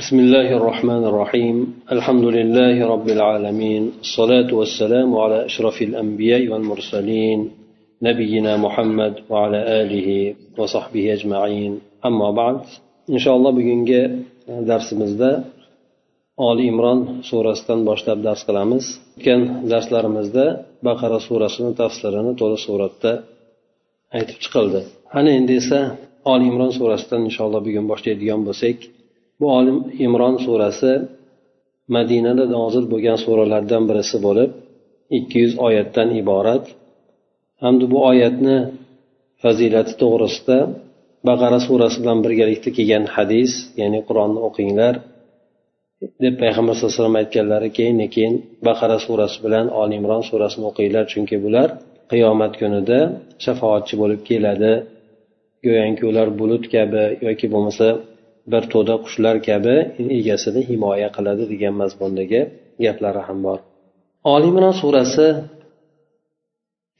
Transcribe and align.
بسم 0.00 0.18
الله 0.18 0.48
الرحمن 0.56 1.04
الرحيم 1.10 1.56
الحمد 1.96 2.24
لله 2.36 2.76
رب 2.94 3.08
العالمين 3.16 3.82
الصلاة 4.00 4.50
والسلام 4.58 5.16
على 5.22 5.44
أشرف 5.44 5.82
الأنبياء 5.82 6.42
والمرسلين 6.48 7.40
نبينا 8.02 8.52
محمد 8.56 9.14
وعلى 9.30 9.60
آله 9.82 10.08
وصحبه 10.58 11.12
أجمعين 11.12 11.72
أما 12.08 12.30
بعد 12.30 12.58
إن 13.10 13.18
شاء 13.18 13.34
الله 13.36 13.50
بجنجة 13.50 14.02
درس 14.70 14.88
مزدا 15.00 15.32
oli 16.48 16.64
imron 16.72 17.00
surasidan 17.28 17.80
boshlab 17.88 18.18
dars 18.26 18.42
qilamiz 18.48 18.84
o'tgan 19.16 19.42
darslarimizda 19.72 20.46
baqara 20.88 21.18
surasini 21.28 21.72
tafsirini 21.80 22.32
to'liq 22.40 22.60
suratda 22.68 23.12
aytib 24.16 24.36
chiqildi 24.44 24.80
ana 25.18 25.30
endi 25.38 25.54
esa 25.62 25.80
oli 26.32 26.44
imron 26.50 26.72
surasidan 26.78 27.20
inshaalloh 27.28 27.60
bugun 27.66 27.86
boshlaydigan 27.92 28.40
bo'lsak 28.48 28.78
bu 29.39 29.45
oli 29.57 29.71
imron 30.05 30.35
surasi 30.45 30.93
madinada 31.95 32.45
nozil 32.57 32.85
bo'lgan 32.93 33.17
suralardan 33.25 33.83
birisi 33.89 34.17
bo'lib 34.25 34.51
ikki 35.17 35.37
yuz 35.43 35.53
oyatdan 35.67 36.09
iborat. 36.21 36.65
Hamda 37.63 37.85
bu 37.93 37.99
oyatni 38.11 38.57
fazilati 39.43 39.93
to'g'risida 40.01 40.57
baqara 41.29 41.59
surasi 41.67 41.97
bilan 42.01 42.19
birgalikda 42.25 42.69
kelgan 42.77 43.05
hadis 43.15 43.51
ya'ni 43.81 43.99
qur'onni 44.07 44.39
o'qinglar 44.47 44.93
deb 46.23 46.33
payg'ambar 46.41 46.73
sallallohu 46.75 46.93
alayhi 46.93 47.01
vasallam 47.01 47.21
aytganlari 47.23 47.69
keyin 47.77 47.97
keyin 48.15 48.35
baqara 48.67 48.97
surasi 49.05 49.37
bilan 49.45 49.65
oli 49.81 49.93
imron 49.99 50.23
surasini 50.29 50.65
o'qinglar 50.71 51.03
chunki 51.13 51.37
bular 51.45 51.69
qiyomat 52.11 52.53
kunida 52.61 52.99
shafoatchi 53.43 53.95
bo'lib 54.01 54.21
keladi. 54.29 54.73
Go'yoki 55.65 56.03
ular 56.11 56.27
bulut 56.39 56.63
kabi 56.73 57.03
yoki 57.27 57.47
bo'lmasa 57.53 57.87
bir 58.51 58.63
to'da 58.73 58.95
qushlar 59.05 59.35
kabi 59.49 59.75
egasini 60.19 60.61
himoya 60.69 61.09
qiladi 61.15 61.43
degan 61.53 61.73
mazmundagi 61.81 62.41
gaplari 62.85 63.21
ham 63.27 63.39
bor. 63.47 63.59
Oli 64.33 64.47
imron 64.51 64.75
surasi 64.81 65.27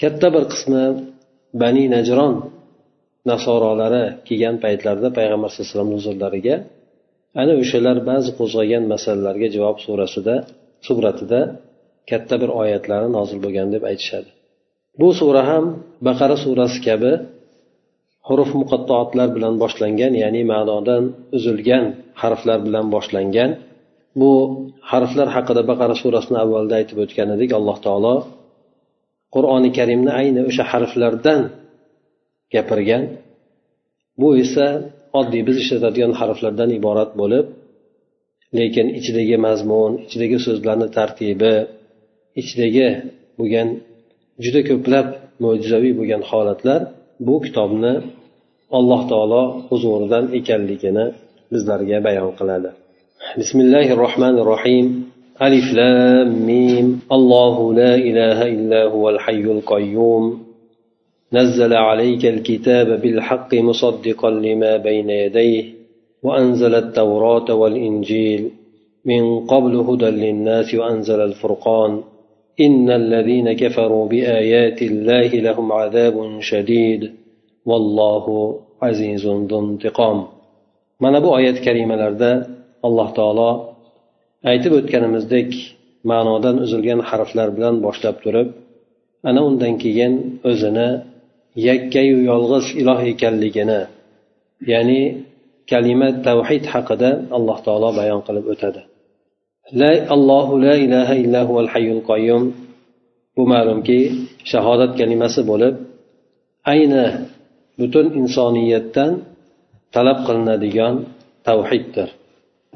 katta 0.02 0.27
bir 0.35 0.44
qismi 0.53 0.83
bani 1.61 1.83
najron 1.95 2.33
nasorolari 3.31 4.03
kelgan 4.27 4.55
paytlarida 4.63 5.09
payg'ambar 5.17 5.49
sallallohu 5.49 5.69
alayhi 5.69 5.77
vasallam 5.77 5.91
huzurlariga 5.97 6.55
ana 7.41 7.53
o'shalar 7.61 7.97
ba'zi 8.09 8.29
qo'zg'agan 8.39 8.83
masalalarga 8.94 9.47
javob 9.55 9.77
surasida 9.85 10.35
suratida 10.88 11.39
katta 12.09 12.35
bir 12.41 12.50
oyatlari 12.61 13.07
nozil 13.17 13.39
bo'lgan 13.45 13.67
deb 13.75 13.83
aytishadi. 13.91 14.29
Bu 15.02 15.09
sura 15.19 15.44
ham 15.50 15.66
baqara 16.07 16.35
surasi 16.45 16.79
kabi 16.88 17.11
huruf 18.28 18.52
muqattoatlar 18.61 19.28
bilan 19.36 19.53
boshlangan 19.64 20.14
ya'ni 20.23 20.42
ma'nodan 20.52 21.03
uzilgan 21.38 21.83
harflar 22.22 22.59
bilan 22.67 22.86
boshlangan. 22.95 23.50
Bu 24.19 24.31
harflar 24.92 25.28
haqida 25.36 25.61
baqara 25.72 25.95
surasini 26.02 26.38
avvalda 26.44 26.73
aytib 26.80 26.97
o'tgan 27.03 27.30
edik 27.36 27.52
alloh 27.59 27.78
taolo 27.86 28.16
qur'oni 29.36 29.69
karimni 29.78 30.11
ayni 30.22 30.42
o'sha 30.50 30.64
harflardan 30.72 31.42
gapirgan. 32.53 33.03
Bu 34.22 34.30
esa 34.44 34.67
oddiy 35.19 35.41
biz 35.47 35.56
ishlatadigan 35.64 36.14
harflardan 36.19 36.69
iborat 36.80 37.12
bo'lib 37.22 37.45
lekin 38.59 38.88
ichidagi 39.00 39.38
mazmun 39.47 39.91
ichidagi 40.06 40.38
so'zlarni 40.45 40.88
tartibi 40.97 41.56
ichidagi 42.41 42.88
bo'lgan 43.39 43.67
juda 44.44 44.62
ko'plab 44.69 45.08
mo'jizaviy 45.44 45.94
bo'lgan 46.00 46.22
holatlar 46.31 46.81
bu 47.28 47.36
kitobni 47.45 47.94
alloh 48.71 49.01
taolo 49.11 49.43
huzuridan 49.69 50.25
ekanligini 50.39 51.05
bizlarga 51.51 51.97
bayon 52.07 52.31
qiladi 52.39 52.69
bismillahi 53.39 53.95
rohmanir 54.03 54.45
rohim 54.53 54.85
alif 55.47 55.67
lam 55.79 56.27
mim 56.49 56.85
allohu 57.17 57.71
la 57.81 57.93
ilaha 58.09 58.45
illa 58.55 58.81
huval 58.93 59.19
hayyul 59.25 59.61
qayyum 59.73 60.25
نزل 61.33 61.73
عليك 61.73 62.25
الكتاب 62.25 63.01
بالحق 63.01 63.51
مصدقا 63.53 64.29
لما 64.29 64.77
بين 64.77 65.09
يديه 65.09 65.63
وأنزل 66.23 66.75
التوراة 66.75 67.53
والإنجيل 67.53 68.51
من 69.06 69.45
قبل 69.45 69.75
هدى 69.75 70.06
للناس 70.06 70.75
وأنزل 70.75 71.22
الفرقان 71.22 71.91
إن 72.61 72.89
الذين 72.91 73.53
كفروا 73.53 74.07
بآيات 74.07 74.81
الله 74.81 75.27
لهم 75.27 75.72
عذاب 75.72 76.38
شديد 76.39 77.11
vallohu 77.69 78.38
azizun 78.88 79.39
intiqom. 79.59 80.17
Mana 81.03 81.19
bu 81.23 81.29
oyat 81.38 81.57
karimalarda 81.66 82.31
alloh 82.88 83.09
taolo 83.17 83.50
aytib 84.51 84.72
o'tganimizdek 84.79 85.50
ma'nodan 86.11 86.56
uzilgan 86.66 87.00
harflar 87.09 87.47
bilan 87.56 87.75
boshlab 87.85 88.16
turib 88.23 88.50
ana 89.29 89.41
undan 89.50 89.73
keyin 89.83 90.13
o'zini 90.51 90.89
yakkayu 91.67 92.17
yolg'iz 92.31 92.66
iloh 92.81 93.00
ekanligini 93.11 93.81
ya'ni 94.72 95.01
kalima 95.72 96.09
tavhid 96.27 96.63
haqida 96.73 97.09
alloh 97.38 97.57
taolo 97.66 97.89
bayon 98.00 98.22
qilib 98.27 98.45
o'tadi. 98.53 98.81
La 99.81 99.91
allohu 100.16 100.53
la 100.66 100.75
ilaha 100.85 101.16
illahu 101.23 101.53
al 101.63 101.69
hayyul 101.73 102.03
qayyum. 102.11 102.44
Bu 103.35 103.44
ma'lumki 103.53 104.00
shahodat 104.51 104.91
kalimasi 105.00 105.41
bo'lib 105.51 105.75
ayni 106.73 107.06
butun 107.79 108.05
insoniyatdan 108.21 109.11
talab 109.95 110.19
qilinadigan 110.27 110.95
tavhiddir. 111.47 112.09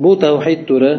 Bu 0.04 0.12
tavhid 0.26 0.62
turi 0.70 0.94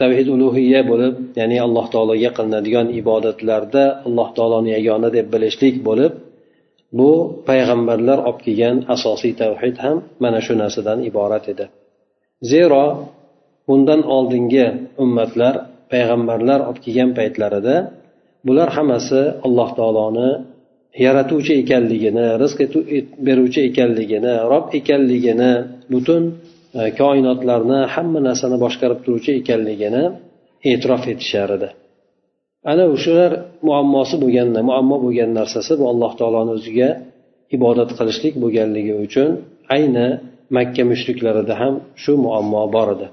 tavhid 0.00 0.28
ulug'iya 0.34 0.80
bo'lib 0.90 1.14
ya'ni 1.40 1.58
alloh 1.66 1.86
taologa 1.94 2.30
qilinadigan 2.36 2.86
ibodatlarda 3.00 3.84
alloh 4.06 4.28
taoloni 4.36 4.70
yagona 4.76 5.08
deb 5.16 5.26
bilishlik 5.34 5.76
bo'lib 5.88 6.12
bu 6.98 7.10
payg'ambarlar 7.48 8.18
olib 8.28 8.38
kelgan 8.46 8.76
asosiy 8.94 9.32
tavhid 9.42 9.76
ham 9.84 9.96
mana 10.22 10.40
shu 10.46 10.52
narsadan 10.62 10.98
iborat 11.10 11.44
edi. 11.52 11.64
Zero 12.52 12.84
bundan 13.68 14.00
oldingi 14.16 14.66
ummatlar 15.04 15.54
payg'ambarlar 15.92 16.60
olib 16.68 16.80
kelgan 16.84 17.10
paytlarida 17.18 17.76
bular 18.46 18.68
hammasi 18.76 19.20
alloh 19.46 19.68
taoloni 19.78 20.30
yaratuvchi 21.06 21.52
ekanligini 21.62 22.26
rizq 22.42 22.58
beruvchi 23.26 23.60
ekanligini 23.70 24.32
rob 24.52 24.64
ekanligini 24.78 25.52
butun 25.92 26.22
e, 26.78 26.80
koinotlarni 27.00 27.80
hamma 27.94 28.20
narsani 28.28 28.56
boshqarib 28.64 28.98
turuvchi 29.04 29.30
ekanligini 29.40 30.02
e'tirof 30.70 31.02
etishar 31.12 31.50
edi. 31.56 31.68
Ana 32.70 32.84
o'shalar 32.94 33.32
muammosi 33.68 34.16
bo'lgan 34.22 34.48
muammo 34.68 34.96
bo'lgan 35.04 35.30
narsasi 35.38 35.72
bu 35.80 35.84
alloh 35.92 36.12
taoloni 36.20 36.50
o'ziga 36.58 36.88
ibodat 37.56 37.90
qilishlik 37.98 38.34
bo'lganligi 38.42 38.94
uchun 39.06 39.30
ayni 39.74 40.06
makka 40.56 40.82
mushriklarida 40.90 41.54
ham 41.62 41.74
shu 42.02 42.12
muammo 42.24 42.62
bor 42.74 42.88
edi. 42.96 43.06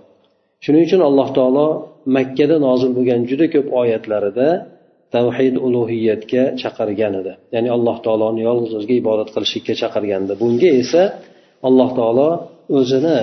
Shuning 0.63 0.83
uchun 0.87 1.01
alloh 1.09 1.27
taolo 1.37 1.67
makkada 2.17 2.55
nozil 2.67 2.91
bo'lgan 2.97 3.19
juda 3.29 3.45
ko'p 3.53 3.67
oyatlarida 3.81 4.47
tavhid 5.15 5.55
ulug'iyatga 5.67 6.43
chaqirgan 6.61 7.13
edi. 7.21 7.33
Ya'ni 7.55 7.69
alloh 7.77 7.97
taoloni 8.05 8.41
yolg'iz 8.49 8.71
o'ziga 8.77 8.95
ibodat 9.01 9.29
qilishlikka 9.35 9.73
chaqirgandi. 9.81 10.33
Bunga 10.41 10.69
esa 10.81 11.03
alloh 11.67 11.89
taolo 11.99 12.29
o'zini 12.79 13.19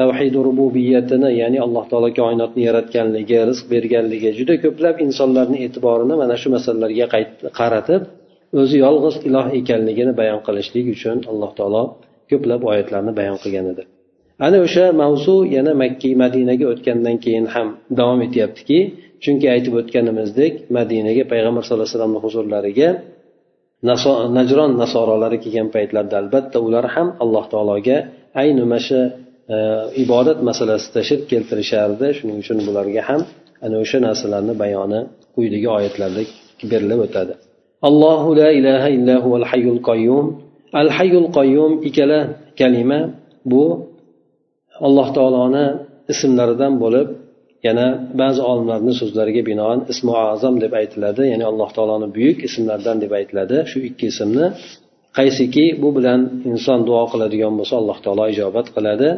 tavhid 0.00 0.34
rububiyatini 0.46 1.30
ya'ni 1.40 1.58
alloh 1.66 1.84
taolo 1.90 2.08
koinotni 2.20 2.62
yaratganligi 2.68 3.38
rizq 3.50 3.64
berganligi 3.74 4.30
juda 4.38 4.54
ko'plab 4.64 4.96
insonlarni 5.06 5.58
e'tiborini 5.66 6.14
mana 6.22 6.34
shu 6.42 6.48
masalalarga 6.56 7.06
qaratib 7.60 8.02
o'zi 8.60 8.76
yolg'iz 8.84 9.16
iloh 9.28 9.46
ekanligini 9.60 10.12
bayon 10.20 10.40
qilishlik 10.46 10.86
uchun 10.94 11.18
alloh 11.30 11.50
taolo 11.58 11.82
ko'plab 12.30 12.60
oyatlarni 12.70 13.12
bayon 13.20 13.38
qilgan 13.42 13.66
edi. 13.72 13.82
Ana 14.46 14.58
o'sha 14.66 14.84
mavzu 15.02 15.36
yana 15.56 15.72
makka 15.82 16.10
madinaga 16.22 16.66
o'tgandan 16.72 17.16
keyin 17.24 17.46
ham 17.54 17.68
davom 17.98 18.20
etyaptiki 18.26 18.78
chunki 19.24 19.46
aytib 19.54 19.74
o'tganimizdek 19.80 20.52
madinaga 20.76 21.22
payg'ambar 21.32 21.62
sallallohu 21.62 21.86
alayhi 21.86 21.96
vasallamni 21.96 22.20
huzurlariga 22.26 22.88
najron 24.38 24.70
nasorolari 24.82 25.38
kelgan 25.44 25.68
paytlarda 25.76 26.14
albatta 26.22 26.58
ular 26.66 26.84
ham 26.94 27.08
alloh 27.24 27.44
taologa 27.52 27.96
ayni 28.42 28.62
mana 28.72 28.80
shu 28.86 28.98
e, 29.54 29.56
ibodat 30.04 30.38
masalasida 30.48 31.00
shirk 31.08 31.24
keltirishardi. 31.32 32.06
Shuning 32.18 32.36
uchun 32.42 32.58
bularga 32.68 33.02
ham 33.08 33.20
ana 33.64 33.76
o'sha 33.84 33.98
narsalarni 34.06 34.54
bayoni 34.62 35.00
quyidagi 35.34 35.68
oyatlarda 35.76 36.22
berilib 36.70 37.00
o'tadi. 37.06 37.32
Allohu 37.88 38.30
la 38.40 38.48
ilaha 38.58 38.88
illahu 38.96 39.28
al 39.40 39.46
hayyul 39.50 39.80
qayyum. 39.90 40.26
Al 40.82 40.90
hayyul 40.96 41.28
qayyum 41.38 41.72
ikkala 41.88 42.20
kalima 42.60 43.00
bu 43.50 43.64
alloh 44.86 45.08
taoloni 45.16 45.66
ismlaridan 46.12 46.72
bo'lib 46.82 47.08
yana 47.66 47.86
ba'zi 48.20 48.40
olimlarni 48.50 48.92
so'zlariga 49.00 49.42
binoan 49.50 49.78
ismi 49.92 50.12
azam 50.32 50.54
deb 50.64 50.72
aytiladi 50.80 51.22
ya'ni 51.32 51.44
alloh 51.50 51.70
taoloni 51.76 52.08
buyuk 52.16 52.38
ismlaridan 52.48 52.96
deb 53.04 53.12
aytiladi. 53.18 53.56
Shu 53.70 53.78
ikki 53.88 54.06
ismni 54.12 54.46
qaysiki 55.18 55.66
bu 55.82 55.88
bilan 55.96 56.20
inson 56.50 56.80
duo 56.88 57.02
qiladigan 57.12 57.52
bo'lsa 57.58 57.74
alloh 57.80 57.98
taolo 58.04 58.24
ijobat 58.34 58.66
qiladi. 58.76 59.08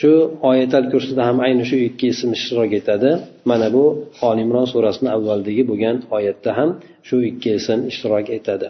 Shu 0.00 0.10
oyatal 0.50 0.86
kursida 0.92 1.22
ham 1.28 1.38
ayni 1.46 1.64
shu 1.70 1.76
ikki 1.88 2.06
ism 2.14 2.28
ishtirok 2.38 2.72
etadi. 2.80 3.10
Mana 3.50 3.68
bu 3.76 3.84
olimron 4.28 4.66
surasini 4.72 5.10
avvaldagi 5.16 5.62
bo'lgan 5.70 5.96
oyatda 6.16 6.50
ham 6.58 6.70
shu 7.08 7.16
ikki 7.30 7.50
ism 7.58 7.78
ishtirok 7.90 8.26
etadi. 8.38 8.66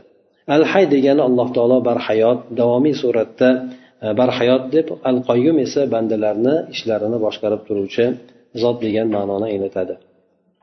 Al 0.55 0.63
hay 0.73 0.85
degani 0.95 1.23
alloh 1.29 1.49
taolo 1.57 1.79
barhayot 1.89 2.41
davomiy 2.61 2.95
suratda 3.03 3.49
e, 4.05 4.07
barhayot 4.21 4.65
deb 4.75 4.87
al 5.11 5.19
qoyyum 5.29 5.57
esa 5.67 5.83
bandalarni 5.95 6.55
ishlarini 6.75 7.19
boshqarib 7.27 7.63
turuvchi 7.69 8.07
zot 8.63 8.77
degan 8.85 9.09
ma'noni 9.17 9.47
anglatadi. 9.55 9.95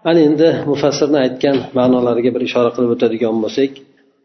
Ana 0.09 0.19
endi 0.27 0.49
mufassirni 0.71 1.17
aytgan 1.25 1.57
ma'nolariga 1.77 2.31
bir 2.35 2.41
ishora 2.49 2.69
qilib 2.75 2.91
o'tadigan 2.95 3.35
bo'lsak 3.45 3.73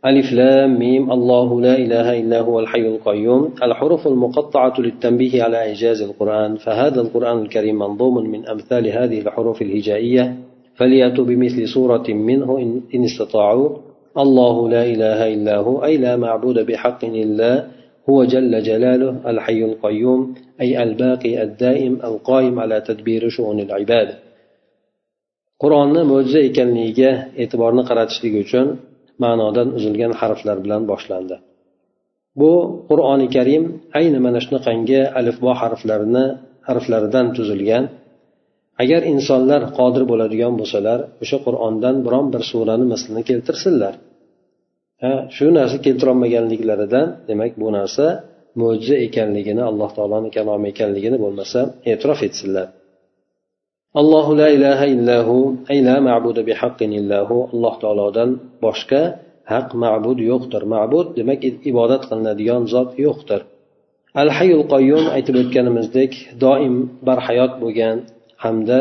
ألف 0.06 0.32
لام 0.32 0.78
ميم 0.78 1.12
الله 1.12 1.60
لا 1.60 1.74
إله 1.78 2.20
إلا 2.20 2.40
هو 2.40 2.60
الحي 2.60 2.86
القيوم 2.94 3.54
الحروف 3.62 4.06
المقطعة 4.06 4.74
للتنبيه 4.78 5.42
على 5.42 5.56
إعجاز 5.56 6.02
القرآن 6.02 6.56
فهذا 6.56 7.00
القرآن 7.00 7.38
الكريم 7.42 7.78
منظوم 7.78 8.30
من 8.30 8.46
أمثال 8.46 8.84
هذه 8.88 9.20
الحروف 9.20 9.62
الهجائية 9.62 10.36
فليأتوا 10.76 11.24
بمثل 11.24 11.68
سورة 11.68 12.06
منه 12.08 12.58
إن 12.94 13.04
استطاعوا 13.04 13.68
الله 14.18 14.68
لا 14.68 14.84
إله 14.84 15.34
إلا 15.34 15.56
هو 15.56 15.84
أي 15.84 15.96
لا 15.96 16.16
معبود 16.16 16.58
بحق 16.66 17.04
إلا 17.04 17.66
هو 18.09 18.17
جل 18.33 18.53
جلاله 18.69 19.11
الحي 19.31 19.61
القيوم 19.69 20.21
أي 20.61 20.83
الباقي 20.83 21.43
الدائم 21.43 21.93
القائم 22.09 22.59
على 22.59 22.77
تدبير 22.81 23.29
شؤون 23.29 23.59
العباد 23.59 24.09
qur'onni 25.63 26.01
mo'jiza 26.11 26.39
ekanligiga 26.49 27.11
e'tiborni 27.41 27.83
qaratishlik 27.89 28.33
uchun 28.43 28.67
ma'nodan 29.23 29.67
uzilgan 29.77 30.11
harflar 30.21 30.57
bilan 30.65 30.81
boshlandi 30.91 31.35
bu 32.39 32.51
qur'oni 32.89 33.27
karim 33.35 33.63
ayni 33.99 34.19
mana 34.25 34.39
shunaqangi 34.45 34.99
alifbo 35.19 35.51
harflarini 35.61 36.25
harflaridan 36.67 37.27
tuzilgan 37.37 37.83
agar 38.83 39.01
insonlar 39.13 39.61
qodir 39.77 40.03
bo'ladigan 40.11 40.53
bo'lsalar 40.59 40.99
o'sha 41.23 41.37
qur'ondan 41.45 41.95
biron 42.05 42.25
bir 42.33 42.41
surani 42.51 42.85
mislini 42.93 43.21
keltirsinlar 43.29 43.93
ha 43.97 44.06
Shu 45.36 45.46
narsa 45.58 45.76
keltirolmaganliklaridan 45.86 47.06
demak 47.28 47.52
bu 47.62 47.68
narsa 47.78 48.06
mo'jiza 48.60 48.96
ekanligini 49.06 49.62
alloh 49.70 49.90
taoloni 49.96 50.30
kalomi 50.36 50.66
ekanligini 50.72 51.18
bo'lmasa 51.24 51.60
e'tirof 51.90 52.20
etsinlar. 52.28 52.66
Allohu 54.00 54.32
la 54.40 54.48
ilaha 54.56 54.86
illahu 54.94 55.36
ay 55.70 55.78
la 55.88 55.96
ma'budu 56.08 56.40
bihaqqin 56.48 56.90
illahu 57.00 57.36
alloh 57.54 57.74
taolodan 57.82 58.30
boshqa 58.64 59.02
haq 59.52 59.68
ma'bud 59.84 60.18
yo'qdir. 60.30 60.62
Ma'bud 60.74 61.06
demak 61.18 61.40
ibodat 61.70 62.02
qilinadigan 62.10 62.62
zot 62.74 62.90
yo'qdir. 63.06 63.40
Al 64.22 64.30
hayul 64.38 64.64
qoyyum 64.72 65.04
aytib 65.16 65.34
o'tganimizdek 65.42 66.12
doim 66.44 66.74
barhayot 67.08 67.52
bo'lgan 67.62 67.96
hamda 68.44 68.80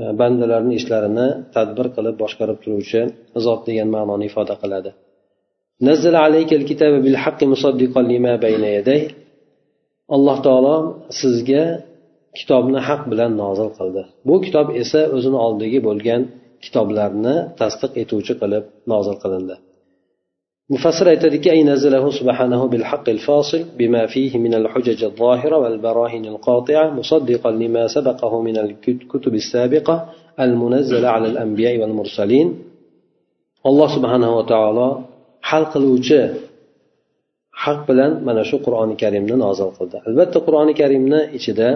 e, 0.00 0.02
bandalarni 0.20 0.74
ishlarini 0.80 1.28
tadbir 1.54 1.86
qilib 1.96 2.16
boshqarib 2.22 2.58
turuvchi 2.64 3.00
zot 3.46 3.60
degan 3.68 3.88
ma'noni 3.96 4.24
ifoda 4.30 4.54
qiladi. 4.62 4.90
نزل 5.82 6.14
عليك 6.16 6.52
الكتاب 6.52 7.02
بالحق 7.02 7.44
مصدقا 7.44 8.02
لما 8.02 8.36
بين 8.36 8.64
يديه 8.64 9.08
alloh 10.14 10.38
taolo 10.46 10.76
sizga 11.20 11.64
kitobni 12.38 12.80
haq 12.88 13.02
bilan 13.10 13.32
nozil 13.42 13.70
qildi 13.78 14.02
bu 14.28 14.34
kitob 14.44 14.66
esa 14.82 15.00
o'zini 15.16 15.38
oldidagi 15.46 15.78
bo'lgan 15.88 16.22
kitoblarni 16.64 17.36
tasdiq 17.60 17.92
etuvchi 18.02 18.34
qilib 18.40 18.64
nozil 18.92 19.16
qilindi 19.22 19.56
mufassir 20.72 21.06
aytadiki 21.14 21.48
ay 21.54 21.60
nazalahu 21.72 22.08
subhanahu 22.18 22.64
bil 22.72 22.84
haqqil 22.90 23.20
fasil 23.28 23.62
bima 23.80 24.02
fihi 24.14 24.36
min 24.44 24.52
al 24.60 24.66
hujaj 24.72 25.00
al 25.10 25.14
zahira 25.22 25.56
wal 25.62 25.78
barahin 25.86 26.24
al 26.32 26.38
qati'a 26.48 26.84
musaddiqan 26.98 27.54
lima 27.62 27.82
sabaqahu 27.96 28.36
min 28.48 28.56
al 28.64 28.72
kutub 29.12 29.34
al 29.40 29.46
sabiqa 29.54 29.94
al 30.44 30.52
munazzala 30.62 31.08
ala 31.16 31.26
al 31.32 31.38
anbiya 31.44 31.70
wal 31.80 31.94
mursalin 32.00 32.48
alloh 33.68 33.88
subhanahu 33.96 34.32
va 34.38 34.44
taolo 34.54 34.88
hal 35.48 35.64
qiluvchi 35.72 36.20
haq 37.64 37.78
bilan 37.88 38.12
mana 38.28 38.42
shu 38.48 38.56
qur'oni 38.66 38.94
karimni 39.02 39.36
nozil 39.44 39.70
qildi. 39.78 39.96
Albatta 40.08 40.38
qur'oni 40.46 40.72
karimni 40.80 41.20
ichida 41.38 41.68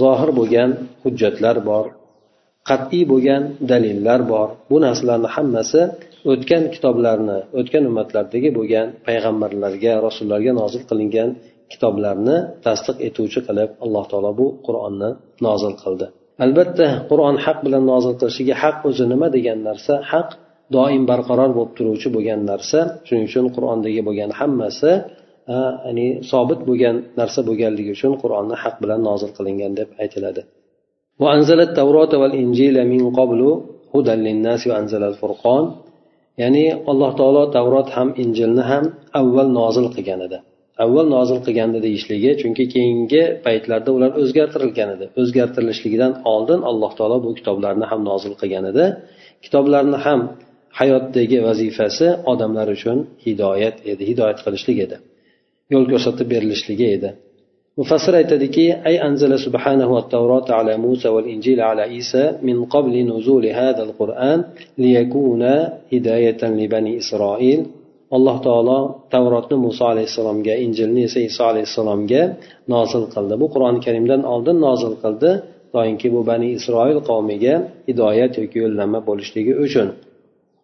zohir 0.00 0.30
bo'lgan 0.38 0.70
hujjatlar 1.02 1.56
bor 1.70 1.86
qat'iy 2.68 3.04
bo'lgan 3.12 3.42
dalillar 3.70 4.20
bor. 4.32 4.48
Bu 4.70 4.76
narsalarni 4.86 5.28
hammasi 5.36 5.80
o'tgan 6.32 6.62
kitoblarni 6.74 7.38
o'tgan 7.58 7.82
ummatlardagi 7.90 8.50
bo'lgan 8.58 8.86
payg'ambarlarga 9.06 9.92
rasullarga 10.06 10.52
nozil 10.60 10.82
qilingan 10.90 11.30
kitoblarni 11.72 12.36
tasdiq 12.66 12.96
etuvchi 13.08 13.40
qilib 13.46 13.70
alloh 13.84 14.04
taolo 14.10 14.30
bu 14.40 14.46
qur'onni 14.66 15.10
nozil 15.46 15.72
qildi. 15.82 16.06
Albatta 16.44 16.86
qur'on 17.10 17.36
haq 17.44 17.58
bilan 17.66 17.82
nozil 17.92 18.14
qilishiga 18.20 18.54
haq 18.62 18.76
o'zi 18.88 19.04
nima 19.12 19.26
degan 19.36 19.58
narsa? 19.68 19.94
Haq 20.12 20.28
doim 20.74 21.02
barqaror 21.10 21.50
bo'lib 21.56 21.72
turuvchi 21.78 22.08
bo'lgan 22.16 22.40
narsa 22.50 22.80
shuning 23.06 23.26
uchun 23.30 23.46
qur'ondagi 23.56 24.00
bo'lgan 24.08 24.30
hammasi 24.40 24.90
ya'ni 25.86 26.06
sobit 26.30 26.60
bo'lgan 26.68 26.96
narsa 27.20 27.40
bo'lganligi 27.48 27.90
uchun 27.96 28.12
qur'onni 28.22 28.56
haq 28.62 28.74
bilan 28.82 29.00
nozil 29.08 29.30
qilingan 29.36 29.72
deb 29.80 29.88
aytiladi. 30.02 30.42
Ya'ni 36.42 36.64
alloh 36.90 37.10
taolo 37.20 37.42
tavrot 37.56 37.88
ham 37.96 38.08
injilni 38.22 38.62
ham 38.70 38.84
avval 39.20 39.48
nozil 39.60 39.86
qilgan 39.94 40.20
edi 40.26 40.38
avval 40.84 41.06
nozil 41.16 41.38
qilganda 41.46 41.78
deyishligi 41.86 42.30
chunki 42.40 42.64
keyingi 42.74 43.22
paytlarda 43.44 43.90
ular 43.96 44.10
o'zgartirilgan 44.22 44.88
edi 44.96 45.04
o'zgartirilishligidan 45.20 46.12
oldin 46.32 46.60
alloh 46.70 46.92
taolo 46.98 47.16
bu 47.24 47.30
kitoblarni 47.38 47.86
ham 47.90 48.00
nozil 48.10 48.32
qilgan 48.40 48.64
edi 48.72 48.84
kitoblarni 49.44 49.98
ham 50.06 50.20
hayotdagi 50.78 51.38
vazifasi 51.48 52.06
odamlar 52.32 52.68
uchun 52.76 52.98
hidoyat 53.26 53.76
edi 53.92 54.02
hidoyat 54.10 54.38
qilishlik 54.46 54.78
edi 54.86 54.96
yo'l 55.72 55.84
ko'rsatib 55.92 56.26
berilishligi 56.34 56.86
edi. 56.96 57.10
Mufassir 57.80 58.14
aytadiki 58.20 58.66
ay 58.88 58.96
anzala 59.08 59.36
subhanahu 59.46 59.92
va 59.96 60.02
tavrota 60.14 60.52
ala 60.60 60.74
musa 60.86 61.08
val 61.14 61.26
injil 61.34 61.58
ala 61.70 61.84
isa 62.00 62.22
min 62.48 62.56
qabli 62.74 63.00
nuzuli 63.10 63.50
hada 63.60 63.80
al 63.88 63.92
qur'an 64.00 64.38
liyakuna 64.82 65.54
hidoyatan 65.92 66.50
li 66.60 66.66
bani 66.74 66.92
isroil 67.02 67.60
alloh 68.16 68.36
taolo 68.46 68.78
tavrotni 69.14 69.56
muso 69.66 69.84
alayhissalomga 69.92 70.54
injilni 70.64 71.02
esa 71.08 71.20
iso 71.30 71.42
alayhissalomga 71.52 72.22
nozil 72.74 73.04
qildi. 73.14 73.34
Bu 73.42 73.46
qur'oni 73.54 73.78
karimdan 73.86 74.22
oldin 74.34 74.56
nozil 74.66 74.94
qildi 75.02 75.30
doimki 75.74 76.08
bu 76.14 76.20
bani 76.30 76.48
isroil 76.58 76.98
qavmiga 77.10 77.54
hidoyat 77.88 78.32
yoki 78.40 78.56
yo'llanma 78.64 79.00
bo'lishligi 79.08 79.52
uchun. 79.66 79.88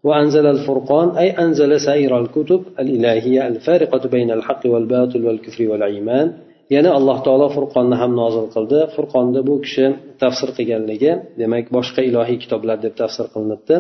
وأنزل 0.08 0.46
الفرقان 0.56 1.08
أي 1.22 1.30
أنزل 1.44 1.72
سائر 1.88 2.12
الكتب 2.22 2.62
الإلهية 2.82 3.48
الفارقة 3.48 4.04
بين 4.16 4.30
الحق 4.32 4.64
والباطل 4.66 5.26
والكفر 5.26 5.62
والإيمان 5.72 6.28
yana 6.76 6.92
alloh 7.00 7.18
taolo 7.28 7.48
furqonni 7.56 7.96
ham 8.02 8.12
nozil 8.22 8.46
qildi 8.56 8.80
furqonni 8.96 9.42
bu 9.50 9.56
kishi 9.66 9.86
tafsir 10.22 10.50
qilganligi 10.58 11.12
demak 11.42 11.66
boshqa 11.78 12.02
ilohiy 12.10 12.38
kitoblar 12.44 12.78
deb 12.86 12.94
tafsir 13.02 13.26
qilinibdi 13.34 13.76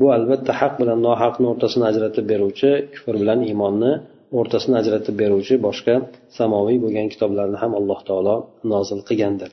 bu 0.00 0.06
albatta 0.16 0.52
haq 0.60 0.74
bilan 0.80 0.98
nohaqni 1.08 1.46
o'rtasini 1.52 1.84
ajratib 1.90 2.24
beruvchi 2.32 2.70
kufr 2.94 3.14
bilan 3.22 3.40
iymonni 3.48 3.92
o'rtasini 4.38 4.76
ajratib 4.82 5.14
beruvchi 5.22 5.54
boshqa 5.66 5.94
samoviy 6.38 6.78
bo'lgan 6.84 7.06
kitoblarni 7.12 7.58
ham 7.62 7.72
alloh 7.80 7.98
taolo 8.08 8.36
nozil 8.72 9.00
qilgandir 9.10 9.52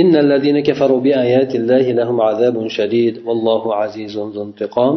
إن 0.00 0.12
الذين 0.24 0.58
كفروا 0.68 1.00
بآيات 1.06 1.52
الله 1.60 1.84
لهم 2.00 2.18
عذاب 2.28 2.56
شديد 2.78 3.14
والله 3.26 3.62
عزيز 3.80 4.14
ذو 4.34 4.42
انتقام 4.48 4.94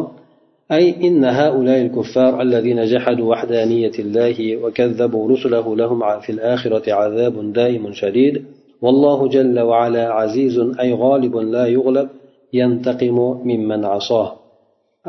أي 0.72 1.08
إن 1.08 1.24
هؤلاء 1.24 1.78
الكفار 1.86 2.42
الذين 2.42 2.84
جحدوا 2.84 3.30
وحدانية 3.30 3.96
الله 3.98 4.56
وكذبوا 4.56 5.28
رسله 5.32 5.76
لهم 5.76 6.20
في 6.20 6.30
الآخرة 6.32 6.92
عذاب 6.92 7.52
دائم 7.52 7.92
شديد 7.92 8.44
والله 8.82 9.28
جل 9.28 9.60
وعلا 9.60 10.04
عزيز 10.12 10.58
أي 10.80 10.92
غالب 10.92 11.36
لا 11.36 11.66
يغلب 11.66 12.08
ينتقم 12.52 13.18
ممن 13.44 13.84
عصاه 13.84 14.38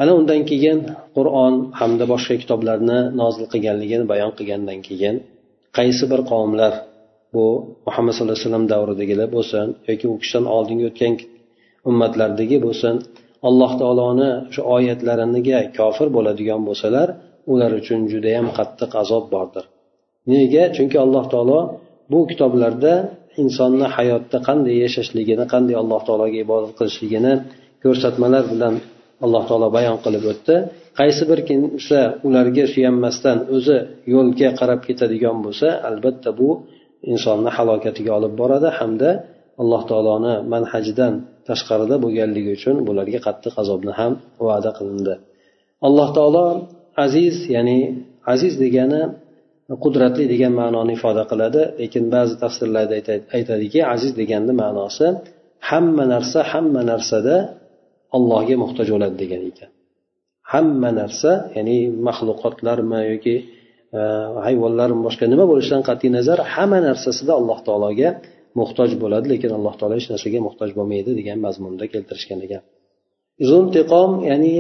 ana 0.02 0.12
undan 0.20 0.42
keyin 0.50 0.80
qur'on 1.18 1.54
hamda 1.80 2.06
boshqa 2.14 2.36
kitoblarni 2.42 3.00
nozil 3.22 3.46
qilganligini 3.54 4.06
bayon 4.12 4.32
qilgandan 4.38 4.80
keyin 4.88 5.16
qaysi 5.78 6.04
bir 6.12 6.22
qavmlar 6.32 6.74
bu 7.34 7.46
muhammad 7.88 8.14
sallallohu 8.14 8.36
alayhi 8.38 8.48
vasallam 8.48 8.66
davridagilar 8.74 9.28
bo'lsin 9.36 9.68
yoki 9.90 10.06
u 10.14 10.16
kishidan 10.22 10.46
oldingi 10.56 10.86
o'tgan 10.92 11.14
ummatlardagi 11.90 12.58
bo'lsin 12.66 12.96
alloh 13.49 13.73
taoloni 13.81 14.31
shu 14.55 14.61
oyatlariniga 14.77 15.59
kofir 15.79 16.09
bo'ladigan 16.17 16.61
bo'lsalar 16.69 17.09
ular 17.53 17.71
uchun 17.81 18.01
judayam 18.13 18.47
qattiq 18.59 18.91
azob 19.03 19.25
bordir. 19.35 19.65
Nega? 20.31 20.65
Chunki 20.77 20.97
alloh 21.05 21.25
taolo 21.33 21.59
bu 22.13 22.19
kitoblarda 22.31 22.93
insonni 23.43 23.87
hayotda 23.97 24.39
qanday 24.49 24.77
yashashligini 24.85 25.45
qanday 25.53 25.77
alloh 25.83 26.01
taologa 26.07 26.39
ibodat 26.47 26.73
qilishligini 26.79 27.33
ko'rsatmalar 27.85 28.45
bilan 28.53 28.75
alloh 29.25 29.43
taolo 29.49 29.69
bayon 29.77 29.97
qilib 30.05 30.25
o'tdi. 30.33 30.55
Qaysi 31.01 31.23
bir 31.31 31.41
kimsa 31.49 32.01
ularga 32.27 32.65
suyanmasdan 32.75 33.39
o'zi 33.57 33.77
yo'lga 34.15 34.49
qarab 34.61 34.81
ketadigan 34.89 35.37
bo'lsa 35.45 35.69
albatta 35.89 36.31
bu 36.41 36.49
insonni 37.13 37.51
halokatiga 37.57 38.13
olib 38.19 38.33
boradi 38.41 38.69
hamda 38.79 39.11
alloh 39.63 39.83
taoloni 39.91 40.35
manhajidan 40.55 41.13
tashqarida 41.49 41.97
bo'lganligi 42.05 42.51
uchun 42.59 42.77
bularga 42.89 43.21
qattiq 43.27 43.55
azobni 43.63 43.93
ham 44.01 44.13
va'da 44.47 44.71
qilindi. 44.79 45.15
Alloh 45.87 46.09
taolo 46.17 46.47
aziz 47.05 47.37
ya'ni 47.55 47.79
aziz 48.33 48.55
degani 48.65 49.03
qudratli 49.85 50.25
degan 50.33 50.53
ma'noni 50.61 50.93
ifoda 50.99 51.23
qiladi 51.31 51.63
lekin 51.81 52.05
ba'zi 52.15 52.35
tafsirlarda 52.43 52.95
aytadiki 53.37 53.81
aziz 53.95 54.13
deganni 54.21 54.53
ma'nosi 54.63 55.07
hamma 55.71 56.05
narsa 56.15 56.39
hamma 56.53 56.83
narsada 56.93 57.37
allohga 58.17 58.55
muhtoj 58.63 58.87
bo'ladi 58.95 59.17
degan 59.23 59.43
ekan. 59.51 59.71
Hamma 60.53 60.91
narsa 61.01 61.31
ya'ni 61.57 61.79
maxluqotlarmi 62.07 63.01
yoki 63.13 63.37
e, 63.99 64.01
hayvonlarmi 64.47 65.01
boshqa 65.07 65.25
nima 65.33 65.45
bo'lishidan 65.51 65.83
qat'iy 65.89 66.11
nazar 66.19 66.39
hamma 66.55 66.79
narsasida 66.89 67.33
alloh 67.41 67.59
taologa 67.67 68.09
muhtoj 68.61 68.91
bo'ladi 69.03 69.27
lekin 69.33 69.51
alloh 69.59 69.75
taolo 69.79 69.95
hech 69.99 70.09
narsaga 70.13 70.41
muhtoj 70.49 70.71
bo'lmaydi 70.79 71.11
degan 71.21 71.39
mazmunda 71.47 71.85
keltirishgan 71.95 72.41
ekan. 72.47 72.63
Zuntiqom 73.49 74.11
ya'ni 74.31 74.55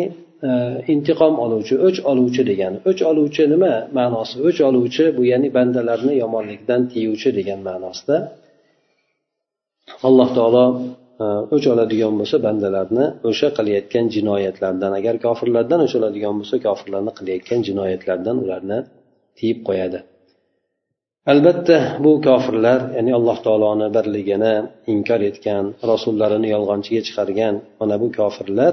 e, 0.48 0.50
intiqom 0.94 1.34
oluvchi 1.44 1.74
o'ch 1.86 1.98
oluvchi 2.10 2.42
degani. 2.50 2.78
O'ch 2.90 3.02
oluvchi 3.10 3.42
nima 3.52 3.74
ma'nosi? 3.98 4.34
O'ch 4.48 4.60
oluvchi 4.68 5.04
bu 5.16 5.22
ya'ni 5.32 5.48
bandalarni 5.56 6.14
yomonlikdan 6.22 6.80
tiyuvchi 6.92 7.30
degan 7.38 7.60
ma'nosida 7.68 8.16
alloh 10.08 10.28
taolo 10.36 10.64
e, 11.22 11.26
o'ch 11.54 11.66
oladigan 11.72 12.14
bo'lsa 12.20 12.36
bandalarni 12.46 13.04
o'sha 13.30 13.48
qilayotgan 13.58 14.06
jinoyatlardan 14.16 14.92
agar 14.98 15.14
kofirlardan 15.26 15.80
o'ch 15.86 15.94
oladigan 16.00 16.34
bo'lsa 16.40 16.56
kofirlarni 16.66 17.12
qilayotgan 17.18 17.60
jinoyatlardan 17.68 18.36
ularni 18.44 18.78
tiyib 19.38 19.60
qo'yadi. 19.68 20.00
Albatta 21.32 21.78
bu 22.04 22.12
kofirlar 22.26 22.80
ya'ni 22.96 23.12
alloh 23.18 23.38
taoloni 23.46 23.88
birligini 23.96 24.54
inkor 24.94 25.20
etgan 25.30 25.64
rasullarini 25.90 26.48
yolg'onchiga 26.54 27.02
chiqargan 27.06 27.54
mana 27.80 27.96
bu 28.02 28.08
kofirlar 28.18 28.72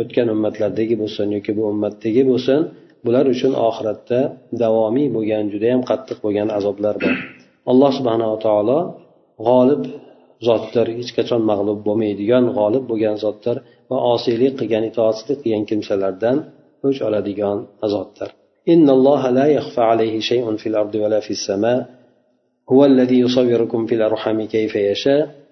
o'tgan 0.00 0.28
ummatlardagi 0.34 0.94
bo'lsin 1.02 1.26
yoki 1.36 1.52
bu 1.58 1.62
ummatdagi 1.72 2.22
bo'lsin 2.30 2.60
bular 3.06 3.24
uchun 3.34 3.52
oxiratda 3.68 4.20
davomiy 4.62 5.08
bo'lgan 5.16 5.44
judayam 5.52 5.82
qattiq 5.90 6.18
bo'lgan 6.24 6.48
azoblar 6.58 6.94
bor. 7.04 7.14
Alloh 7.70 7.90
subhanava 7.98 8.36
taolo 8.46 8.78
g'olib 9.46 9.82
zotdir 10.48 10.86
hech 10.98 11.10
qachon 11.18 11.42
mag'lub 11.50 11.78
bo'lmaydigan 11.86 12.44
g'olib 12.56 12.84
bo'lgan 12.90 13.16
zotdir 13.24 13.56
va 13.90 13.98
osiylik 14.14 14.52
qilgan 14.60 14.84
itoatsizlik 14.90 15.38
qilgan 15.42 15.64
kimsalardan 15.70 16.36
o'ch 16.86 16.98
oladigan 17.08 17.58
zotdir 17.94 18.30
إن 18.68 18.90
الله 18.90 19.30
لا 19.30 19.46
يخفى 19.46 19.80
عليه 19.80 20.20
شيء 20.20 20.56
في 20.56 20.68
الأرض 20.68 20.94
ولا 20.94 21.20
في 21.20 21.30
السماء 21.30 21.86
هو 22.72 22.84
الذي 22.84 23.20
يصوركم 23.20 23.86
في 23.86 23.94
الأرحام 23.94 24.44
كيف 24.44 24.76
يشاء 24.76 25.42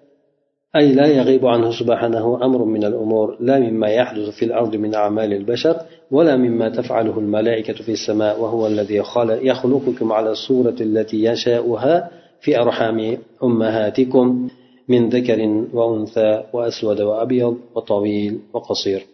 أي 0.75 0.93
لا 0.93 1.07
يغيب 1.07 1.45
عنه 1.45 1.71
سبحانه 1.71 2.45
أمر 2.45 2.65
من 2.65 2.83
الأمور 2.83 3.37
لا 3.39 3.59
مما 3.59 3.87
يحدث 3.87 4.29
في 4.29 4.45
الأرض 4.45 4.75
من 4.75 4.95
أعمال 4.95 5.33
البشر 5.33 5.75
ولا 6.11 6.35
مما 6.35 6.69
تفعله 6.69 7.19
الملائكة 7.19 7.73
في 7.73 7.91
السماء 7.91 8.41
وهو 8.41 8.67
الذي 8.67 8.95
يخلقكم 9.41 10.11
على 10.11 10.31
الصورة 10.31 10.75
التي 10.81 11.23
يشاؤها 11.23 12.11
في 12.41 12.59
أرحام 12.59 13.17
أمهاتكم 13.43 14.49
من 14.87 15.09
ذكر 15.09 15.65
وأنثى 15.73 16.43
وأسود 16.53 17.01
وأبيض 17.01 17.57
وطويل 17.75 18.39
وقصير. 18.53 19.05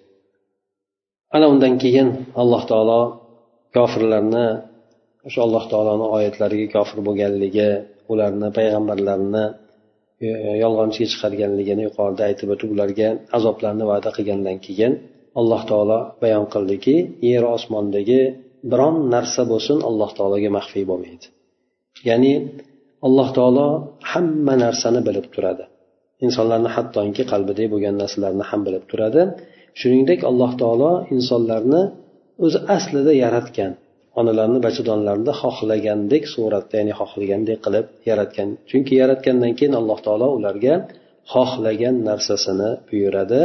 أنا 1.36 1.48
undan 1.48 1.84
الله 2.38 2.66
تعالى 2.66 3.27
kofirlarni 3.76 4.46
o'sha 5.28 5.40
alloh 5.48 5.64
taoloni 5.72 6.06
oyatlariga 6.18 6.68
kofir 6.76 7.00
bo'lganligi 7.08 7.70
ularni 8.12 8.48
payg'ambarlarni 8.58 9.46
yolg'onchiga 10.64 11.08
chiqarganligini 11.14 11.82
yuqorida 11.88 12.24
aytib 12.30 12.48
o'tib 12.54 12.70
ularga 12.76 13.10
azoblarni 13.38 13.86
va'da 13.92 14.10
qilgandan 14.18 14.58
keyin 14.66 14.94
alloh 15.40 15.62
taolo 15.70 16.00
bayon 16.24 16.46
qildiki 16.54 16.96
yer 17.30 17.44
osmondagi 17.56 18.22
biron 18.72 18.96
narsa 19.16 19.42
bo'lsin 19.52 19.78
alloh 19.90 20.10
taologa 20.18 20.50
maxfiy 20.58 20.84
bo'lmaydi. 20.92 21.26
Ya'ni 22.10 22.34
alloh 23.08 23.30
taolo 23.38 23.68
hamma 24.12 24.54
narsani 24.66 25.02
bilib 25.08 25.28
turadi. 25.36 25.64
Insonlarni 26.26 26.70
hattoki 26.76 27.24
qalbidagi 27.32 27.70
bo'lgan 27.74 27.96
narsalarni 28.02 28.44
ham 28.50 28.62
bilib 28.68 28.84
turadi. 28.92 29.22
Shuningdek 29.80 30.20
alloh 30.30 30.52
taolo 30.62 30.92
insonlarni 31.16 31.82
o'zi 32.46 32.60
aslida 32.76 33.14
yaratgan. 33.24 33.72
Onalarni 34.20 34.60
bachadonlarni 34.68 35.34
xohlagandek 35.42 36.24
suratda 36.34 36.76
ya'ni 36.80 36.94
xohlagandek 37.00 37.60
qilib 37.66 37.86
yaratgan. 38.10 38.50
Chunki 38.70 38.94
yaratgandan 39.02 39.54
keyin 39.60 39.74
alloh 39.80 40.00
taolo 40.06 40.28
ularga 40.38 40.76
xohlagan 41.34 41.96
narsasini 42.10 42.70
buyuradi. 42.90 43.42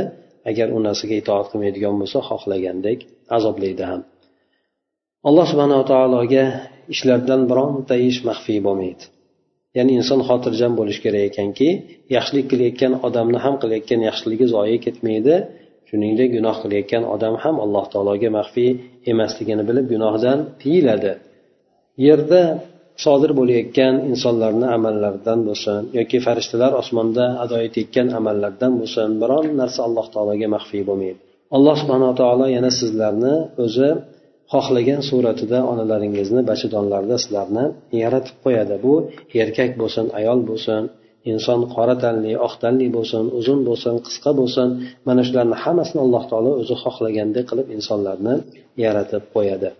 Agar 0.50 0.68
u 0.76 0.78
narsaga 0.86 1.14
itoat 1.22 1.46
qilmaydigan 1.50 1.94
bo'lsa 2.00 2.18
xohlagandek 2.28 2.98
azoblaydi 3.36 3.84
ham. 3.90 4.00
Alloh 5.28 5.46
subhanava 5.50 5.84
taologa 5.92 6.44
ishlardan 6.94 7.40
bironta 7.50 7.94
ish 8.08 8.20
maxfiy 8.28 8.60
bo'lmaydi. 8.66 9.04
Ya'ni 9.76 9.92
inson 10.00 10.20
xotirjam 10.28 10.72
bo'lishi 10.78 11.00
kerak 11.04 11.24
ekanki 11.30 11.68
yaxshilik 12.16 12.46
qilayotgan 12.52 12.92
odamni 13.06 13.38
ham 13.44 13.54
qilayotgan 13.62 14.00
yaxshiligi 14.08 14.46
zoye 14.54 14.76
ketmaydi. 14.86 15.34
Shuningdek 15.92 16.28
gunoh 16.36 16.56
qilayotgan 16.62 17.02
odam 17.14 17.34
ham 17.42 17.56
alloh 17.64 17.84
taologa 17.92 18.30
maxfiy 18.38 18.70
emasligini 19.12 19.64
bilib 19.68 19.86
gunohdan 19.92 20.38
tiyiladi. 20.62 21.12
Yerda 22.06 22.42
sodir 23.04 23.32
bo'layotgan 23.38 23.94
insonlarni 24.10 24.66
amallaridan 24.76 25.38
bo'lsin 25.48 25.80
yoki 25.98 26.18
farishtalar 26.26 26.72
osmonda 26.82 27.24
ado 27.44 27.56
etayotgan 27.66 28.08
amallardan 28.18 28.72
bo'lsin 28.80 29.08
biron 29.22 29.46
narsa 29.60 29.80
alloh 29.88 30.06
taologa 30.14 30.48
maxfiy 30.56 30.82
bo'lmaydi. 30.88 31.20
Alloh 31.56 31.74
subhanaa 31.82 32.14
taolo 32.20 32.46
yana 32.56 32.70
sizlarni 32.80 33.34
o'zi 33.64 33.90
xohlagan 34.52 35.00
suratida 35.10 35.58
onalaringizni 35.72 36.40
bachadonlarda 36.50 37.16
sizlarni 37.24 37.64
yaratib 38.02 38.36
qo'yadi. 38.44 38.74
Bu 38.84 38.94
erkak 39.42 39.70
bo'lsin 39.80 40.06
ayol 40.18 40.40
bo'lsin 40.50 40.82
inson 41.31 41.59
qora 41.75 41.95
tanli 42.03 42.31
oq 42.47 42.53
tanli 42.63 42.87
bo'lsin 42.95 43.23
uzun 43.39 43.59
bo'lsin 43.67 43.95
qisqa 44.05 44.31
bo'lsin 44.39 44.67
mana 45.07 45.21
shularni 45.27 45.55
hammasini 45.63 45.99
alloh 46.05 46.23
taolo 46.31 46.51
o'zi 46.61 46.75
xohlagandek 46.83 47.45
qilib 47.49 47.67
insonlarni 47.77 48.35
yaratib 48.83 49.23
qo'yadi 49.35 49.71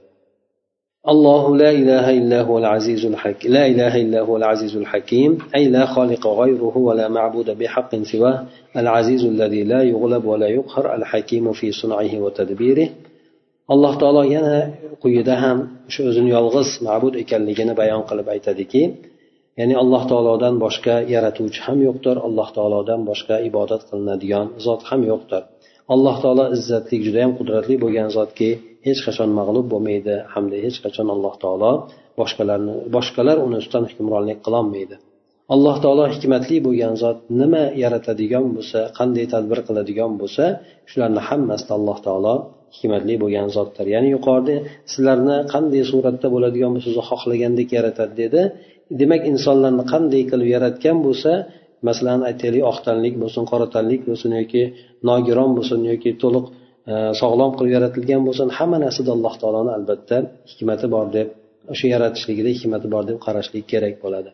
الله 1.14 1.44
لا 1.64 1.72
إله 1.82 2.06
إلا 2.20 2.40
هو 2.42 2.58
العزيز 2.58 3.06
الحكيم 3.06 3.52
لا 3.58 3.64
إله 3.72 3.94
إلا 4.04 4.20
هو 4.28 4.38
العزيز 4.38 4.74
الحكيم 4.84 5.32
أي 5.56 5.64
لا 5.76 5.84
خالق 5.86 6.24
غيره 6.28 6.76
ولا 6.88 7.08
معبود 7.08 7.50
بحق 7.60 7.92
سواه 8.12 8.38
العزيز 8.82 9.24
الذي 9.34 9.64
لا 9.64 9.82
يغلب 9.92 10.24
ولا 10.26 10.48
يقهر 10.48 10.86
الحكيم 10.96 11.46
في 11.60 11.68
صنعه 11.72 12.14
وتدبيره 12.24 12.90
alloh 13.74 13.94
taolo 14.02 14.24
yana 14.36 14.60
quyida 15.04 15.36
ham 15.44 15.58
shu 15.94 16.02
o'zini 16.10 16.30
yolg'iz 16.38 16.70
ma'bud 16.88 17.14
ekanligini 17.24 17.74
bayon 17.82 18.02
qilib 18.10 18.28
aytadiki 18.36 18.82
ya'ni 19.61 19.75
alloh 19.83 20.03
taolodan 20.11 20.55
boshqa 20.65 20.97
yaratuvchi 21.15 21.61
ham 21.67 21.79
yo'qdir 21.87 22.17
alloh 22.27 22.49
taolodan 22.57 23.01
boshqa 23.11 23.37
ibodat 23.49 23.83
qilinadigan 23.89 24.47
zot 24.67 24.83
ham 24.89 25.01
yo'qdir. 25.11 25.43
Alloh 25.95 26.17
taolo 26.25 26.45
izzatli 26.57 26.97
judayam 27.07 27.33
qudratli 27.39 27.75
bo'lgan 27.85 28.09
zotki 28.17 28.51
hech 28.87 29.01
qachon 29.07 29.31
mag'lub 29.39 29.67
bo'lmaydi 29.73 30.15
hamda 30.35 30.57
hech 30.65 30.79
qachon 30.85 31.09
alloh 31.15 31.35
taolo 31.45 31.73
boshqalarni 32.21 32.75
boshqalar 32.97 33.37
uni 33.47 33.57
ustidan 33.63 33.85
hukmronlik 33.91 34.39
qilolmaydi. 34.47 34.97
Alloh 35.55 35.77
taolo 35.85 36.05
hikmatli 36.15 36.57
bo'lgan 36.67 36.95
zot 37.03 37.19
nima 37.41 37.65
yaratadigan 37.83 38.47
bo'lsa 38.57 38.81
qanday 38.99 39.27
tadbir 39.35 39.59
qiladigan 39.69 40.13
bo'lsa 40.21 40.45
shularni 40.91 41.23
hammasini 41.29 41.73
alloh 41.79 41.99
taolo 42.07 42.35
hikmatli 42.76 43.16
bo'lgan 43.24 43.48
zotdir 43.56 43.86
ya'ni 43.96 44.10
yuqorida 44.16 44.56
sizlarni 44.92 45.38
qanday 45.54 45.84
suratda 45.92 46.28
bo'ladigan 46.36 46.72
bo'lsa 46.76 46.88
o'zi 46.94 47.04
xohlagandek 47.10 47.70
yaratadi 47.78 48.14
dedi 48.24 48.42
demak 49.00 49.22
insonlarni 49.32 49.84
qanday 49.94 50.24
qilib 50.32 50.50
yaratgan 50.56 50.98
bo'lsa 51.06 51.32
masalan 51.88 52.22
aytaylik 52.30 52.64
oq 52.72 52.78
tanlik 52.88 53.16
bo'lsin 53.24 53.44
qora 53.52 53.68
tanlik 53.76 54.02
bo'lsin 54.10 54.32
yoki 54.40 54.64
nogiron 55.10 55.52
bo'lsin 55.58 55.80
yoki 55.92 56.12
to'liq 56.24 56.46
e, 56.92 56.94
sog'lom 57.22 57.52
qilib 57.58 57.72
yaratilgan 57.78 58.22
bo'lsin 58.28 58.48
hamma 58.58 58.78
narsada 58.86 59.12
alloh 59.18 59.34
taoloni 59.42 59.72
albatta 59.78 60.18
hikmati 60.52 60.88
bor 60.96 61.06
deb 61.18 61.28
o'sha 61.74 61.88
yaratishligida 61.96 62.50
hikmati 62.58 62.88
bor 62.94 63.04
deb 63.10 63.18
qarashlik 63.26 63.66
kerak 63.74 63.96
bo'ladi 64.06 64.32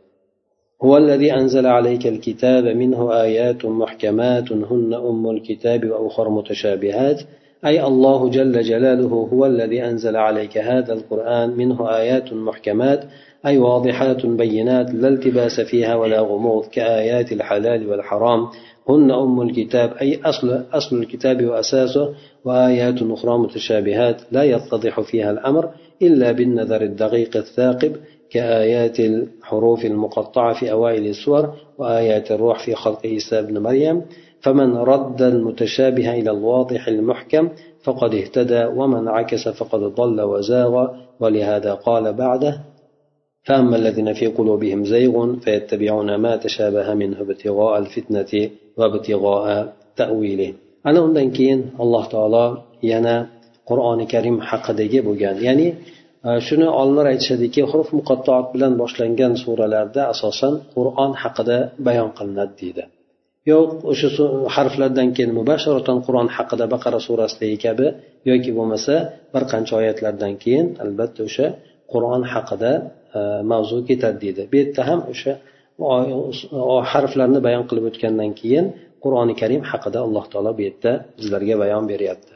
هو 0.86 0.98
الذي 1.04 1.30
أنزل 1.40 1.66
عليك 1.78 2.04
الكتاب 2.14 2.64
منه 2.82 3.00
آيات 3.26 3.62
محكمات 3.66 4.48
هن 4.52 4.92
أم 5.10 5.24
الكتاب 5.36 5.82
وأخر 5.92 6.30
متشابهات 6.38 7.20
أي 7.67 7.87
الله 7.87 8.31
جل 8.31 8.63
جلاله 8.63 9.29
هو 9.33 9.47
الذي 9.47 9.85
أنزل 9.85 10.17
عليك 10.17 10.59
هذا 10.59 10.93
القرآن 10.93 11.51
منه 11.51 11.97
آيات 11.97 12.33
محكمات 12.33 13.05
أي 13.47 13.59
واضحات 13.59 14.27
بينات 14.27 14.95
لا 14.95 15.09
التباس 15.09 15.61
فيها 15.61 15.95
ولا 15.95 16.21
غموض 16.21 16.67
كآيات 16.67 17.33
الحلال 17.33 17.91
والحرام 17.91 18.49
هن 18.89 19.11
أم 19.11 19.43
الكتاب 19.43 19.93
أي 20.01 20.21
أصل, 20.25 20.65
أصل 20.73 20.97
الكتاب 20.97 21.45
وأساسه 21.45 22.15
وآيات 22.45 23.03
أخرى 23.03 23.39
متشابهات 23.39 24.21
لا 24.33 24.43
يتضح 24.43 25.01
فيها 25.01 25.31
الأمر 25.31 25.71
إلا 26.03 26.33
بالنظر 26.33 26.83
الدقيق 26.83 27.37
الثاقب 27.37 27.97
كآيات 28.31 29.01
الحروف 29.01 29.85
المقطعة 29.85 30.55
في 30.61 30.73
أوائل 30.73 31.07
السور 31.07 31.55
وآيات 31.79 32.33
الروح 32.33 32.59
في 32.65 32.75
خلق 32.75 33.07
عيسى 33.07 33.43
بن 33.43 33.59
مريم. 33.59 34.03
فمن 34.41 34.77
رد 34.77 35.23
المتشابه 35.23 36.13
إلى 36.19 36.31
الواضح 36.31 36.89
المحكم 36.89 37.49
فقد 37.85 38.15
اهتدى 38.15 38.65
ومن 38.65 39.09
عكس 39.09 39.49
فقد 39.49 39.81
ضل 39.81 40.21
وزاغ 40.21 40.89
ولهذا 41.21 41.75
قال 41.75 42.13
بعده 42.13 42.61
فأما 43.45 43.77
الذين 43.77 44.13
في 44.13 44.27
قلوبهم 44.27 44.85
زيغ 44.85 45.37
فيتبعون 45.37 46.15
ما 46.15 46.37
تشابه 46.37 46.95
منه 46.95 47.21
ابتغاء 47.21 47.79
الفتنة 47.79 48.51
وابتغاء 48.77 49.73
تأويله 49.97 50.53
أنا 50.87 50.99
أمدن 51.05 51.31
كين 51.31 51.71
الله 51.81 52.05
تعالى 52.07 52.63
ينا 52.83 53.27
قرآن 53.67 54.07
كريم 54.07 54.41
حق 54.41 54.73
ديجي 54.73 55.01
بوغان 55.01 55.37
يعني 55.43 55.75
shuni 56.47 56.67
olimlar 56.81 57.07
aytishadiki 57.13 57.63
بلان 57.63 57.87
muqattoat 57.99 58.47
bilan 58.55 58.73
boshlangan 58.83 59.33
suralarda 59.45 60.03
asosan 60.13 60.55
qur'on 60.75 61.13
haqida 61.23 61.59
bayon 61.87 62.11
qilinadi 62.19 62.55
ديدا. 62.61 62.98
Yo'q 63.51 63.71
o'sha 63.93 64.09
harflardan 64.57 65.09
keyin 65.17 65.33
mubasharatan 65.39 65.99
qur'on 66.07 66.29
haqida 66.37 66.65
baqara 66.75 66.99
surasidagi 67.07 67.59
kabi 67.67 67.87
yoki 68.31 68.51
bo'lmasa 68.59 68.95
bir 69.35 69.43
qancha 69.53 69.73
oyatlardan 69.81 70.33
keyin 70.43 70.67
albatta 70.85 71.21
o'sha 71.29 71.47
qur'on 71.93 72.23
haqida 72.33 72.73
e, 73.19 73.21
mavzu 73.51 73.77
ketadi 73.89 74.19
deydi. 74.25 74.43
Bu 74.51 74.55
yerda 74.61 74.83
ham 74.89 75.01
o'sha 75.13 75.33
harflarni 76.93 77.41
bayon 77.47 77.65
qilib 77.69 77.85
o'tgandan 77.91 78.31
keyin 78.41 78.67
qur'oni 79.05 79.35
karim 79.41 79.63
haqida 79.71 79.99
alloh 80.07 80.25
taolo 80.33 80.51
bu 80.59 80.63
yerda 80.69 80.93
bizlarga 81.19 81.55
bayon 81.63 81.85
beryapti. 81.93 82.33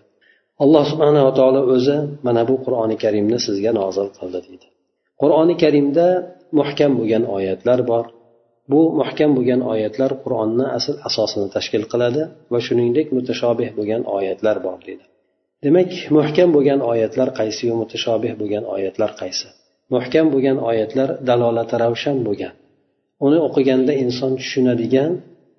Alloh 0.64 0.84
subhanava 0.92 1.30
taolo 1.38 1.60
o'zi 1.74 1.96
mana 2.26 2.42
bu 2.50 2.54
qur'oni 2.64 2.96
karimni 3.04 3.38
sizga 3.46 3.70
nozil 3.80 4.08
qildi 4.18 4.38
deydi. 4.46 4.66
Qur'oni 5.22 5.54
karimda 5.62 6.06
muhkam 6.58 6.90
bo'lgan 6.98 7.24
oyatlar 7.36 7.78
bor. 7.90 8.04
Bu 8.70 8.80
muhkam 9.00 9.30
bo'lgan 9.36 9.60
oyatlar 9.72 10.10
qur'onni 10.24 10.66
asl 10.78 10.94
asosini 11.08 11.48
tashkil 11.56 11.84
qiladi 11.92 12.22
va 12.52 12.58
shuningdek 12.66 13.06
mutashobih 13.16 13.68
bo'lgan 13.78 14.02
oyatlar 14.16 14.56
bor 14.66 14.78
deydi. 14.86 15.04
Demak 15.64 15.90
muhkam 16.16 16.48
bo'lgan 16.56 16.80
oyatlar 16.92 17.28
qaysiyu 17.40 17.74
mutashobih 17.82 18.32
bo'lgan 18.40 18.64
oyatlar 18.74 19.10
qaysi? 19.20 19.46
Muhkam 19.94 20.26
bo'lgan 20.34 20.58
oyatlar 20.70 21.08
dalolati 21.28 21.74
ravshan 21.84 22.18
bo'lgan. 22.26 22.54
Uni 23.26 23.38
o'qiganda 23.46 23.92
inson 24.04 24.32
tushunadigan 24.40 25.12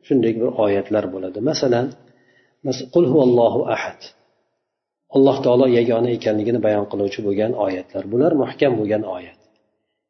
shunday 0.07 0.33
bir 0.39 0.49
oyatlar 0.65 1.05
bo'ladi. 1.13 1.39
Masalan 1.49 1.87
qul 2.93 3.05
huvallohu 3.11 3.61
ahad. 3.75 3.99
Alloh 5.15 5.37
taolo 5.45 5.65
yagona 5.79 6.09
ekanligini 6.17 6.59
bayon 6.67 6.85
qiluvchi 6.91 7.19
bo'lgan 7.27 7.51
oyatlar. 7.65 8.03
Bular 8.13 8.31
muhkam 8.43 8.73
bo'lgan 8.79 9.03
oyat. 9.17 9.39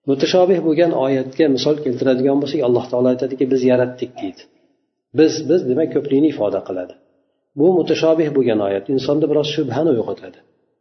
Mutashobih 0.09 0.59
bo'lgan 0.67 0.91
oyatga 1.05 1.45
misol 1.55 1.75
keltiradigan 1.85 2.37
bo'lsak 2.41 2.61
alloh 2.67 2.85
taolo 2.91 3.07
aytadiki 3.13 3.45
biz 3.53 3.61
yaratdik 3.71 4.11
deydi. 4.21 4.41
Biz 5.19 5.33
biz 5.49 5.61
demak 5.69 5.89
ko'plikni 5.95 6.27
ifoda 6.33 6.59
qiladi. 6.67 6.93
Bu 7.59 7.67
mutashobih 7.79 8.29
bo'lgan 8.37 8.59
oyat. 8.67 8.85
Insonda 8.95 9.25
biroz 9.31 9.47
shubhani 9.55 9.89
uyg'otadi. 9.95 10.39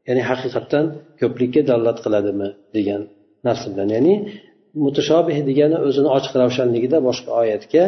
Ya'ni 0.08 0.22
haqiqatdan 0.30 0.84
ko'plikka 1.20 1.60
dalolat 1.70 1.98
qiladimi 2.04 2.48
degan 2.76 3.02
narsa 3.46 3.66
bilan 3.72 3.88
ya'ni 3.96 4.14
mutashobih 4.84 5.36
degani 5.48 5.76
o'zini 5.86 6.08
ochiq 6.16 6.34
ravshanligida 6.42 6.98
boshqa 7.08 7.30
oyatga 7.42 7.84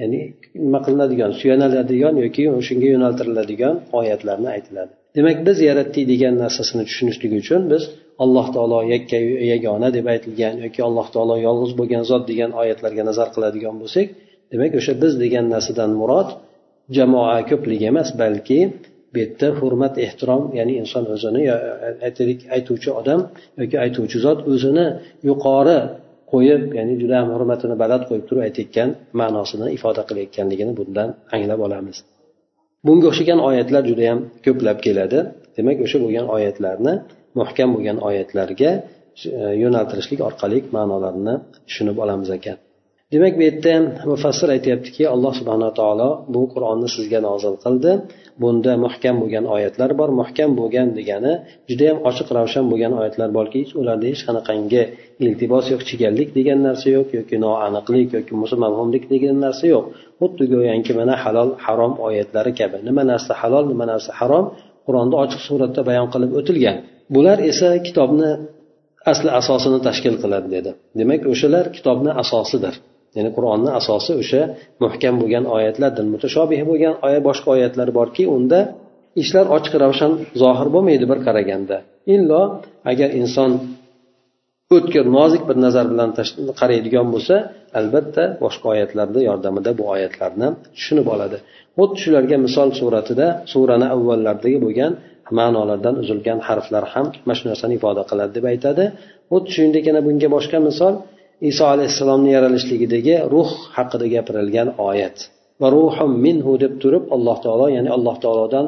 ya'ni 0.00 0.20
nima 0.64 0.80
qilinadigan 0.86 1.30
suyaniladigan 1.40 2.14
yoki 2.24 2.42
shunga 2.68 2.88
yo'naltiriladigan 2.94 3.74
oyatlarni 4.00 4.48
aytiladi. 4.56 4.92
Demak 5.16 5.38
biz 5.46 5.56
yaratdik 5.68 6.04
degan 6.12 6.34
narsasini 6.44 6.82
tushunishlik 6.88 7.32
uchun 7.42 7.60
biz 7.72 7.82
alloh 8.24 8.46
taolo 8.54 8.78
yakka 8.94 9.18
yagona 9.52 9.88
deb 9.96 10.06
aytilgan 10.14 10.54
yoki 10.64 10.80
alloh 10.88 11.06
taolo 11.14 11.34
yolg'iz 11.46 11.72
bo'lgan 11.80 12.02
zot 12.10 12.22
degan 12.30 12.50
oyatlarga 12.62 13.02
nazar 13.10 13.28
qiladigan 13.34 13.74
bo'lsak 13.82 14.06
demak 14.52 14.72
o'sha 14.80 14.92
biz 15.02 15.12
degan 15.24 15.44
narsadan 15.54 15.90
murod 16.00 16.28
jamoa 16.96 17.38
ko'pligi 17.50 17.86
emas 17.92 18.08
balki 18.22 18.58
bu 19.12 19.16
yerda 19.22 19.48
hurmat 19.60 19.94
ehtirom 20.06 20.42
ya'ni 20.58 20.72
inson 20.82 21.04
o'zini 21.14 21.42
aytaylik 22.06 22.40
aytuvchi 22.56 22.90
odam 23.00 23.20
yoki 23.60 23.76
aytuvchi 23.84 24.18
zot 24.26 24.38
o'zini 24.52 24.86
yuqori 25.28 25.78
qo'yib 26.32 26.62
ya'ni 26.78 26.94
juda 27.02 27.14
ham 27.20 27.28
hurmatini 27.34 27.74
baland 27.82 28.04
qo'yib 28.08 28.24
turib 28.28 28.42
aytayotgan 28.48 28.88
ma'nosini 29.20 29.66
ifoda 29.76 30.02
qilayotganligini 30.08 30.72
bundan 30.78 31.08
anglab 31.34 31.60
olamiz. 31.66 31.96
Bunga 32.86 33.06
o'xshagan 33.10 33.40
oyatlar 33.48 33.82
juda 33.90 34.02
yam 34.10 34.18
ko'plab 34.46 34.78
keladi. 34.86 35.18
Demak 35.56 35.78
o'sha 35.86 35.98
bo'lgan 36.04 36.26
oyatlarni 36.36 36.94
muhkam 37.40 37.68
bo'lgan 37.74 37.98
oyatlarga 38.08 38.70
e, 38.74 38.80
yo'naltirishlik 39.62 40.20
orqali 40.28 40.58
ma'nolarini 40.76 41.34
tushunib 41.66 41.96
olamiz 42.04 42.30
ekan. 42.38 42.56
Demak 43.12 43.34
bu 43.38 43.42
yerda 43.48 43.74
mufassir 44.10 44.48
aytyaptiki 44.56 45.02
alloh 45.14 45.32
subhana 45.40 45.68
taolo 45.78 46.08
bu 46.34 46.42
qur'onni 46.52 46.88
sizga 46.96 47.20
nozil 47.28 47.54
qildi. 47.64 47.90
Bunda 48.42 48.72
muhkam 48.84 49.14
bo'lgan 49.22 49.44
oyatlar 49.54 49.90
bor. 50.00 50.08
Muhkam 50.20 50.50
bo'lgan 50.60 50.88
degani 50.98 51.32
judayam 51.70 51.98
ochiq 52.08 52.28
ravshan 52.36 52.64
bo'lgan 52.70 52.92
oyatlar 53.00 53.28
borki 53.38 53.60
ularda 53.80 54.06
hech 54.12 54.22
qanaqangi 54.28 54.82
iltibos 55.24 55.64
yo'q 55.72 55.82
chigallik 55.88 56.28
degan 56.38 56.58
narsa 56.66 56.86
yo'q 56.96 57.08
yoki 57.18 57.36
noaniqlik 57.44 58.08
yoki 58.16 58.30
bo'lmasa 58.34 58.56
mavhumlik 58.64 59.04
degan 59.12 59.36
narsa 59.44 59.64
yo'q. 59.74 59.84
Xuddi 60.20 60.44
go'yoki 60.52 60.92
mana 61.00 61.14
halol 61.24 61.50
harom 61.64 61.92
oyatlari 62.06 62.52
kabi. 62.60 62.76
Nima 62.88 63.02
narsa 63.12 63.32
halol 63.40 63.64
nima 63.72 63.84
narsa 63.92 64.10
harom 64.20 64.44
qur'onda 64.86 65.16
ochiq 65.24 65.40
suratda 65.48 65.80
bayon 65.88 66.08
qilib 66.14 66.30
o'tilgan. 66.40 66.76
Bular 67.14 67.38
esa 67.50 67.70
kitobni 67.86 68.30
asli 69.12 69.30
asosini 69.40 69.78
tashkil 69.86 70.14
qiladi 70.22 70.48
dedi. 70.56 70.70
Demak 71.00 71.22
o'shalar 71.32 71.64
kitobni 71.76 72.10
asosidir. 72.22 72.74
Ya'ni 73.16 73.30
qur'onni 73.36 73.70
asosi 73.80 74.12
o'sha 74.22 74.42
muhkam 74.84 75.14
bo'lgan 75.20 75.44
oyatlardir. 75.56 76.04
Mutashobih 76.14 76.60
bo'lgan 76.70 76.94
oyat 77.06 77.22
boshqa 77.28 77.48
oyatlar 77.56 77.88
borki 77.98 78.24
unda 78.36 78.60
ishlar 79.22 79.46
ochiq 79.56 79.74
ravshan 79.84 80.12
zohir 80.42 80.68
bo'lmaydi 80.74 81.04
bir 81.10 81.18
qaraganda. 81.26 81.76
Illo 82.14 82.42
agar 82.90 83.10
inson 83.20 83.50
o'tkir 84.76 85.04
nozik 85.18 85.42
bir 85.48 85.56
nazar 85.64 85.86
bilan 85.92 86.10
qaraydigan 86.60 87.06
bo'lsa 87.14 87.36
albatta 87.78 88.24
boshqa 88.44 88.66
oyatlarni 88.74 89.20
yordamida 89.28 89.70
bu 89.78 89.84
oyatlarni 89.94 90.48
tushunib 90.76 91.06
oladi. 91.14 91.36
Xuddi 91.78 91.98
shularga 92.04 92.36
misol 92.46 92.68
suratida 92.80 93.26
surani 93.52 93.86
avvallardagi 93.94 94.58
bo'lgan 94.64 94.92
ma'nolardan 95.38 95.94
uzilgan 96.02 96.38
harflar 96.48 96.84
ham 96.92 97.06
mana 97.26 97.36
shu 97.38 97.44
narsani 97.50 97.74
ifoda 97.78 98.02
qiladi 98.10 98.32
deb 98.38 98.44
aytadi. 98.52 98.84
Xuddi 99.30 99.48
shuningdek 99.54 99.84
yana 99.90 100.00
bunga 100.06 100.28
boshqa 100.36 100.58
misol 100.68 100.94
iso 101.50 101.64
alayhissalomni 101.74 102.30
yaralishligidagi 102.36 103.14
ruh 103.34 103.50
haqida 103.76 104.06
gapirilgan 104.14 104.68
oyat. 104.90 105.16
Va 105.60 105.68
ruhum 105.76 106.10
minhu 106.26 106.52
deb 106.64 106.74
turib 106.82 107.04
alloh 107.16 107.36
taolo 107.44 107.66
ya'ni 107.76 107.90
alloh 107.96 108.16
taolodan 108.24 108.66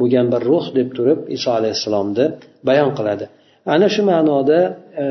bo'lgan 0.00 0.26
bir 0.32 0.42
ruh 0.50 0.66
deb 0.78 0.88
turib 0.96 1.18
iso 1.36 1.50
alayhissalomni 1.58 2.24
bayon 2.68 2.90
qiladi. 2.98 3.24
Ana 3.74 3.88
shu 3.94 4.02
ma'noda 4.10 4.58
e, 5.02 5.04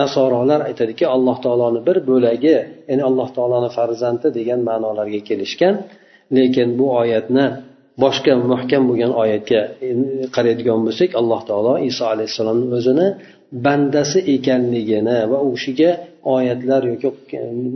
nasorolar 0.00 0.60
aytadiki 0.68 1.04
alloh 1.16 1.36
taoloni 1.44 1.80
bir 1.88 1.98
bo'lagi 2.10 2.56
ya'ni 2.90 3.02
alloh 3.08 3.28
taoloni 3.36 3.70
farzandi 3.78 4.26
degan 4.38 4.60
ma'nolarga 4.68 5.20
kelishgan. 5.28 5.74
Lekin 6.36 6.68
bu 6.78 6.86
oyatni 7.00 7.46
boshqa 8.02 8.32
muhkam 8.52 8.82
bo'lgan 8.88 9.12
oyatga 9.22 9.60
qaraydigan 10.36 10.80
bo'lsak 10.86 11.10
alloh 11.20 11.40
taolo 11.48 11.72
iso 11.90 12.04
alayhissalomni 12.14 12.66
o'zini 12.78 13.06
bandasi 13.66 14.18
ekanligini 14.34 15.18
va 15.30 15.38
u 15.46 15.48
kishiga 15.56 15.90
oyatlar 16.36 16.82
yoki 16.92 17.08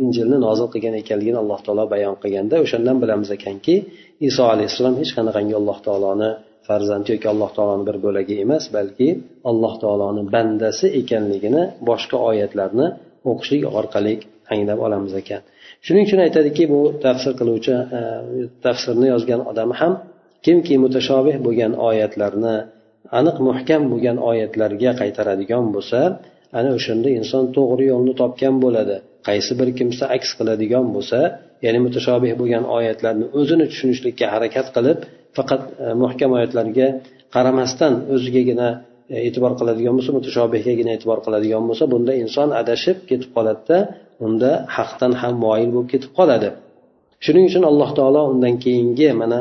injilni 0.05 0.37
nozil 0.47 0.67
qilgan 0.73 0.95
ekanligini 1.03 1.39
alloh 1.43 1.61
taolo 1.67 1.85
bayon 1.95 2.15
qilganda 2.23 2.57
o'shandan 2.65 2.97
bilamiz 3.03 3.29
ekanki 3.39 3.75
iso 4.29 4.43
alayhissalom 4.55 4.95
hech 5.01 5.13
qanaqangi 5.19 5.55
alloh 5.61 5.79
taoloni 5.87 6.31
farzandi 6.69 7.09
yoki 7.15 7.29
alloh 7.35 7.51
taoloni 7.57 7.85
bir 7.89 7.97
bo'lagi 8.07 8.35
emas 8.45 8.65
balki 8.77 9.09
alloh 9.51 9.75
taoloni 9.83 10.23
bandasi 10.35 10.87
ekanligini 11.01 11.63
boshqa 11.89 12.17
oyatlarni 12.31 12.87
o'qishlik 13.31 13.63
orqali 13.79 14.15
anglab 14.53 14.79
olamiz 14.87 15.15
ekan. 15.23 15.41
Shuning 15.87 16.05
uchun 16.09 16.21
aytadiki 16.27 16.65
bu 16.73 16.81
tafsir 17.05 17.33
qiluvchi 17.41 17.75
e, 17.99 18.01
tafsirni 18.65 19.07
yozgan 19.15 19.41
odam 19.51 19.71
ham 19.81 19.93
kimki 20.45 20.75
mutashobih 20.85 21.37
bo'lgan 21.47 21.73
oyatlarni 21.89 22.57
aniq 23.19 23.37
muhkam 23.49 23.83
bo'lgan 23.93 24.17
oyatlarga 24.31 24.91
qaytaradigan 25.01 25.65
bo'lsa 25.75 26.01
ana 26.59 26.71
o'shanda 26.79 27.09
inson 27.19 27.45
to'g'ri 27.57 27.85
yo'lni 27.93 28.13
topgan 28.21 28.57
bo'ladi. 28.65 28.97
Qaysi 29.29 29.53
bir 29.61 29.69
kimsa 29.79 30.05
aks 30.17 30.31
qiladigan 30.39 30.87
bo'lsa 30.95 31.19
ya'ni 31.65 31.81
mutashobih 31.87 32.33
bo'lgan 32.41 32.65
oyatlarni 32.77 33.27
o'zini 33.39 33.67
tushunishlikka 33.71 34.27
harakat 34.35 34.67
qilib 34.77 34.99
faqat 35.37 35.63
e, 35.85 35.87
muhkam 36.03 36.31
oyatlarga 36.37 36.87
qaramasdan 37.35 37.95
o'zigagina 38.15 38.69
e, 39.15 39.17
e'tibor 39.27 39.53
qiladigan 39.61 39.95
bo'lsa 39.99 40.11
mutashobihgagina 40.19 40.91
e'tibor 40.97 41.19
qiladigan 41.27 41.63
bo'lsa 41.69 41.85
bunda 41.93 42.13
inson 42.25 42.49
adashib 42.63 42.99
ketib 43.11 43.31
qoladida 43.37 43.79
unda 44.27 44.51
haqdan 44.77 45.13
ham 45.21 45.35
moyil 45.45 45.71
bo'lib 45.75 45.89
ketib 45.95 46.13
qoladi. 46.19 46.49
Shuning 47.25 47.45
uchun 47.51 47.65
alloh 47.71 47.91
taolo 47.99 48.23
undan 48.33 48.55
keyingi 48.65 49.09
mana 49.23 49.41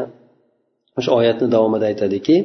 o'sha 0.99 1.11
oyatni 1.19 1.47
davomida 1.55 1.85
aytadiki 1.91 2.35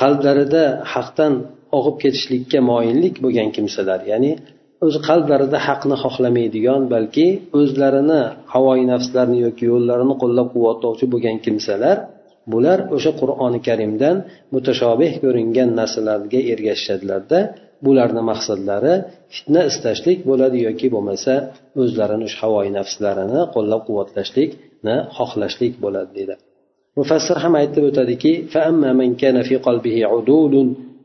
qalblarida 0.00 0.62
haqdan 0.94 1.32
og'ib 1.78 1.96
ketishlikka 2.02 2.58
moyillik 2.70 3.14
bo'lgan 3.24 3.48
kimsalar 3.56 4.00
ya'ni 4.12 4.32
o'zi 4.86 4.98
qalblarida 5.08 5.58
haqni 5.66 5.96
xohlamaydigan 6.04 6.82
balki 6.94 7.26
o'zlarini 7.60 8.20
havoyi 8.54 8.84
nafslarini 8.92 9.38
yoki 9.46 9.64
yo'llarini 9.72 10.14
qo'llab 10.22 10.48
quvvatlovchi 10.54 11.06
bo'lgan 11.12 11.36
kimsalar 11.46 11.96
bular 12.52 12.78
o'sha 12.96 13.12
qur'oni 13.20 13.58
karimdan 13.68 14.16
mutashobih 14.54 15.12
ko'ringan 15.24 15.70
narsalarga 15.80 16.40
ergashishadilarda 16.52 17.38
bularni 17.86 18.22
maqsadlari 18.30 18.94
fitna 19.34 19.62
istashlik 19.70 20.18
bo'ladi 20.30 20.58
yoki 20.68 20.86
bo'lmasa 20.94 21.32
o'zlarini 21.82 22.26
shu 22.32 22.38
havoyi 22.42 22.70
nafslarini 22.78 23.40
qo'llab 23.54 23.82
quvvatlashlikni 23.88 24.96
xohlashlik 25.16 25.72
bo'ladi 25.84 26.10
deydi. 26.18 26.36
Mufassir 26.98 27.36
ham 27.44 27.54
aytib 27.62 27.82
o'tadiki 27.90 28.32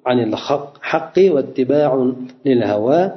عن 0.06 0.20
الحق 0.20 1.16
واتباع 1.18 2.12
للهوى 2.46 3.12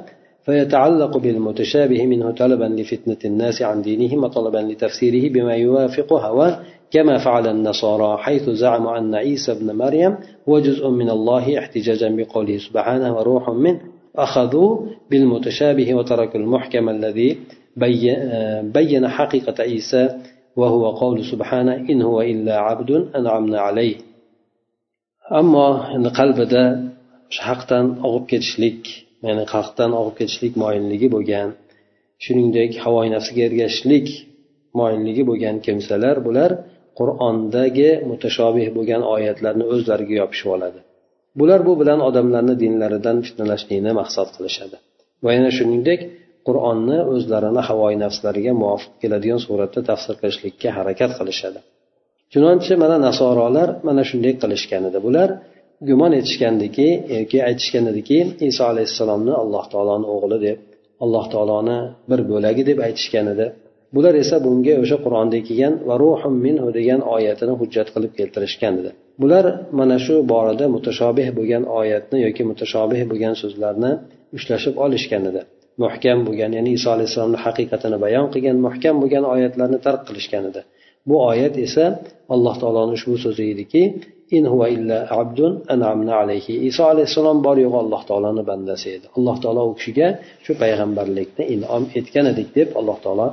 فيتعلق 0.45 1.17
بالمتشابه 1.17 2.05
منه 2.05 2.31
طلبا 2.31 2.65
لفتنة 2.65 3.17
الناس 3.25 3.61
عن 3.61 3.81
دينهم 3.81 4.23
وطلبا 4.23 4.57
لتفسيره 4.57 5.33
بما 5.33 5.55
يوافق 5.55 6.13
هواه 6.13 6.59
كما 6.91 7.17
فعل 7.17 7.47
النصارى 7.47 8.17
حيث 8.17 8.49
زعموا 8.49 8.97
أن 8.97 9.15
عيسى 9.15 9.51
ابن 9.51 9.75
مريم 9.75 10.15
هو 10.49 10.59
جزء 10.59 10.89
من 10.89 11.09
الله 11.09 11.59
احتجاجا 11.59 12.09
بقوله 12.09 12.57
سبحانه 12.57 13.17
وروح 13.17 13.49
منه 13.49 13.79
أخذوا 14.15 14.79
بالمتشابه 15.11 15.95
وتركوا 15.95 16.39
المحكم 16.39 16.89
الذي 16.89 17.37
بين 18.77 19.07
حقيقة 19.07 19.55
عيسى 19.59 20.09
وهو 20.56 20.90
قول 21.02 21.18
سبحانه 21.32 21.74
إن 21.90 22.02
هو 22.02 22.18
إلا 22.32 22.54
عبد 22.68 22.90
أنعمنا 23.18 23.58
عليه 23.66 23.96
أما 25.40 25.66
qalbida 26.18 26.62
haqdan 27.48 27.86
og'ib 28.06 28.24
ketishlik 28.32 28.80
ya'ni 29.26 29.44
haqdan 29.54 29.90
og'ib 30.00 30.14
ketishlik 30.20 30.52
moyilligi 30.62 31.08
bo'lgan 31.14 31.48
shuningdek 32.24 32.70
havoyi 32.84 33.10
nafsiga 33.16 33.42
ergashishlik 33.48 34.06
moyilligi 34.80 35.22
bo'lgan 35.30 35.56
kimsalar 35.66 36.16
bular 36.26 36.50
qur'ondagi 36.98 37.90
mutashobih 38.10 38.66
bo'lgan 38.76 39.02
oyatlarni 39.14 39.64
o'zlariga 39.72 40.14
yopishib 40.22 40.48
oladi 40.56 40.80
bular 41.40 41.60
bu 41.68 41.72
bilan 41.80 42.00
odamlarni 42.08 42.54
dinlaridan 42.62 43.16
fitnalashlikni 43.26 43.92
maqsad 44.00 44.28
qilishadi 44.36 44.76
va 45.24 45.30
yana 45.36 45.50
shuningdek 45.58 46.00
qur'onni 46.47 46.97
o'zlarini 47.13 47.61
havoyi 47.69 47.97
nafslariga 48.05 48.53
muvofiq 48.61 48.93
keladigan 49.01 49.39
suratda 49.45 49.81
tafsir 49.89 50.13
qilishlikka 50.21 50.69
harakat 50.77 51.11
qilishadi. 51.19 51.59
Chunonchi 52.33 52.73
mana 52.83 52.97
nasorolar 53.07 53.69
mana 53.87 54.03
shunday 54.09 54.33
qilishgan 54.41 54.83
edi. 54.89 54.99
Bular 55.07 55.29
gumon 55.89 56.11
etishgandiki 56.19 56.87
yoki 57.17 57.37
aytishgan 57.49 57.85
ediki 57.91 58.17
iso 58.49 58.63
alayhissalomni 58.71 59.33
alloh 59.41 59.63
taoloni 59.73 60.07
o'g'li 60.15 60.37
deb 60.47 60.57
alloh 61.03 61.25
taoloni 61.33 61.77
bir 62.09 62.19
bo'lagi 62.31 62.63
deb 62.69 62.79
aytishgan 62.87 63.27
edi. 63.33 63.47
Bular 63.95 64.13
esa 64.23 64.37
bunga 64.45 64.73
o'sha 64.83 64.97
qur'onda 65.05 65.39
kelgan 65.47 65.73
va 65.87 65.95
ruhum 66.03 66.33
minhu 66.45 66.67
degan 66.77 67.01
oyatini 67.15 67.53
hujjat 67.61 67.87
qilib 67.93 68.13
keltirishgan 68.19 68.73
edi. 68.81 68.91
Bular 69.21 69.45
mana 69.79 69.97
shu 70.05 70.15
borada 70.31 70.65
mutashobih 70.75 71.27
bo'lgan 71.37 71.63
oyatni 71.79 72.17
yoki 72.25 72.43
mutashobih 72.51 73.01
bo'lgan 73.11 73.33
so'zlarni 73.41 73.91
ushlashib 74.37 74.75
olishgan 74.85 75.23
edi. 75.29 75.41
Muhkam 75.83 76.19
bo'lgan 76.27 76.51
ya'ni 76.57 76.71
iso 76.77 76.89
alayhissalomni 76.95 77.39
haqiqatini 77.45 77.97
bayon 78.05 78.25
qilgan 78.33 78.57
muhkam 78.67 78.95
bo'lgan 79.01 79.23
oyatlarni 79.33 79.79
tark 79.85 80.01
qilishgan 80.07 80.43
edi. 80.49 80.61
Bu 81.09 81.15
oyat 81.31 81.55
esa 81.65 81.85
alloh 82.33 82.55
taoloni 82.61 82.91
ushbu 82.97 83.15
so'zi 83.25 83.43
ediki 83.53 83.81
in 84.37 84.43
huva 84.51 84.67
illa 84.75 84.97
abdun 85.21 85.53
an'amna 85.73 86.13
alayhi. 86.23 86.53
Iso 86.69 86.83
alayhissalom 86.93 87.37
bor 87.45 87.57
yo'g'i 87.65 87.79
alloh 87.83 88.01
taoloni 88.09 88.43
bandasi 88.51 88.87
edi. 88.97 89.07
Alloh 89.17 89.35
taolo 89.43 89.61
u 89.71 89.73
kishiga 89.79 90.07
shu 90.45 90.51
payg'ambarlikni 90.61 91.43
inom 91.55 91.83
etgan 91.99 92.25
edik 92.33 92.49
deb 92.57 92.69
alloh 92.79 92.97
taolo 93.05 93.27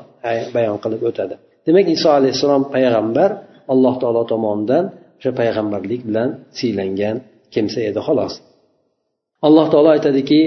bayon 0.56 0.78
qilib 0.84 1.02
o'tadi. 1.10 1.34
Demak 1.66 1.86
iso 1.96 2.08
alayhissalom 2.18 2.62
payg'ambar 2.74 3.30
alloh 3.72 3.94
taolo 4.02 4.22
tomonidan 4.32 4.84
o'sha 5.18 5.30
payg'ambarlik 5.40 6.00
bilan 6.08 6.28
siylangan 6.58 7.16
kimsa 7.54 7.80
edi 7.90 8.00
xolos. 8.08 8.34
Alloh 9.46 9.66
taolo 9.72 9.88
aytadiki 9.96 10.40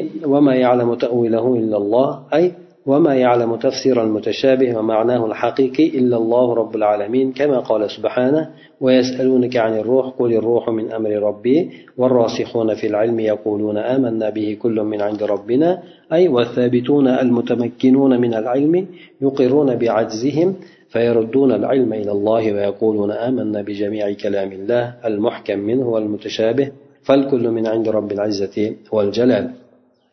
ay 2.38 2.46
وما 2.88 3.16
يعلم 3.16 3.56
تفسير 3.56 4.04
المتشابه 4.04 4.78
ومعناه 4.78 5.26
الحقيقي 5.26 5.88
إلا 6.00 6.18
الله 6.18 6.54
رب 6.54 6.76
العالمين 6.76 7.32
كما 7.34 7.60
قال 7.60 7.92
سبحانه 7.92 8.50
ويسألونك 8.82 9.58
عن 9.58 9.78
الروح 9.78 10.06
قل 10.08 10.34
الروح 10.34 10.70
من 10.70 10.92
أمر 10.92 11.10
ربي 11.10 11.70
والراسخون 11.98 12.74
في 12.74 12.88
العلم 12.88 13.20
يقولون 13.20 13.78
آمنا 13.78 14.30
به 14.30 14.58
كل 14.62 14.82
من 14.82 15.02
عند 15.02 15.24
ربنا 15.24 15.80
أي 16.14 16.28
والثابتون 16.28 17.08
المتمكنون 17.08 18.22
من 18.22 18.34
العلم 18.34 18.88
يقرون 19.22 19.76
بعجزهم 19.76 20.56
فيردون 20.90 21.52
العلم 21.52 21.94
إلى 21.94 22.12
الله 22.12 22.54
ويقولون 22.54 23.12
آمنا 23.12 23.62
بجميع 23.62 24.14
كلام 24.14 24.52
الله 24.52 24.94
المحكم 25.06 25.60
منه 25.60 25.90
والمتشابه 25.90 26.72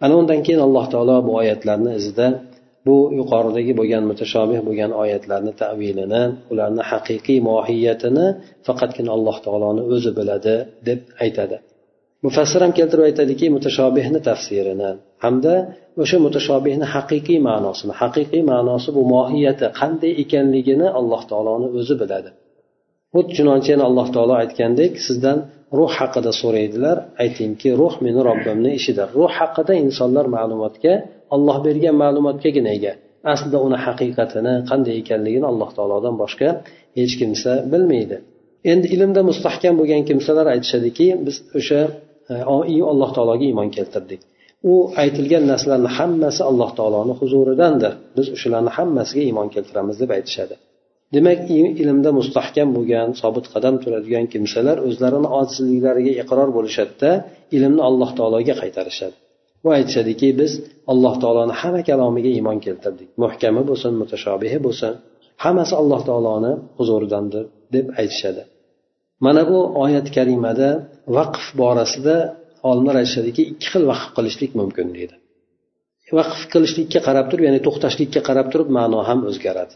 ana 0.04 0.14
undan 0.20 0.40
keyin 0.46 0.60
alloh 0.66 0.84
taolo 0.92 1.16
bu 1.26 1.32
oyatlarni 1.40 1.90
izida 2.00 2.26
bu 2.86 2.96
yuqoridagi 3.18 3.72
bo'lgan 3.80 4.04
mutashobih 4.10 4.58
bo'lgan 4.66 4.90
oyatlarni 5.02 5.52
tavilini 5.62 6.22
ularni 6.52 6.82
haqiqiy 6.90 7.38
mohiyatini 7.50 8.26
faqatgina 8.66 9.10
alloh 9.16 9.36
taoloni 9.46 9.82
o'zi 9.94 10.10
biladi 10.18 10.54
deb 10.88 11.00
aytadi. 11.24 11.56
Mufassir 12.24 12.60
ham 12.64 12.72
keltirib 12.78 13.04
aytadiki 13.10 13.46
mutashobihni 13.56 14.20
tafsirini 14.28 14.90
hamda 15.24 15.54
o'sha 16.02 16.16
mutashobihni 16.26 16.86
haqiqiy 16.94 17.38
ma'nosini 17.48 17.94
haqiqiy 18.02 18.42
ma'nosi 18.52 18.88
bu 18.96 19.02
mohiyati 19.14 19.66
qanday 19.80 20.12
ekanligini 20.22 20.86
alloh 20.98 21.22
taoloni 21.30 21.68
o'zi 21.78 21.94
biladi. 22.02 22.30
Xuddi 23.14 23.32
chunonchi 23.36 23.68
yana 23.74 23.84
alloh 23.90 24.08
taolo 24.14 24.34
aytgandek 24.42 24.92
sizdan 25.06 25.38
ruh 25.78 25.92
haqida 25.98 26.32
so'raydilar. 26.42 26.96
Aytingki 27.24 27.68
ruh 27.80 27.94
meni 28.04 28.20
robbimni 28.28 28.70
ishidir. 28.78 29.08
Ruh 29.18 29.32
haqida 29.38 29.72
insonlar 29.84 30.26
ma'lumotga 30.36 30.94
olloh 31.34 31.58
bergan 31.66 31.96
ma'lumotgagina 32.02 32.70
ega. 32.78 32.92
Aslida 33.32 33.58
uni 33.66 33.78
haqiqatini 33.86 34.54
qanday 34.70 34.94
ekanligini 35.02 35.46
alloh 35.52 35.70
taolodan 35.76 36.14
boshqa 36.22 36.48
hech 36.98 37.14
kimsa 37.20 37.52
bilmaydi. 37.72 38.16
Endi 38.72 38.86
ilmda 38.94 39.20
mustahkam 39.30 39.74
bo'lgan 39.80 40.02
kimsalar 40.08 40.46
aytishadiki 40.54 41.06
biz 41.26 41.36
o'sha 41.58 41.80
e, 42.32 42.34
alloh 42.92 43.10
taologa 43.16 43.44
iymon 43.50 43.68
keltirdik. 43.76 44.20
U 44.70 44.74
aytilgan 45.02 45.44
narsalarni 45.52 45.90
hammasi 45.98 46.42
alloh 46.50 46.70
taoloni 46.78 47.14
huzuridandir. 47.20 47.92
Biz 48.16 48.26
o'shalarni 48.36 48.70
hammasiga 48.76 49.22
iymon 49.28 49.48
keltiramiz 49.54 49.96
deb 50.02 50.10
aytishadi. 50.18 50.54
Demak 51.16 51.40
ilmda 51.82 52.10
mustahkam 52.18 52.68
bo'lgan 52.76 53.08
sobit 53.22 53.46
qadam 53.54 53.74
turadigan 53.82 54.24
kimsalar 54.32 54.76
o'zlarini 54.88 55.28
ojizliklariga 55.40 56.12
iqror 56.22 56.48
bo'lishadida 56.56 57.10
ilmni 57.56 57.82
alloh 57.88 58.10
taologa 58.18 58.54
qaytarishadi. 58.62 59.16
Va 59.64 59.70
aytishadiki 59.78 60.28
biz 60.40 60.52
alloh 60.92 61.14
taoloni 61.22 61.54
hamma 61.60 61.82
kalomiga 61.90 62.30
iymon 62.38 62.58
keltirdik. 62.66 63.08
Muhkami 63.22 63.62
bo'lsin 63.70 63.92
mutashobihi 64.02 64.58
bo'lsin 64.66 64.92
hammasi 65.44 65.74
alloh 65.80 66.00
taoloni 66.08 66.52
huzuridandir 66.78 67.44
deb 67.74 67.86
aytishadi. 68.00 68.42
Mana 69.24 69.42
bu 69.50 69.58
oyat 69.84 70.06
karimada 70.16 70.68
vaqf 71.16 71.44
borasida 71.60 72.16
olimlar 72.70 72.94
aytishadiki 73.02 73.42
ikki 73.52 73.66
xil 73.72 73.84
vaqf 73.92 74.08
qilishlik 74.16 74.50
mumkin 74.60 74.86
deydi. 74.96 75.14
Vaqf 76.18 76.40
qilishlikka 76.52 77.00
qarab 77.08 77.26
turib 77.30 77.44
ya'ni 77.48 77.60
to'xtashlikka 77.66 78.20
qarab 78.28 78.46
turib 78.52 78.68
ma'no 78.78 79.00
ham 79.08 79.20
o'zgaradi. 79.30 79.74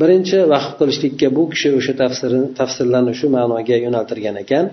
Birinchi 0.00 0.38
vaqf 0.52 0.72
qilishlikka 0.80 1.28
bu 1.36 1.42
kishi 1.52 1.68
o'sha 1.78 1.92
tafsirlarni 2.58 3.12
shu 3.20 3.26
ma'noga 3.36 3.76
yo'naltirgan 3.84 4.36
ekan. 4.44 4.64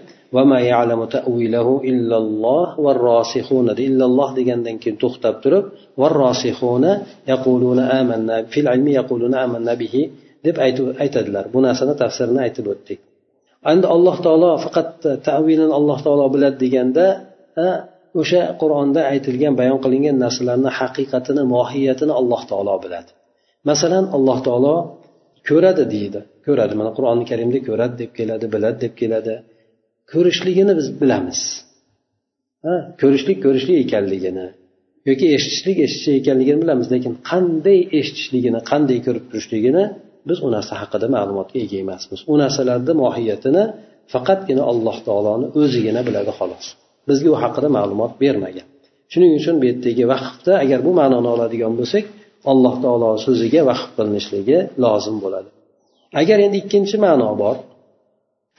Illalloh 3.90 4.30
degandan 4.40 4.76
keyin 4.82 4.98
to'xtab 5.04 5.36
turib 5.44 5.66
deb 10.46 10.56
aytadilar. 11.04 11.46
Bu 11.54 11.60
narsani 11.66 11.94
tafsirini 12.04 12.40
aytib 12.46 12.66
o'tdik. 12.74 13.00
Endi 13.72 13.86
alloh 13.96 14.16
taolo 14.26 14.52
faqat 14.66 14.90
tavilini 15.28 15.74
alloh 15.80 15.98
taolo 16.06 16.26
biladi 16.34 16.58
deganda 16.64 17.06
o'sha 18.22 18.42
qur'onda 18.62 19.02
aytilgan 19.14 19.54
bayon 19.60 19.80
qilingan 19.84 20.16
narsalarni 20.24 20.72
haqiqatini 20.80 21.44
mohiyatini 21.56 22.14
alloh 22.20 22.42
taolo 22.52 22.76
biladi. 22.84 23.12
Masalan 23.70 24.06
alloh 24.18 24.38
taolo 24.48 24.76
ko'radi 25.47 25.84
deydi. 25.95 26.19
Ko'radi 26.45 26.73
mana 26.80 26.91
qur'oni 26.97 27.23
karimda 27.32 27.60
ko'radi 27.67 27.95
deb 28.02 28.12
keladi 28.19 28.45
biladi 28.54 28.78
deb 28.86 28.93
keladi. 29.02 29.34
Ko'rishligini 30.12 30.73
biz 30.80 30.88
bilamiz. 31.02 31.41
Ha 32.65 32.75
ko'rishlik 33.02 33.38
ko'rishlik 33.45 33.78
ekanligini 33.86 34.47
yoki 35.10 35.25
eshitishlik 35.36 35.78
eshitish 35.86 36.15
ekanligini 36.21 36.60
bilamiz 36.63 36.88
lekin 36.93 37.13
qanday 37.32 37.80
eshitishligini 37.99 38.60
qanday 38.71 38.97
ko'rib 39.06 39.25
turishligini 39.32 39.84
biz 40.30 40.38
u 40.45 40.47
narsa 40.56 40.73
haqida 40.82 41.08
ma'lumotga 41.15 41.58
ega 41.65 41.78
emasmiz. 41.86 42.19
U 42.32 42.34
narsalarni 42.43 42.93
mohiyatini 43.04 43.63
faqatgina 44.13 44.63
alloh 44.71 44.97
taoloni 45.08 45.47
o'zigina 45.62 46.02
biladi 46.08 46.32
xolos. 46.39 46.65
Bizga 47.10 47.30
u 47.36 47.38
haqida 47.43 47.69
ma'lumot 47.78 48.13
bermagan. 48.23 48.67
Shuning 49.12 49.32
uchun 49.39 49.56
bu 49.62 49.65
yerdagi 49.71 50.04
vaqfda 50.13 50.54
agar 50.63 50.80
bu 50.88 50.91
ma'noni 50.99 51.30
oladigan 51.36 51.73
bo'lsak 51.80 52.06
alloh 52.53 52.75
taolo 52.85 53.11
so'ziga 53.27 53.62
vaqf 53.71 53.88
qilinishligi 53.97 54.59
lozim 54.85 55.17
bo'ladi 55.25 55.51
agar 56.21 56.38
endi 56.47 56.57
ikkinchi 56.62 56.97
ma'no 57.07 57.29
bor 57.43 57.57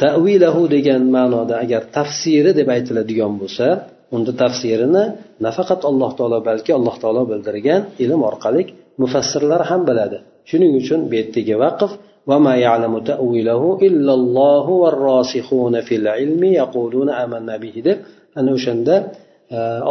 tavilahu 0.03 0.61
degan 0.75 1.01
ma'noda 1.17 1.53
agar 1.63 1.81
tafsiri 1.97 2.51
deb 2.59 2.67
aytiladigan 2.75 3.33
bo'lsa 3.41 3.67
unda 4.15 4.31
tafsirini 4.43 5.03
nafaqat 5.45 5.81
alloh 5.89 6.11
taolo 6.17 6.37
balki 6.49 6.71
alloh 6.79 6.95
taolo 7.03 7.21
bildirgan 7.31 7.81
ilm 8.03 8.21
orqali 8.29 8.61
mufassirlar 9.01 9.61
ham 9.69 9.81
biladi 9.89 10.17
shuning 10.49 10.71
uchun 10.81 10.99
bu 11.09 11.13
yerdagi 11.19 11.55
vaqf 11.65 11.91
وما 12.31 12.53
يعلم 12.65 12.93
تأويله 13.11 13.61
إلا 13.87 14.13
الله 14.19 14.65
والراسخون 14.81 15.75
في 15.87 15.95
العلم 16.01 16.43
يقولون 16.61 17.09
آمنا 17.23 17.55
به 17.63 17.75
deb 17.87 17.97
ana 18.39 18.49
o'shanda 18.57 18.95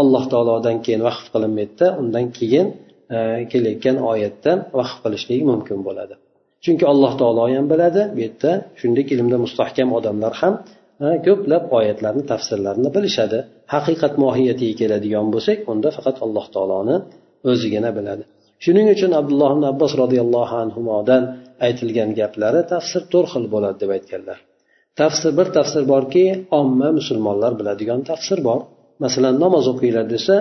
alloh 0.00 0.22
taolodan 0.32 0.76
keyin 0.84 1.02
vaqf 1.08 1.24
qilinmaydida 1.34 1.86
undan 2.00 2.26
keyin 2.38 2.66
E, 3.15 3.19
kelayotgan 3.51 3.97
oyatda 4.11 4.51
vaqf 4.79 4.97
qilishlik 5.03 5.41
mumkin 5.51 5.79
bo'ladi. 5.87 6.15
Chunki 6.63 6.85
alloh 6.91 7.13
taolo 7.21 7.43
ham 7.55 7.65
biladi 7.73 8.01
bu 8.15 8.19
yerda 8.25 8.51
shuningdek 8.79 9.07
ilmda 9.15 9.37
mustahkam 9.45 9.89
odamlar 9.97 10.33
ham 10.41 10.53
e, 11.05 11.07
ko'plab 11.27 11.63
oyatlarni 11.77 12.23
tafsirlarini 12.31 12.89
bilishadi. 12.95 13.39
Haqiqat 13.73 14.13
mohiyatiga 14.23 14.75
keladigan 14.81 15.27
bo'lsak 15.33 15.57
unda 15.71 15.89
faqat 15.97 16.17
alloh 16.25 16.45
taoloni 16.55 16.95
o'zigina 17.51 17.91
biladi. 17.97 18.23
Shuning 18.63 18.87
uchun 18.95 19.11
abdulloh 19.19 19.49
ibn 19.55 19.65
abbos 19.71 19.91
roziyallohu 20.03 20.55
anhudan 20.63 21.23
aytilgan 21.65 22.09
gaplari 22.19 22.61
tafsir 22.73 23.01
to'rt 23.11 23.29
xil 23.33 23.45
bo'ladi 23.53 23.77
deb 23.83 23.91
aytganlar. 23.97 24.39
Tafsir 25.01 25.31
bir 25.39 25.47
tafsir 25.57 25.83
borki 25.93 26.23
omma 26.59 26.89
musulmonlar 26.99 27.51
biladigan 27.59 27.99
tafsir 28.09 28.39
bor. 28.47 28.59
Masalan 29.03 29.35
namoz 29.43 29.65
o'qinglar 29.71 30.05
desa 30.15 30.35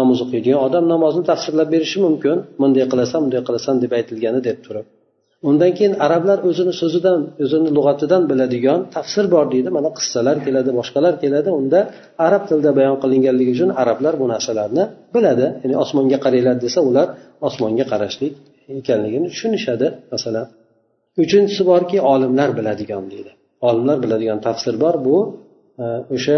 namoz 0.00 0.18
o'qiydigan 0.24 0.60
odam 0.66 0.84
namozni 0.94 1.22
tafsirlab 1.30 1.68
berishi 1.74 1.98
mumkin. 2.06 2.36
Bunday 2.60 2.84
qilasan 2.92 3.18
bunday 3.24 3.42
qilasan 3.48 3.74
deb 3.82 3.92
aytilgani 3.98 4.40
deb 4.48 4.58
turib. 4.66 4.86
Undan 5.48 5.70
keyin 5.78 5.94
arablar 6.06 6.38
o'zini 6.48 6.72
so'zidan 6.80 7.20
o'zini 7.44 7.70
lug'atidan 7.76 8.22
biladigan 8.30 8.80
tafsir 8.96 9.24
bor 9.34 9.46
deydi. 9.54 9.68
Mana 9.76 9.90
qissalar 9.98 10.36
keladi 10.46 10.70
boshqalar 10.78 11.14
keladi. 11.22 11.48
Unda 11.60 11.80
arab 12.26 12.42
tilida 12.48 12.70
bayon 12.78 12.96
qilinganligi 13.02 13.50
uchun 13.56 13.70
arablar 13.82 14.14
bu 14.20 14.26
narsalarni 14.34 14.84
biladi. 15.14 15.46
Ya'ni 15.62 15.76
osmonga 15.84 16.18
qaranglar 16.24 16.56
desa 16.64 16.80
ular 16.88 17.06
osmonga 17.48 17.84
qarashlik 17.92 18.32
ekanligini 18.80 19.26
tushunishadi 19.32 19.86
masalan. 20.12 20.46
Uchinchisi 21.22 21.62
borki 21.70 21.98
olimlar 22.12 22.48
biladigan 22.58 23.04
deydi. 23.12 23.30
Olimlar 23.68 23.96
biladigan 24.04 24.38
tafsir 24.46 24.74
bor. 24.82 24.94
Bu 25.06 25.16
e, 25.82 25.84
o'sha 26.14 26.36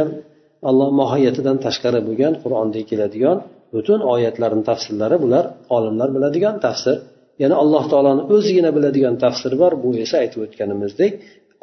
alloh 0.69 0.89
mohiyatidan 1.01 1.57
tashqari 1.67 2.01
bo'lgan 2.09 2.33
qur'onda 2.43 2.81
keladigan 2.91 3.39
butun 3.75 4.01
oyatlarni 4.15 4.63
tafsirlari 4.71 5.17
bular 5.25 5.45
olimlar 5.77 6.09
biladigan 6.17 6.57
tafsir. 6.67 6.97
Ya'ni 7.43 7.57
alloh 7.63 7.85
taoloni 7.93 8.23
o'zigina 8.35 8.71
biladigan 8.77 9.15
tafsir 9.25 9.53
bor. 9.63 9.73
Bu 9.85 9.91
esa 10.05 10.17
aytib 10.23 10.41
o'tganimizdek 10.47 11.13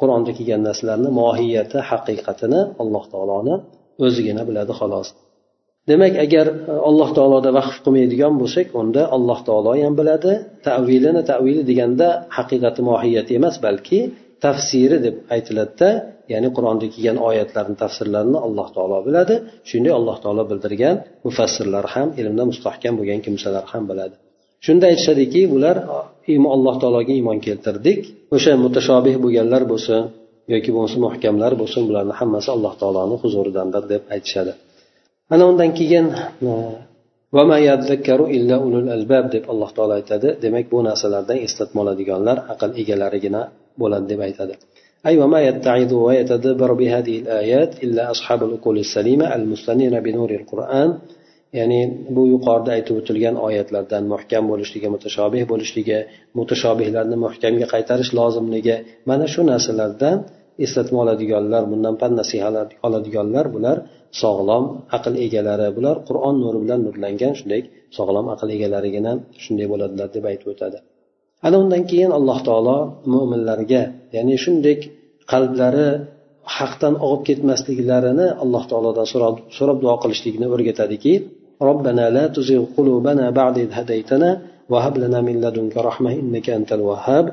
qur'onda 0.00 0.30
kelgan 0.38 0.62
narsalarni 0.68 1.10
mohiyati 1.20 1.78
haqiqatini 1.90 2.60
alloh 2.82 3.04
taoloni 3.12 3.54
o'zigina 4.06 4.42
biladi 4.48 4.72
xolos. 4.80 5.08
Demak 5.90 6.14
agar 6.24 6.46
e, 6.72 6.74
alloh 6.88 7.08
taoloda 7.18 7.50
vaqf 7.58 7.76
qilmaydigan 7.84 8.34
bo'lsak 8.42 8.66
unda 8.80 9.02
alloh 9.16 9.38
taolo 9.48 9.72
ham 9.84 9.94
biladi. 10.00 10.32
Tavilini 10.68 11.22
tavili 11.30 11.62
deganda 11.70 12.08
haqiqati 12.36 12.80
mohiyati 12.90 13.32
emas 13.40 13.56
balki 13.66 13.98
tafsiri 14.44 14.96
deb 15.06 15.16
aytiladida 15.34 15.90
ya'ni 16.32 16.48
qur'onda 16.56 16.86
kelgan 16.94 17.18
oyatlarni 17.28 17.76
tafsirlarini 17.82 18.38
alloh 18.46 18.68
taolo 18.76 18.98
biladi. 19.06 19.34
Shunday 19.70 19.92
alloh 20.00 20.16
taolo 20.24 20.42
bildirgan 20.50 20.96
mufassirlar 21.26 21.84
ham 21.94 22.08
ilmda 22.20 22.42
mustahkam 22.50 22.94
bo'lgan 22.98 23.20
kimsalar 23.26 23.64
ham 23.72 23.84
biladi. 23.90 24.16
Shunda 24.66 24.84
aytishadiki 24.92 25.42
bular 25.52 25.76
alloh 26.56 26.74
taologa 26.82 27.12
iymon 27.18 27.38
keltirdik. 27.46 28.00
O'sha 28.36 28.52
mutashobih 28.64 29.14
bo'lganlar 29.24 29.62
bo'lsin 29.72 30.00
yoki 30.52 30.70
bo'lmasa 30.74 30.98
muhkamlar 31.06 31.52
bo'lsin 31.60 31.82
bularni 31.88 32.14
hammasi 32.20 32.48
alloh 32.56 32.74
taoloni 32.80 33.16
huzuridandir 33.22 33.84
deb 33.92 34.02
aytishadi. 34.14 34.52
Ana 35.34 35.44
undan 35.50 35.70
keyin 35.78 36.06
e, 36.48 36.52
deb 39.34 39.44
alloh 39.52 39.70
taolo 39.76 39.92
aytadi. 40.00 40.28
Demak 40.44 40.66
bu 40.72 40.78
narsalardan 40.88 41.38
eslatma 41.46 41.78
oladiganlar 41.84 42.36
aql 42.52 42.70
egalarigina 42.82 43.42
bo'ladi 43.81 44.05
deb 44.13 44.21
aytadi 44.29 44.55
أي 45.07 45.15
وما 45.21 45.39
يتعظ 45.49 45.91
ويتدبر 46.07 46.71
بهذه 46.73 47.15
الآيات 47.23 47.71
إلا 47.83 48.03
أصحاب 48.13 48.39
العقول 48.47 48.77
السليمة 48.85 49.25
المستنيرة 49.35 49.99
بنور 50.05 50.31
القرآن 50.39 50.89
ya'ni 51.59 51.81
bu 52.15 52.23
yuqorida 52.33 52.71
aytib 52.77 52.95
o'tilgan 53.01 53.35
oyatlardan 53.47 54.03
muhkam 54.13 54.43
bo'lishligi 54.51 54.89
mutashobih 54.95 55.43
bo'lishligi 55.51 55.99
mutashobihlarni 56.39 57.17
muhkamga 57.25 57.67
qaytarish 57.73 58.11
lozimligi 58.19 58.75
mana 59.09 59.25
shu 59.33 59.41
narsalardan 59.51 60.17
eslatma 60.65 60.97
oladiganlar 61.05 61.63
bundan 61.71 61.95
pan 62.01 62.11
nasihalar 62.19 62.67
oladiganlar 62.87 63.45
bular 63.55 63.77
sog'lom 64.21 64.65
aql 64.97 65.13
egalari 65.25 65.67
bular 65.77 65.95
qur'on 66.09 66.35
nuri 66.43 66.59
bilan 66.63 66.79
nurlangan 66.87 67.33
shunday 67.39 67.61
sog'lom 67.97 68.25
aql 68.33 68.47
egalarigina 68.55 69.11
shunday 69.43 69.67
bo'ladilar 69.73 70.07
deb 70.15 70.23
aytib 70.31 70.47
o'tadi 70.53 70.77
ana 71.45 71.55
undan 71.63 71.83
keyin 71.91 72.11
alloh 72.17 72.37
taolo 72.47 72.77
mo'minlarga 73.13 73.81
ya'ni 74.15 74.35
shunday 74.43 74.75
qalblari 75.31 75.87
haqdan 76.57 76.93
og'ib 77.07 77.21
ketmasliklarini 77.27 78.27
alloh 78.43 78.63
taolodan 78.71 79.05
so'rab 79.57 79.77
duo 79.83 79.95
qilishlikni 80.03 80.47
o'rgatadiki 80.53 81.15
ربنا 81.69 82.05
لا 82.17 82.25
تزغ 82.35 82.61
قلوبنا 82.77 83.25
بعد 83.39 83.55
إذ 83.65 83.71
هديتنا 83.79 84.29
وهب 84.71 84.93
لنا 85.03 85.19
من 85.27 85.35
لدنك 85.43 85.75
رحمة 85.89 86.11
إنك 86.21 86.47
أنت 86.59 86.69
الوهاب 86.77 87.25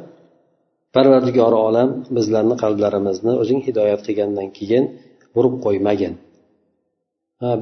parvardigori 0.97 1.59
olam 1.69 1.89
bizlarni 2.17 2.57
qalblarimizni 2.63 3.33
o'zing 3.43 3.61
hidoyat 3.67 4.01
qilgandan 4.07 4.49
keyin 4.59 4.85
urib 5.39 5.55
qo'ymagin 5.65 6.13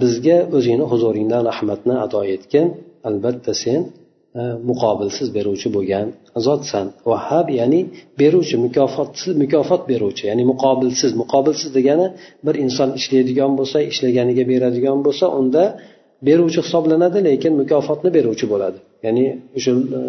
bizga 0.02 0.36
o'zingni 0.56 0.86
huzuringdan 0.92 1.42
rahmatni 1.50 1.94
ado 2.04 2.20
etgin 2.34 2.66
albatta 3.08 3.52
sen 3.62 3.80
E, 4.39 4.43
muqobilsiz 4.69 5.27
beruvchi 5.37 5.67
bo'lgan 5.75 6.07
zotsan. 6.45 6.85
Vahab 7.11 7.47
ya'ni 7.59 7.81
beruvchi 8.21 8.55
mukofotsiz 8.65 9.33
mukofot 9.43 9.81
beruvchi 9.91 10.23
ya'ni 10.29 10.43
muqobilsiz. 10.51 11.11
Muqobilsiz 11.21 11.69
degani 11.77 12.07
bir 12.45 12.55
inson 12.65 12.89
ishlaydigan 12.99 13.51
bo'lsa 13.59 13.77
ishlaganiga 13.91 14.43
beradigan 14.51 14.97
bo'lsa 15.05 15.25
unda 15.39 15.63
beruvchi 16.27 16.59
hisoblanadi 16.65 17.19
lekin 17.29 17.53
mukofotni 17.61 18.09
beruvchi 18.17 18.45
bo'ladi. 18.53 18.77
Ya'ni 19.05 19.25
o'sha 19.57 19.71
e, 19.97 20.01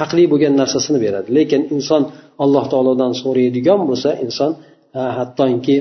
haqli 0.00 0.24
bo'lgan 0.32 0.54
narsasini 0.62 0.98
beradi. 1.06 1.28
Lekin 1.38 1.62
inson 1.76 2.02
alloh 2.44 2.64
taolodan 2.72 3.12
so'raydigan 3.22 3.80
bo'lsa 3.90 4.10
inson 4.26 4.50
e, 4.98 5.00
hattoki 5.18 5.76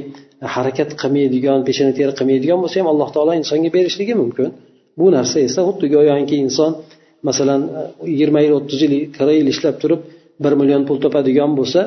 harakat 0.55 0.89
qilmaydigan 1.01 1.59
peshona 1.67 1.91
teri 1.99 2.13
qilmaydigan 2.19 2.57
bo'lsa 2.63 2.75
ham 2.81 2.87
alloh 2.93 3.09
taolo 3.15 3.31
insonga 3.41 3.69
berishligi 3.77 4.15
mumkin. 4.23 4.47
Bu 4.99 5.05
narsa 5.17 5.37
esa 5.47 5.59
xuddi 5.67 5.85
go'yoki 5.95 6.37
inson 6.45 6.71
masalan 7.27 7.61
e, 7.79 7.81
yigirma 8.11 8.39
yil 8.45 8.53
o'ttiz 8.57 8.79
yil 8.85 8.93
qirq 9.15 9.31
yil 9.39 9.47
ishlab 9.53 9.75
turib 9.83 10.01
bir 10.43 10.53
million 10.59 10.83
pul 10.87 10.97
topadigan 11.05 11.51
bo'lsa 11.59 11.81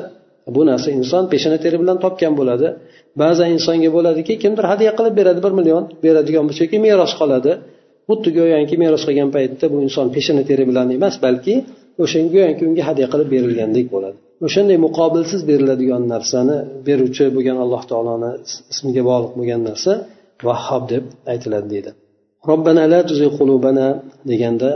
bu 0.55 0.61
narsa 0.71 0.89
inson 0.99 1.23
peshona 1.33 1.57
teri 1.63 1.77
bilan 1.81 1.97
topgan 2.05 2.33
bo'ladi. 2.39 2.67
Ba'zan 3.21 3.47
insonga 3.55 3.89
bo'ladiki 3.97 4.33
kimdir 4.43 4.65
hadya 4.71 4.91
qilib 4.97 5.13
beradi 5.19 5.39
bir 5.45 5.53
million 5.59 5.83
beradigan 6.05 6.43
bo'lsa 6.47 6.61
yoki 6.65 6.77
meros 6.87 7.13
qoladi. 7.21 7.51
Xuddi 8.09 8.29
go'yoki 8.37 8.75
meros 8.83 9.03
qilgan 9.07 9.29
paytda 9.35 9.65
bu 9.73 9.77
inson 9.87 10.07
peshona 10.15 10.43
teri 10.49 10.63
bilan 10.69 10.87
emas 10.97 11.15
balki 11.25 11.53
o'sha 12.03 12.19
go'yoki 12.35 12.63
unga 12.69 12.83
hadya 12.89 13.07
qilib 13.13 13.27
berilgandek 13.35 13.87
bo'ladi. 13.95 14.17
O'shanday 14.45 14.77
muqobilsiz 14.85 15.41
beriladigan 15.49 16.03
narsani 16.13 16.57
beruvchi 16.87 17.25
bo'lgan 17.35 17.57
alloh 17.63 17.81
taoloni 17.91 18.31
ismiga 18.73 19.03
bog'liq 19.09 19.33
bo'lgan 19.39 19.61
narsa 19.69 19.91
vahhob 20.47 20.83
deb 20.93 21.03
aytiladi 21.33 21.67
deydi. 21.73 21.91
Robbana 22.49 22.83
la 22.93 22.99
qulubana 23.37 23.87
deganda 24.31 24.69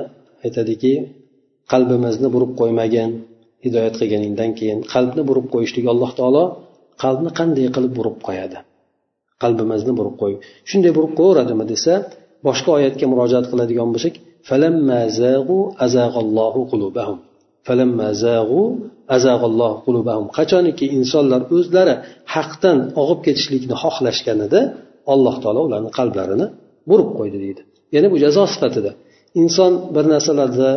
aytadiki 0.45 0.93
qalbimizni 1.71 2.27
burib 2.35 2.51
qo'ymagin 2.59 3.09
hidoyat 3.65 3.95
qilganingdan 3.99 4.51
keyin 4.59 4.79
qalbni 4.93 5.21
burib 5.29 5.47
qo'yishlik 5.53 5.85
alloh 5.93 6.11
taolo 6.19 6.43
qalbni 7.03 7.31
qanday 7.39 7.67
qilib 7.75 7.93
burib 7.99 8.17
qo'yadi? 8.27 8.57
Qalbimizni 9.43 9.93
burib 9.99 10.15
qo'y. 10.21 10.33
Shunday 10.69 10.91
burib 10.97 11.13
qo'yaveradimi 11.19 11.65
desa 11.73 11.93
boshqa 12.47 12.69
oyatga 12.77 13.05
murojaat 13.11 13.45
qiladigan 13.51 13.89
bo'lsak 13.93 14.15
qachoniki 20.37 20.85
insonlar 20.97 21.41
o'zlari 21.55 21.95
haqdan 22.33 22.77
og'ib 23.01 23.19
ketishlikni 23.25 23.75
xohlashganida 23.83 24.59
alloh 25.13 25.35
taolo 25.43 25.61
ularni 25.67 25.91
qalblarini 25.99 26.45
burib 26.89 27.09
qo'ydi 27.19 27.37
deydi. 27.45 27.61
Ya'ni 27.95 28.07
bu 28.13 28.17
jazo 28.23 28.43
sifatida. 28.53 28.91
Inson 29.41 29.73
bir 29.95 30.05
narsalarda 30.13 30.69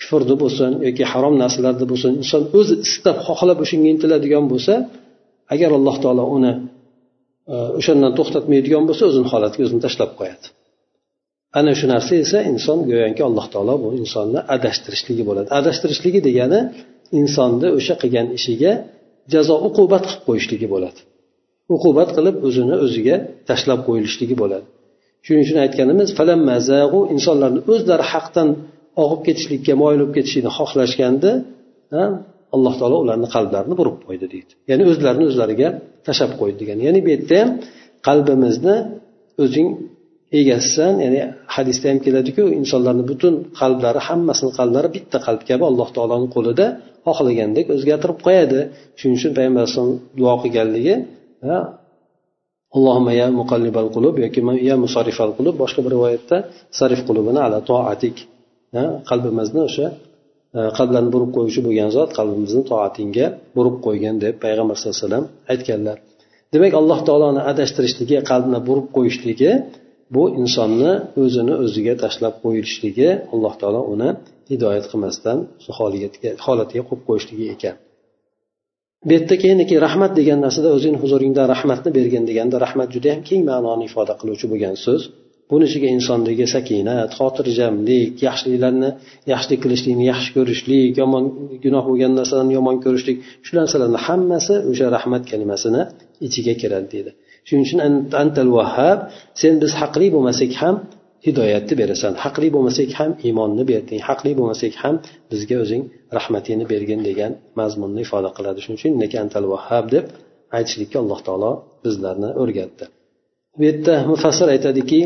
kufrni 0.00 0.34
bo'lsin 0.42 0.70
yoki 0.86 1.04
harom 1.12 1.34
narsalarda 1.42 1.84
bo'lsin 1.92 2.12
inson 2.22 2.42
o'zi 2.58 2.74
istab 2.86 3.16
xohlab 3.26 3.58
o'shanga 3.64 3.88
intiladigan 3.94 4.44
bo'lsa 4.52 4.74
agar 5.54 5.70
alloh 5.78 5.96
taolo 6.04 6.24
uni 6.36 6.52
e, 7.52 7.56
o'shandan 7.78 8.12
to'xtatmaydigan 8.18 8.84
bo'lsa 8.88 9.02
o'zini 9.10 9.28
holatiga 9.32 9.62
o'zini 9.66 9.82
tashlab 9.86 10.10
qo'yadi. 10.18 10.46
Ana 11.58 11.72
shu 11.78 11.86
narsa 11.94 12.12
esa 12.24 12.38
inson 12.52 12.78
go'yoki 12.90 13.22
alloh 13.28 13.46
taolo 13.54 13.74
bu 13.82 13.88
insonni 14.00 14.40
adashtirishligi 14.54 15.22
bo'ladi. 15.28 15.48
Adashtirishligi 15.60 16.20
degani 16.28 16.60
insonni 17.20 17.68
o'sha 17.78 17.94
qilgan 18.02 18.26
ishiga 18.38 18.72
jazo 19.32 19.54
uqubat 19.68 20.02
qilib 20.08 20.22
qo'yishligi 20.28 20.66
bo'ladi. 20.74 21.00
Uqubat 21.74 22.08
qilib 22.16 22.36
o'zini 22.48 22.76
o'ziga 22.84 23.16
tashlab 23.48 23.80
qo'yilishligi 23.86 24.36
bo'ladi. 24.42 24.66
Shuning 25.24 25.42
uchun 25.46 25.58
aytganimiz 25.64 26.08
insonlarni 27.14 27.60
o'zlari 27.72 28.04
haqdan 28.12 28.48
og'ib 29.02 29.20
ketishlikka 29.26 29.72
moyil 29.82 29.98
bo'lib 30.00 30.12
ketishlikni 30.16 30.50
xohlashganda 30.58 31.30
alloh 32.54 32.74
taolo 32.80 32.96
ularni 33.04 33.28
qalblarini 33.34 33.74
burib 33.80 33.96
qo'ydi 34.06 34.26
deydi. 34.34 34.52
Ya'ni 34.70 34.84
o'zlarini 34.90 35.24
o'zlariga 35.30 35.68
tashlab 36.06 36.32
qo'ydi 36.40 36.56
degani. 36.62 36.80
Ya'ni 36.88 37.00
bu 37.04 37.08
yerda 37.14 37.36
ham 37.42 37.50
qalbimizni 38.08 38.76
o'zing 39.44 39.68
egasisan 40.40 40.94
ya'ni 41.04 41.20
hadisda 41.54 41.86
ham 41.90 41.98
keladiku 42.06 42.42
insonlarni 42.60 43.04
butun 43.10 43.34
qalblari 43.60 44.00
hammasini 44.08 44.50
qalblari 44.58 44.88
bitta 44.96 45.18
qalb 45.26 45.42
kabi 45.50 45.64
alloh 45.70 45.88
taoloni 45.96 46.28
qo'lida 46.36 46.66
xohlagandek 47.06 47.66
o'zgartirib 47.74 48.18
qo'yadi. 48.26 48.60
Shuning 48.98 49.16
uchun 49.18 49.32
payg'ambar 49.36 49.60
alayhisalom 49.62 49.96
duo 50.18 50.34
qilganligi 50.42 50.94
allohimma 52.76 53.12
ya 53.20 53.26
muqallibal 53.40 53.88
qulub 53.94 54.14
yoki 54.24 54.40
ya 54.68 54.74
musarrifal 54.84 55.32
qulub 55.38 55.54
boshqa 55.62 55.80
bir 55.84 55.92
rivoyatda 55.96 56.36
sarif 56.78 57.00
qulubini 57.08 57.40
ala 57.46 57.58
toatik. 57.70 58.16
Qalbimizni 59.10 59.60
o'sha 59.68 59.86
e, 60.58 60.60
qalblarni 60.78 61.10
burib 61.14 61.30
qo'yuvchi 61.36 61.60
bo'lgan 61.66 61.90
zot 61.96 62.10
qalbimizni 62.18 62.62
toatingga 62.70 63.26
burib 63.56 63.76
qo'ygan 63.86 64.14
deb 64.24 64.34
payg'ambar 64.44 64.74
sallallohu 64.76 64.98
alayhi 64.98 65.06
vasallam 65.08 65.26
aytganlar. 65.52 65.96
Demak 66.54 66.72
alloh 66.80 66.98
taoloni 67.08 67.40
adashtirishligi 67.52 68.16
qalbni 68.30 68.58
burib 68.68 68.86
qo'yishligi 68.96 69.50
bu 70.14 70.22
insonni 70.42 70.92
o'zini 71.22 71.54
o'ziga 71.64 71.94
tashlab 72.04 72.34
qo'yilishligi 72.44 73.08
alloh 73.34 73.54
taolo 73.60 73.80
uni 73.94 74.10
hidoyat 74.50 74.84
qilmasdan 74.90 75.38
holatiga 76.46 76.82
qo'yib 76.88 77.02
qo'yishligi 77.08 77.46
ekan. 77.56 77.76
Bu 79.08 79.12
yerda 79.14 79.36
keyinki 79.42 79.76
rahmat 79.86 80.12
degan 80.18 80.38
narsada 80.46 80.68
o'zingni 80.76 80.98
huzuringda 81.04 81.42
rahmatni 81.54 81.90
bergin 81.98 82.24
deganda 82.30 82.56
rahmat 82.64 82.88
juda 82.94 83.08
yam 83.12 83.20
keng 83.28 83.42
ma'noni 83.50 83.84
ifoda 83.88 84.14
qiluvchi 84.20 84.46
bo'lgan 84.52 84.76
so'z. 84.84 85.02
Buni 85.50 85.64
ichiga 85.70 85.88
insondagi 85.96 86.46
sakinat 86.54 87.10
xotirjamlik 87.18 88.14
yaxshiliklarni 88.28 88.90
yaxshilik 89.32 89.60
qilishlikni 89.64 90.04
yaxshi 90.12 90.30
ko'rishlik 90.36 90.92
yomon 91.02 91.24
gunoh 91.64 91.84
bo'lgan 91.90 92.12
narsalarni 92.18 92.54
yomon 92.58 92.76
ko'rishlik 92.84 93.16
shu 93.46 93.52
narsalarni 93.60 93.98
hammasi 94.06 94.54
o'sha 94.70 94.86
rahmat 94.96 95.22
kalimasini 95.30 95.82
ichiga 96.26 96.54
kiradi 96.60 96.88
deydi. 96.94 97.10
Shuning 97.46 97.64
uchun 97.66 97.80
antal 98.22 98.50
vahhab 98.58 98.98
sen 99.40 99.54
biz 99.62 99.72
haqli 99.80 100.06
bo'lmasak 100.14 100.50
ham 100.62 100.74
hidoyatni 101.25 101.75
berasan 101.81 102.13
haqli 102.23 102.47
bo'lmasak 102.55 102.89
ham 102.99 103.11
iymonni 103.27 103.63
berding 103.71 104.01
haqli 104.09 104.31
bo'lmasak 104.39 104.73
ham 104.83 104.95
bizga 105.31 105.57
o'zing 105.63 105.83
rahmatingni 106.17 106.65
bergin 106.73 106.99
degan 107.09 107.31
mazmunni 107.59 108.01
ifoda 108.05 108.29
qiladi 108.37 108.59
shuning 108.65 108.79
uchun 109.07 109.19
antal 109.23 109.45
vahhab 109.53 109.85
deb 109.95 110.05
aytishlikka 110.57 110.97
alloh 111.03 111.19
taolo 111.27 111.51
bizlarni 111.85 112.29
o'rgatdi 112.41 112.85
bu 113.57 113.61
yerda 113.69 113.95
mufassir 114.11 114.47
aytadiki 114.55 115.01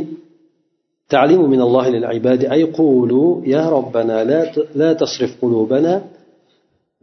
تعليم 1.16 1.42
من 1.54 1.62
الله 1.68 1.86
للعباد 1.96 2.42
أي 2.56 2.62
قولوا 2.82 3.30
يا 3.56 3.64
ربنا 3.70 4.18
لا 4.32 4.40
لا 4.82 4.90
تصرف 5.02 5.32
قلوبنا 5.42 5.94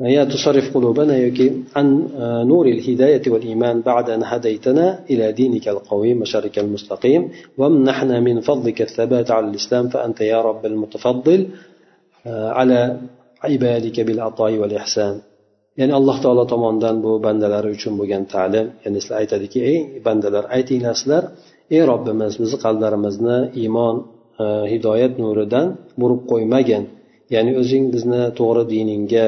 يا 0.01 0.23
تصرف 0.23 0.77
قلوبنا 0.77 1.31
عن 1.75 2.07
نور 2.47 2.65
الهداية 2.67 3.21
والإيمان 3.27 3.81
بعد 3.81 4.09
أن 4.09 4.23
هديتنا 4.23 4.99
إلى 5.09 5.31
دينك 5.31 5.67
القويم 5.67 6.21
وشرك 6.21 6.59
المستقيم 6.59 7.29
وامنحنا 7.57 8.19
من 8.19 8.41
فضلك 8.41 8.81
الثبات 8.81 9.31
على 9.31 9.47
الإسلام 9.47 9.89
فأنت 9.89 10.21
يا 10.21 10.41
رب 10.41 10.65
المتفضل 10.65 11.47
على 12.25 12.99
عبادك 13.43 13.99
بالعطاء 13.99 14.51
والإحسان 14.57 15.21
ya'ni 15.79 15.93
alloh 15.99 16.17
taolo 16.23 16.43
tomonidan 16.53 16.95
bu 17.05 17.11
bandalari 17.25 17.69
uchun 17.75 17.93
bo'lgan 17.99 18.23
ta'lim 18.33 18.65
ya'ni 18.83 18.97
sizlar 19.01 19.17
aytadiki 19.23 19.59
ey 19.71 19.77
bandalar 20.05 20.43
aytinglar 20.55 20.95
sizlar 21.01 21.23
ey 21.75 21.81
robbimiz 21.91 22.33
bizni 22.41 22.57
qalblarimizni 22.65 23.37
iymon 23.61 23.95
e, 24.43 24.45
hidoyat 24.71 25.13
nuridan 25.23 25.67
burib 26.01 26.21
qo'ymagin 26.31 26.83
ya'ni 27.33 27.51
o'zing 27.61 27.85
bizni 27.95 28.21
to'g'ri 28.39 28.63
diningga 28.73 29.27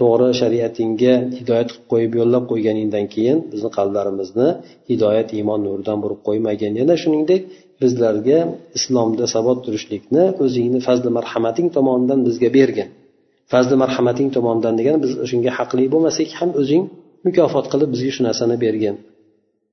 to'g'ri 0.00 0.28
shariatingga 0.40 1.14
hidoyat 1.38 1.68
qilib 1.72 1.86
qo'yib 1.92 2.12
yo'llab 2.20 2.44
qo'yganingdan 2.52 3.04
keyin 3.14 3.38
bizni 3.52 3.70
qalblarimizni 3.78 4.48
hidoyat 4.90 5.28
iymon 5.38 5.60
nuridan 5.66 5.98
burib 6.04 6.20
qo'ymagin 6.28 6.72
yana 6.80 6.94
shuningdek 7.02 7.42
bizlarga 7.82 8.38
islomda 8.78 9.24
sabot 9.34 9.58
turishlikni 9.66 10.24
o'zingni 10.44 10.80
fazli 10.86 11.10
marhamating 11.18 11.68
tomonidan 11.76 12.20
bizga 12.28 12.48
bergin. 12.58 12.88
Fazli 13.52 13.76
marhamating 13.82 14.28
tomonidan 14.36 14.74
degani 14.80 14.98
biz 15.04 15.12
shunga 15.30 15.50
haqli 15.58 15.84
bo'lmasak 15.94 16.28
ham 16.38 16.50
o'zing 16.60 16.82
mukofot 17.26 17.66
qilib 17.72 17.88
bizga 17.94 18.10
shu 18.16 18.22
narsani 18.28 18.56
bergin. 18.64 18.96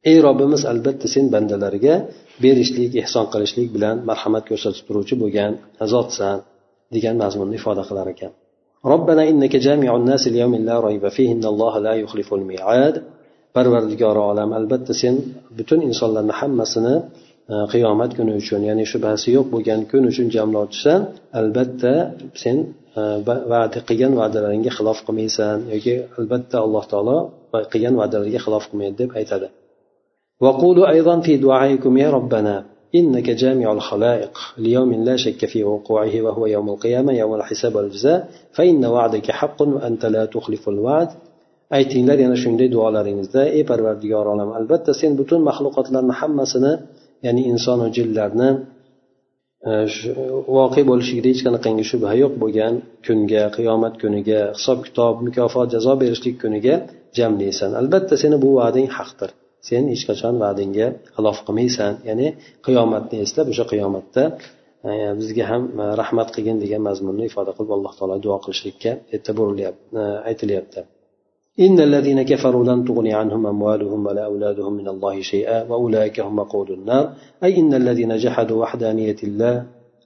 Ey 0.10 0.18
robbimiz 0.26 0.62
albatta 0.72 1.08
sen 1.14 1.26
bandalarga 1.34 1.96
berishlik 2.44 2.92
ehson 3.04 3.26
qilishlik 3.34 3.68
bilan 3.76 3.96
marhamat 4.10 4.44
ko'rsatib 4.50 4.84
turuvchi 4.88 5.16
bo'lgan 5.22 5.52
zotsan 5.94 6.38
degan 6.96 7.16
mazmunni 7.24 7.56
ifoda 7.60 7.84
qilar 7.90 8.08
ekan. 8.16 8.32
ربنا 8.95 9.23
إنك 9.31 9.57
جامع 9.67 9.91
الناس 9.97 10.23
اليوم 10.27 10.55
لا 10.69 10.77
ريب 10.81 11.09
فيه 11.09 11.33
إن 11.33 11.45
الله 11.53 11.79
لا 11.79 11.95
يخلف 12.03 12.29
الميعاد 12.35 12.95
parvardigori 13.57 14.21
olam 14.31 14.51
albatta 14.59 14.93
sen 15.03 15.15
butun 15.59 15.81
insonlarni 15.89 16.35
hammasini 16.41 16.95
e, 17.53 17.55
qiyomat 17.73 18.11
kuni 18.19 18.33
uchun 18.41 18.61
ya'ni 18.69 18.85
shubhasi 18.93 19.29
yo'q 19.37 19.47
bo'lgan 19.55 19.81
kun 19.91 20.03
uchun 20.11 20.27
jamlovchisan 20.37 21.01
albatta 21.41 21.95
sen 22.43 22.57
e, 22.99 23.03
va'da 23.53 23.79
qilgan 23.89 24.13
va'dalaringga 24.21 24.73
xilof 24.79 24.99
qilmaysan 25.07 25.59
yoki 25.75 25.95
albatta 26.19 26.57
alloh 26.67 26.85
taolo 26.93 27.19
qilgan 27.73 27.95
va'dalariga 28.01 28.41
xilof 28.47 28.65
qilmaydi 28.71 28.97
deb 29.03 29.13
aytadi 29.21 29.49
وقولوا 30.45 30.87
أيضا 30.97 31.15
في 31.27 31.33
دعائكم 31.47 31.93
يا 32.05 32.09
ربنا 32.11 32.55
إنك 32.95 33.31
جامع 33.31 33.73
الخلائق 33.73 34.39
ليوم 34.59 34.93
لا 34.93 35.17
شك 35.17 35.47
في 35.47 35.65
وقوعه 35.65 36.23
وهو 36.23 36.47
يوم 36.47 36.69
القيامة 36.69 37.13
يوم 37.13 37.35
الحساب 37.35 37.75
والجزاء 37.77 38.29
فإن 38.53 38.85
وعدك 38.85 39.31
حق 39.31 39.63
وأنت 39.63 40.07
لا 40.07 40.25
تخلف 40.25 40.69
الوعد 40.69 41.09
aytinglar 41.79 42.19
yana 42.25 42.37
shunday 42.45 42.69
duolaringizda 42.75 43.43
ey 43.57 43.63
parvardigor 43.71 44.27
olam 44.35 44.51
albatta 44.59 44.93
sen 45.01 45.13
butun 45.21 45.41
maxluqotlarni 45.49 46.15
hammasini 46.21 46.73
ya'ni 47.27 47.43
insonu 47.53 47.87
jinlarni 47.97 48.51
voqe 50.59 50.83
bo'lishligida 50.91 51.29
hech 51.33 51.43
qanaqangi 51.47 51.85
shubha 51.91 52.13
yo'q 52.23 52.35
bo'lgan 52.43 52.75
kunga 53.07 53.45
qiyomat 53.57 53.95
kuniga 54.03 54.41
hisob 54.59 54.79
kitob 54.87 55.15
mukofot 55.27 55.69
jazo 55.75 55.93
berishlik 56.03 56.37
kuniga 56.43 56.75
jamlaysan 57.19 57.71
albatta 57.81 58.15
seni 58.23 58.37
bu 58.45 58.51
va'dang 58.61 58.89
haqdir 58.99 59.31
sen 59.69 59.83
hech 59.93 60.05
qachon 60.11 60.35
va'dangga 60.43 60.87
xilof 61.17 61.39
qilmaysan 61.47 61.93
ya'ni 62.09 62.29
qiyomatni 62.67 63.17
eslab 63.27 63.47
o'sha 63.53 63.65
qiyomatda 63.73 64.23
e, 64.89 64.91
bizga 65.21 65.45
ham 65.51 65.63
e, 65.83 65.85
rahmat 66.01 66.29
qilgin 66.35 66.59
degan 66.65 66.83
mazmunni 66.89 67.25
ifoda 67.31 67.51
qilib 67.57 67.73
alloh 67.77 67.93
taolo 67.99 68.17
duo 68.27 68.37
qilishlikka 68.45 68.93
erta 69.17 69.31
burilyapti 69.39 69.85
e, 70.01 70.05
aytilyapti 70.31 70.83
إن 71.67 71.81
الذين 71.81 72.23
كفروا 72.23 72.65
لن 72.65 72.85
تغني 72.85 73.13
عنهم 73.15 73.47
أموالهم 73.47 74.07
ولا 74.07 74.25
أولادهم 74.25 74.73
من 74.81 74.89
الله 74.89 75.21
شيئا 75.21 75.59
وأولئك 75.71 76.21
هم 76.21 76.39
وقود 76.39 76.71
النار 76.71 77.05
أي 77.45 77.51
إن 77.61 77.75
الذين 77.75 78.17
جحدوا 78.25 78.63
وحدانية 78.63 79.17
الله 79.23 79.55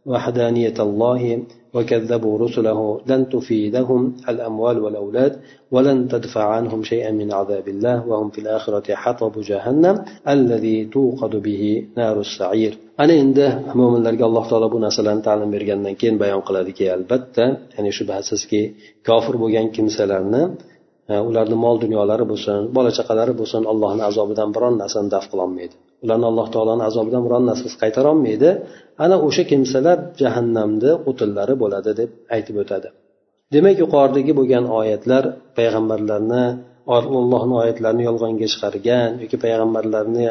وحدانية 0.05 0.73
الله 0.79 1.43
وكذبوا 1.73 2.39
رسله 2.39 3.01
لن 3.07 3.29
تفيدهم 3.29 4.15
الأموال 4.29 4.79
والأولاد 4.79 5.39
ولن 5.71 6.07
تدفع 6.07 6.43
عنهم 6.43 6.83
شيئا 6.83 7.11
من 7.11 7.33
عذاب 7.33 7.67
الله 7.67 8.07
وهم 8.07 8.29
في 8.29 8.41
الآخرة 8.41 8.95
حطب 8.95 9.41
جهنم 9.41 10.05
الذي 10.27 10.85
توقد 10.85 11.35
به 11.35 11.85
نار 11.97 12.19
السعير. 12.19 12.77
أنا 12.99 13.13
عند 13.13 13.63
مؤمن 13.75 14.03
لك 14.03 14.21
الله 14.21 14.49
تعالى 14.49 14.69
بنا 14.69 14.89
سلام 14.89 15.19
تعلم 15.21 15.51
برغان 15.51 15.95
كين 15.95 16.17
بيان 16.17 16.39
قلادك 16.39 16.81
البتة 16.81 17.57
يعني 17.75 17.91
شبه 17.91 18.21
سسكي 18.21 18.73
كافر 19.05 19.36
بغان 19.38 19.67
كم 19.71 19.88
ularni 21.30 21.58
mol 21.66 21.76
dunyolari 21.84 22.26
bo'lsin 22.32 22.60
bola 22.76 22.91
chaqalari 22.97 23.34
bo'lsin 23.39 23.62
allohni 23.72 24.04
azobidan 24.10 24.49
biron 24.56 24.74
narsani 24.82 25.10
daf 25.16 25.26
qilolmaydi. 25.32 25.76
Ularni 26.04 26.26
alloh 26.32 26.47
taoloni 26.56 26.84
azobidan 26.89 27.22
biron 27.28 27.43
narsasi 27.49 27.76
qaytarolmaydi. 27.84 28.49
Ana 29.04 29.16
o'sha 29.28 29.43
kimsalar 29.51 29.97
jahannamni 30.22 30.91
o'tinlari 31.10 31.54
bo'ladi 31.64 31.91
deb 31.99 32.10
aytib 32.36 32.56
o'tadi. 32.64 32.88
Demak 33.54 33.76
yuqoridagi 33.84 34.32
bo'lgan 34.39 34.66
oyatlar 34.80 35.24
payg'ambarlarni 35.58 36.43
allohni 36.95 37.54
oyatlarini 37.62 38.04
yolg'onga 38.10 38.47
chiqargan 38.54 39.10
yoki 39.24 39.38
payg'ambarlarni 39.43 40.26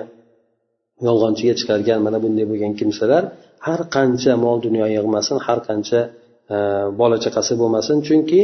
yolg'onchiga 1.06 1.54
chiqargan 1.60 1.98
mana 2.06 2.18
bunday 2.24 2.44
bo'lgan 2.50 2.72
kimsalar 2.80 3.22
har 3.66 3.80
qancha 3.96 4.32
mol 4.44 4.58
dunyo 4.66 4.86
yig'masin 4.96 5.36
har 5.46 5.58
qancha 5.68 6.00
e, 6.54 6.56
bola 7.00 7.16
chaqasi 7.24 7.52
bo'lmasin. 7.60 7.96
Chunki 8.08 8.40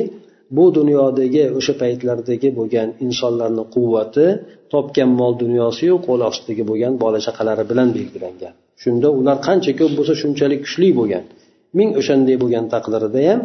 bu 0.56 0.64
dunyodagi 0.78 1.44
o'sha 1.58 1.74
paytlardagi 1.82 2.48
bo'lgan 2.58 2.88
insonlarni 3.06 3.64
quvvati 3.74 4.26
topgan 4.72 5.10
mol 5.20 5.32
dunyosiyu 5.42 5.94
qo'l 6.06 6.20
ostidagi 6.30 6.64
bo'lgan 6.70 6.92
bola 7.02 7.18
chaqalari 7.26 7.64
bilan 7.70 7.88
belgilangan. 7.96 8.52
Shunda 8.82 9.08
ular 9.18 9.36
qancha 9.48 9.72
ko'p 9.80 9.92
bo'lsa 9.98 10.14
shunchalik 10.22 10.60
kuchli 10.66 10.88
bo'lgan. 10.98 11.24
Ming 11.78 11.90
o'shanday 12.00 12.36
bo'lgan 12.42 12.64
taqdirida 12.74 13.20
ham 13.28 13.40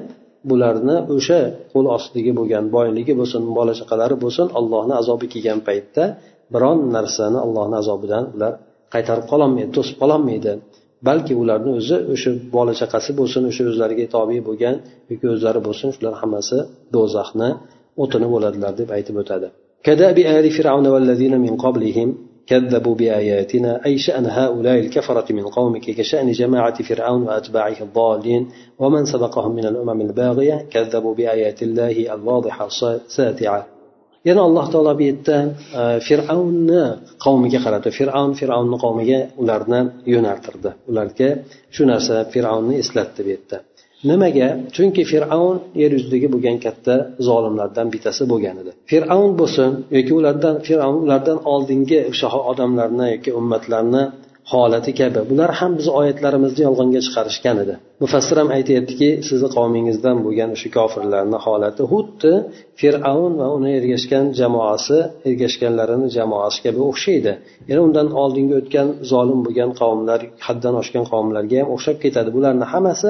bularni 0.50 0.98
o'sha 1.16 1.42
qo'l 1.72 1.86
ostidagi 1.96 2.32
bo'lgan 2.40 2.66
boyligi 2.76 3.14
bo'lsin 3.20 3.42
bola 3.58 3.74
chaqalari 3.80 4.16
bo'lsin 4.24 4.48
allohni 4.60 4.94
azobi 5.02 5.26
kelgan 5.34 5.60
paytda 5.68 6.04
biron 6.54 6.80
narsani 6.96 7.40
allohni 7.46 7.76
azobidan 7.84 8.24
ular 8.36 8.54
qaytarib 8.94 9.26
qololmaydi 9.32 9.72
to'sib 9.78 9.96
qololmaydi. 10.02 10.52
balki 11.09 11.33
ularni 11.43 11.71
o'zi 11.79 11.97
o'sha 12.15 12.31
bola 12.57 12.73
chaqasi 12.81 13.11
bo'lsin 13.21 13.43
o'sha 13.51 13.63
o'zlariga 13.71 14.07
tobe 14.15 14.37
bo'lgan 14.49 14.77
yoki 15.11 15.27
o'zlari 15.35 15.61
bo'lsin 15.67 15.89
shular 15.97 16.15
hammasi 16.23 16.59
do'zaxni 16.95 17.51
o'tini 18.03 18.29
bo'ladilar 18.35 18.73
deb 18.81 18.89
aytib 18.97 19.17
o'tadi 19.23 19.49
كذبوا 22.49 22.95
بآياتنا 22.95 23.81
أي 23.87 23.99
شأن 23.99 24.27
هؤلاء 24.27 24.79
الكفرة 24.79 25.33
من 25.33 25.43
قومك 25.43 25.81
كشأن 25.81 26.33
جماعة 26.33 26.83
فرعون 26.83 27.23
وأتباعه 27.23 27.77
الضالين 27.81 28.43
ومن 28.79 29.05
سبقهم 29.05 29.53
من 29.55 29.65
الأمم 29.65 30.01
الباغية 30.01 30.67
كذبوا 30.73 31.15
بآيات 31.15 31.63
الله 31.63 32.15
الواضحة 32.15 32.67
الساتعة 32.67 33.67
yana 34.28 34.42
alloh 34.48 34.66
taolo 34.74 34.94
bu 35.00 35.04
yerda 35.10 35.38
e, 35.80 35.82
fir'avnni 36.08 36.84
qavmiga 37.26 37.60
qaradi. 37.66 37.90
Fir'avn 37.98 38.32
fir'avnni 38.40 38.78
qavmiga 38.84 39.20
ularni 39.42 39.82
yo'naltirdi. 40.14 40.70
Ularga 40.92 41.30
shu 41.76 41.84
narsa 41.92 42.16
fir'avnni 42.34 42.74
eslatdi 42.84 43.22
bu 43.28 43.32
yerda. 43.36 43.58
Nimaga? 44.10 44.48
Chunki 44.76 45.04
fir'avn 45.12 45.58
yer 45.82 45.92
yuzidagi 45.98 46.28
bo'lgan 46.34 46.58
katta 46.66 46.96
zolimlardan 47.28 47.88
bittasi 47.94 48.24
bo'lgan 48.32 48.56
edi. 48.62 48.72
Fir'avn 48.92 49.32
bo'lsin 49.42 49.72
yoki 49.98 50.14
ulardan 50.20 50.56
fir'avn 50.68 50.98
ulardan 51.06 51.40
oldingi 51.54 52.00
o'sha 52.12 52.28
odamlarni 52.52 53.08
yoki 53.16 53.32
ummatlarni 53.40 54.04
holati 54.52 54.92
kabi. 55.00 55.20
Bular 55.30 55.52
ham 55.60 55.72
bizni 55.78 55.92
oyatlarimizni 56.00 56.62
yolg'onga 56.68 57.02
chiqarishgan 57.06 57.58
edi. 57.64 57.76
Mufassir 58.04 58.38
ham 58.42 58.50
aytyaptiki 58.58 59.10
sizni 59.30 59.50
qavmingizdan 59.56 60.18
bo'lgan 60.26 60.50
o'sha 60.56 60.70
kofirlarni 60.78 61.38
holati 61.46 61.84
xuddi 61.92 62.34
fir'avn 62.80 63.34
va 63.42 63.48
uni 63.58 63.72
ergashgan 63.80 64.26
jamoasi 64.40 64.98
ergashganlarini 65.30 66.08
jamoasi 66.18 66.60
kabi 66.66 66.80
o'xshaydi. 66.90 67.34
Ya'ni 67.70 67.82
undan 67.88 68.08
oldingi 68.24 68.56
o'tgan 68.62 68.88
zolim 69.12 69.40
bo'lgan 69.46 69.72
qavmlar 69.82 70.20
haddan 70.48 70.74
oshgan 70.82 71.06
qavmlarga 71.12 71.56
ham 71.62 71.70
o'xshab 71.76 71.98
ketadi. 72.04 72.30
Bularni 72.38 72.66
hammasi 72.74 73.10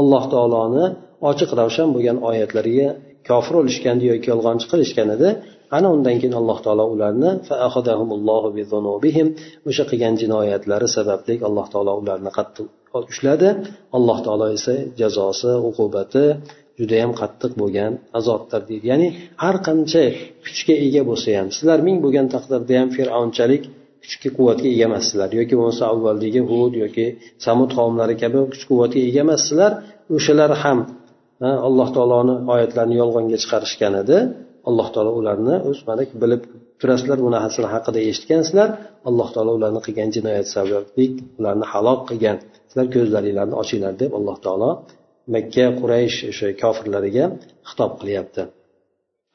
alloh 0.00 0.24
taoloni 0.34 0.84
ochiq 1.30 1.50
ravshan 1.60 1.88
bo'lgan 1.94 2.16
oyatlariga 2.30 2.88
kofir 3.28 3.54
bo'lishgan 3.58 3.96
yoki 4.10 4.26
yolg'onchi 4.32 4.66
qilishgan 4.72 5.08
edi. 5.16 5.28
Ana 5.76 5.88
undan 5.96 6.16
keyin 6.20 6.34
alloh 6.40 6.58
taolo 6.66 6.84
ularni 6.94 7.30
o'sha 9.68 9.84
qilgan 9.90 10.14
jinoyatlari 10.22 10.88
sababli 10.96 11.34
alloh 11.48 11.66
taolo 11.72 11.92
ularni 12.02 12.30
qattiq 12.38 12.66
ushladi. 13.12 13.48
Alloh 13.96 14.18
taolo 14.26 14.46
esa 14.56 14.74
jazosi 15.00 15.52
uqubati 15.68 16.24
judayam 16.78 17.12
qattiq 17.20 17.52
bo'lgan 17.60 17.92
azobdir 18.18 18.60
deydi. 18.68 18.86
Ya'ni 18.92 19.08
har 19.42 19.56
qancha 19.66 20.02
kuchga 20.44 20.74
ega 20.86 21.02
bo'lsa 21.10 21.28
ham 21.38 21.48
sizlar 21.56 21.78
ming 21.86 21.98
bo'lgan 22.04 22.26
taqdirda 22.34 22.74
ham 22.80 22.88
fir'avnchalik 22.96 23.62
kuchga 24.02 24.28
quvvatga 24.36 24.68
ega 24.74 24.84
emassizlar. 24.90 25.28
Yoki 25.40 25.54
bo'lmasa 25.58 25.84
avvaldagi 25.92 26.40
hud 26.50 26.72
yoki 26.84 27.06
samud 27.46 27.70
qavmlari 27.78 28.14
kabi 28.22 28.38
kuch 28.52 28.64
quvvatga 28.70 29.00
ega 29.08 29.20
emassizlar. 29.26 29.72
O'shalar 30.16 30.50
ham 30.62 30.78
alloh 31.68 31.88
taoloni 31.96 32.34
oyatlarini 32.54 32.96
yolg'onga 33.02 33.38
chiqarishgan 33.42 33.94
edi. 34.02 34.16
alloh 34.69 34.87
taolo 34.93 35.11
ularni 35.19 35.55
o'z 35.69 35.79
mana 35.89 36.03
bilib 36.21 36.41
turasizlar 36.81 37.17
bu 37.25 37.29
narsani 37.35 37.67
haqida 37.75 37.99
eshitgansizlar 38.09 38.69
alloh 39.09 39.27
taolo 39.35 39.51
ularni 39.59 39.81
qilgan 39.85 40.09
jinoyat 40.15 40.47
sababli 40.55 41.05
ularni 41.39 41.65
halok 41.71 41.99
qilgan 42.09 42.37
sizlar 42.69 42.87
ko'zlaringlarni 42.95 43.55
ochinglar 43.61 43.93
deb 44.01 44.11
alloh 44.19 44.37
taolo 44.45 44.69
makka 45.35 45.65
quraysh 45.79 46.17
o'sha 46.31 46.47
kofirlariga 46.61 47.25
xitob 47.69 47.91
qilyapti 48.01 48.43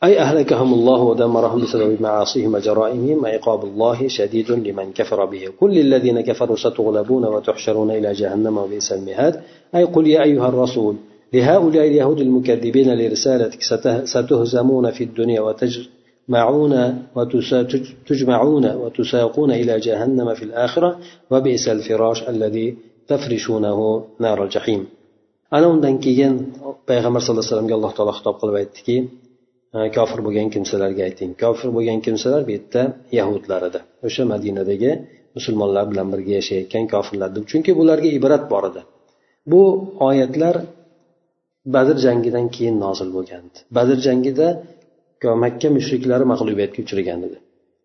أي 0.07 0.19
أهلكهم 0.19 0.71
الله 0.75 1.01
ودمرهم 1.03 1.61
بسبب 1.65 2.03
معاصيهم 2.03 2.55
وجرائمهم 2.55 3.19
وعقاب 3.25 3.65
الله 3.65 4.09
شديد 4.09 4.51
لمن 4.51 4.93
كفر 4.93 5.25
به 5.25 5.49
كل 5.61 5.79
الذين 5.79 6.21
كفروا 6.21 6.57
ستغلبون 6.57 7.25
وتحشرون 7.25 7.91
إلى 7.91 8.13
جهنم 8.13 8.59
وبئس 8.59 8.93
المهاد 8.93 9.35
أي 9.75 9.85
قل 9.85 10.07
يا 10.07 10.23
أيها 10.23 10.49
الرسول 10.49 10.95
لهؤلاء 11.35 11.87
اليهود 11.91 12.21
المكذبين 12.21 12.89
لرسالتك 13.01 13.61
ستهزمون 14.05 14.91
في 14.91 15.05
الدنيا 15.05 15.41
وتجمعون 15.47 16.75
وتجمعون 17.17 18.67
وتساقون 18.83 19.51
إلى 19.51 19.81
جهنم 19.87 20.35
في 20.35 20.45
الآخرة 20.49 20.91
وبئس 21.31 21.69
الفراش 21.69 22.19
الذي 22.33 22.77
تفرشونه 23.09 24.05
نار 24.21 24.45
الجحيم 24.45 24.87
ana 25.57 25.67
undan 25.75 25.97
keyin 26.05 26.35
payg'ambar 26.91 27.21
sallallohu 27.23 27.43
alayhi 27.43 27.53
vasallamga 27.53 27.75
alloh 27.79 27.93
taolo 27.97 28.13
xitob 28.19 28.37
qilib 28.41 28.57
aytdiki 28.63 28.97
kofir 29.97 30.21
bo'lgan 30.27 30.49
kimsalarga 30.55 31.03
ayting 31.09 31.31
kofir 31.43 31.69
bo'lgan 31.77 31.99
kimsalar 32.07 32.41
bu 32.49 32.53
yerda 32.57 32.83
yahudlar 33.19 33.61
edi 33.69 33.81
o'sha 34.07 34.23
madinadagi 34.33 34.91
musulmonlar 35.37 35.85
bilan 35.91 36.07
birga 36.13 36.33
yashayotgan 36.41 36.85
kofirlar 36.95 37.29
chunki 37.51 37.73
bularga 37.81 38.09
ibrat 38.19 38.45
bor 38.53 38.65
edi 38.71 38.81
bu 39.53 39.63
oyatlar 40.09 40.55
badr 41.76 41.98
jangidan 42.06 42.46
keyin 42.56 42.76
nozil 42.86 43.10
bo'lgandi. 43.16 43.58
Badr 43.78 43.98
jangida 44.08 44.48
makka 45.44 45.68
mushriklari 45.78 46.26
mag'lubiyatga 46.34 46.80
uchragan 46.86 47.20
edi. 47.28 47.38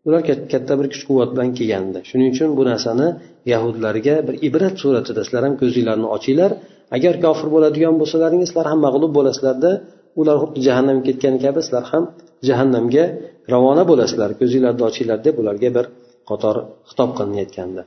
Ular 0.06 0.20
katta 0.52 0.72
bir 0.78 0.86
kuch 0.92 1.04
quvvat 1.08 1.30
bilan 1.34 1.50
kelgandi. 1.58 1.98
Shuning 2.10 2.28
uchun 2.34 2.50
bu 2.58 2.62
narsani 2.70 3.08
yahudlarga 3.52 4.14
bir 4.26 4.34
ibrat 4.48 4.74
suratida 4.82 5.20
sizlar 5.26 5.42
ham 5.46 5.54
ko'zinglarni 5.62 6.06
ochinglar. 6.16 6.50
Agar 6.96 7.14
kofir 7.24 7.48
bo'ladigan 7.54 7.94
bo'lsalaringiz 8.00 8.48
sizlar 8.50 8.66
ham 8.72 8.80
mag'lub 8.86 9.12
bo'lasizlarda 9.18 9.70
ular 10.20 10.36
xuddi 10.42 10.60
jahannamga 10.68 11.04
ketgani 11.08 11.38
kabi 11.44 11.60
sizlar 11.66 11.84
ham 11.92 12.04
jahannamga 12.48 13.04
ravona 13.52 13.84
bo'lasizlar 13.90 14.30
ko'zinglarni 14.40 14.82
ochinglar 14.90 15.18
deb 15.26 15.34
ularga 15.42 15.70
bir 15.76 15.86
qator 16.30 16.56
xitob 16.90 17.10
qilinayotgandi 17.18 17.82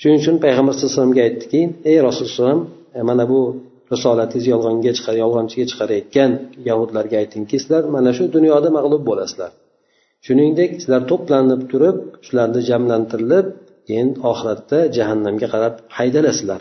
shuning 0.00 0.18
uchun 0.22 0.36
payg'ambar 0.44 0.72
sallallohu 0.74 0.92
alayhi 0.92 0.98
vasallamga 0.98 1.22
aytdiki 1.28 1.60
ey 1.90 1.96
rasululloh 2.08 2.56
mana 3.10 3.24
bu 3.32 3.40
risolatingizni 3.92 4.50
yolg'onga 4.54 4.92
chiqar 4.98 5.14
yolg'onchiga 5.22 5.64
chiqarayotgan 5.70 6.30
yahudlarga 6.68 7.16
aytingki 7.22 7.56
sizlar 7.62 7.82
mana 7.94 8.10
shu 8.16 8.24
dunyoda 8.36 8.68
mag'lub 8.78 9.02
bo'lasizlar. 9.10 9.50
Shuningdek 10.26 10.70
sizlar 10.82 11.02
to'planib 11.10 11.62
turib 11.72 11.96
shularni 12.26 12.60
jamlantirilib 12.70 13.46
keyin 13.88 14.08
oxiratda 14.30 14.78
jahannamga 14.96 15.46
qarab 15.54 15.74
haydalasizlar 15.98 16.60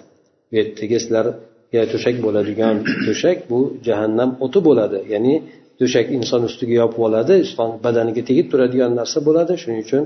bu 0.50 0.54
yerdagi 0.60 0.98
sizlarga 1.04 1.82
to'shak 1.94 2.16
bo'ladigan 2.26 2.76
to'shak 3.06 3.38
bu 3.52 3.60
jahannam 3.88 4.30
o'ti 4.46 4.60
bo'ladi. 4.68 5.00
Ya'ni 5.14 5.34
to'shak 5.81 6.07
inson 6.17 6.43
ustiga 6.49 6.75
yopib 6.83 7.01
oladi 7.09 7.35
badaniga 7.87 8.23
tegib 8.29 8.47
turadigan 8.53 8.93
narsa 9.01 9.19
bo'ladi 9.27 9.53
shuning 9.63 9.81
uchun 9.87 10.03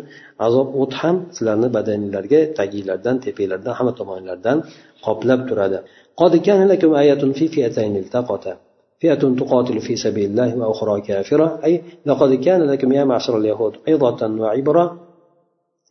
azob 0.47 0.69
o't 0.83 0.93
ham 1.01 1.17
sizlarni 1.37 1.69
badaninglarga 1.77 2.41
taginglardan 2.59 3.17
tepanglardan 3.25 3.73
hamma 3.79 3.93
tomonlardan 4.01 4.59
qoplab 5.07 5.41
turadi 5.51 5.81
قد 6.21 6.37
كان 6.37 6.69
لكم 6.69 6.95
آية 6.95 7.33
في 7.33 7.49
فئتين 7.49 7.97
التقتا 7.97 8.57
فئة 9.01 9.15
تقاتل 9.15 9.81
في 9.81 9.97
سبيل 9.97 10.31
الله 10.31 10.57
وأخرى 10.59 11.01
كافرة 11.01 11.61
أي 11.65 11.83
لقد 12.07 12.35
كان 12.35 12.63
لكم 12.63 12.93
يا 12.93 13.05
معشر 13.05 13.39
اليهود 13.39 13.75
عظة 13.89 14.41
وعبرة 14.41 14.87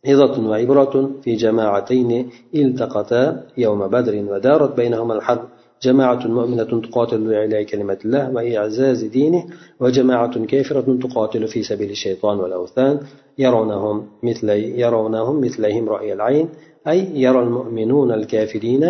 عظة 0.06 0.48
وعبرة 0.48 1.10
في 1.22 1.34
جماعتين 1.34 2.30
التقتا 2.54 3.22
يوم 3.64 3.88
بدر 3.88 4.14
ودارت 4.32 4.76
بينهما 4.76 5.14
الحرب 5.14 5.48
جماعة 5.87 6.23
مؤمنة 6.37 6.71
تقاتل 6.85 7.19
لإعلاء 7.29 7.63
كلمة 7.71 7.99
الله 8.05 8.23
وإعزاز 8.35 8.99
دينه 9.17 9.43
وجماعة 9.81 10.35
كافرة 10.51 10.87
تقاتل 11.03 11.43
في 11.53 11.59
سبيل 11.69 11.89
الشيطان 11.97 12.35
والأوثان 12.41 12.95
يرونهم 13.43 13.95
مثل 14.27 14.49
يرونهم 14.83 15.35
مثلهم 15.45 15.83
رأي 15.95 16.09
العين 16.17 16.47
أي 16.91 16.99
يرى 17.23 17.39
المؤمنون 17.45 18.09
الكافرين 18.19 18.83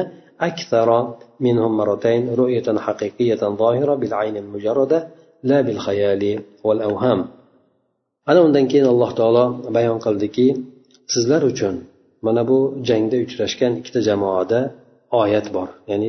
أكثر 0.49 0.89
منهم 1.45 1.71
مرتين 1.77 2.21
رؤية 2.41 2.67
حقيقية 2.85 3.41
ظاهرة 3.61 3.93
بالعين 3.95 4.35
المجردة 4.37 4.99
لا 5.43 5.61
بالخيال 5.61 6.23
والأوهام. 6.63 7.19
ana 8.25 8.39
undan 8.47 8.65
keyin 8.71 8.87
alloh 8.93 9.11
taolo 9.19 9.45
bayon 9.75 9.99
qildiki 10.05 10.47
sizlar 11.13 11.41
uchun 11.51 11.75
mana 12.25 12.41
bu 12.49 12.57
jangda 12.89 13.17
uchrashgan 13.25 13.71
ikkita 13.79 14.01
jamoada 14.09 14.59
oyat 15.21 15.47
bor 15.55 15.69
ya'ni 15.91 16.07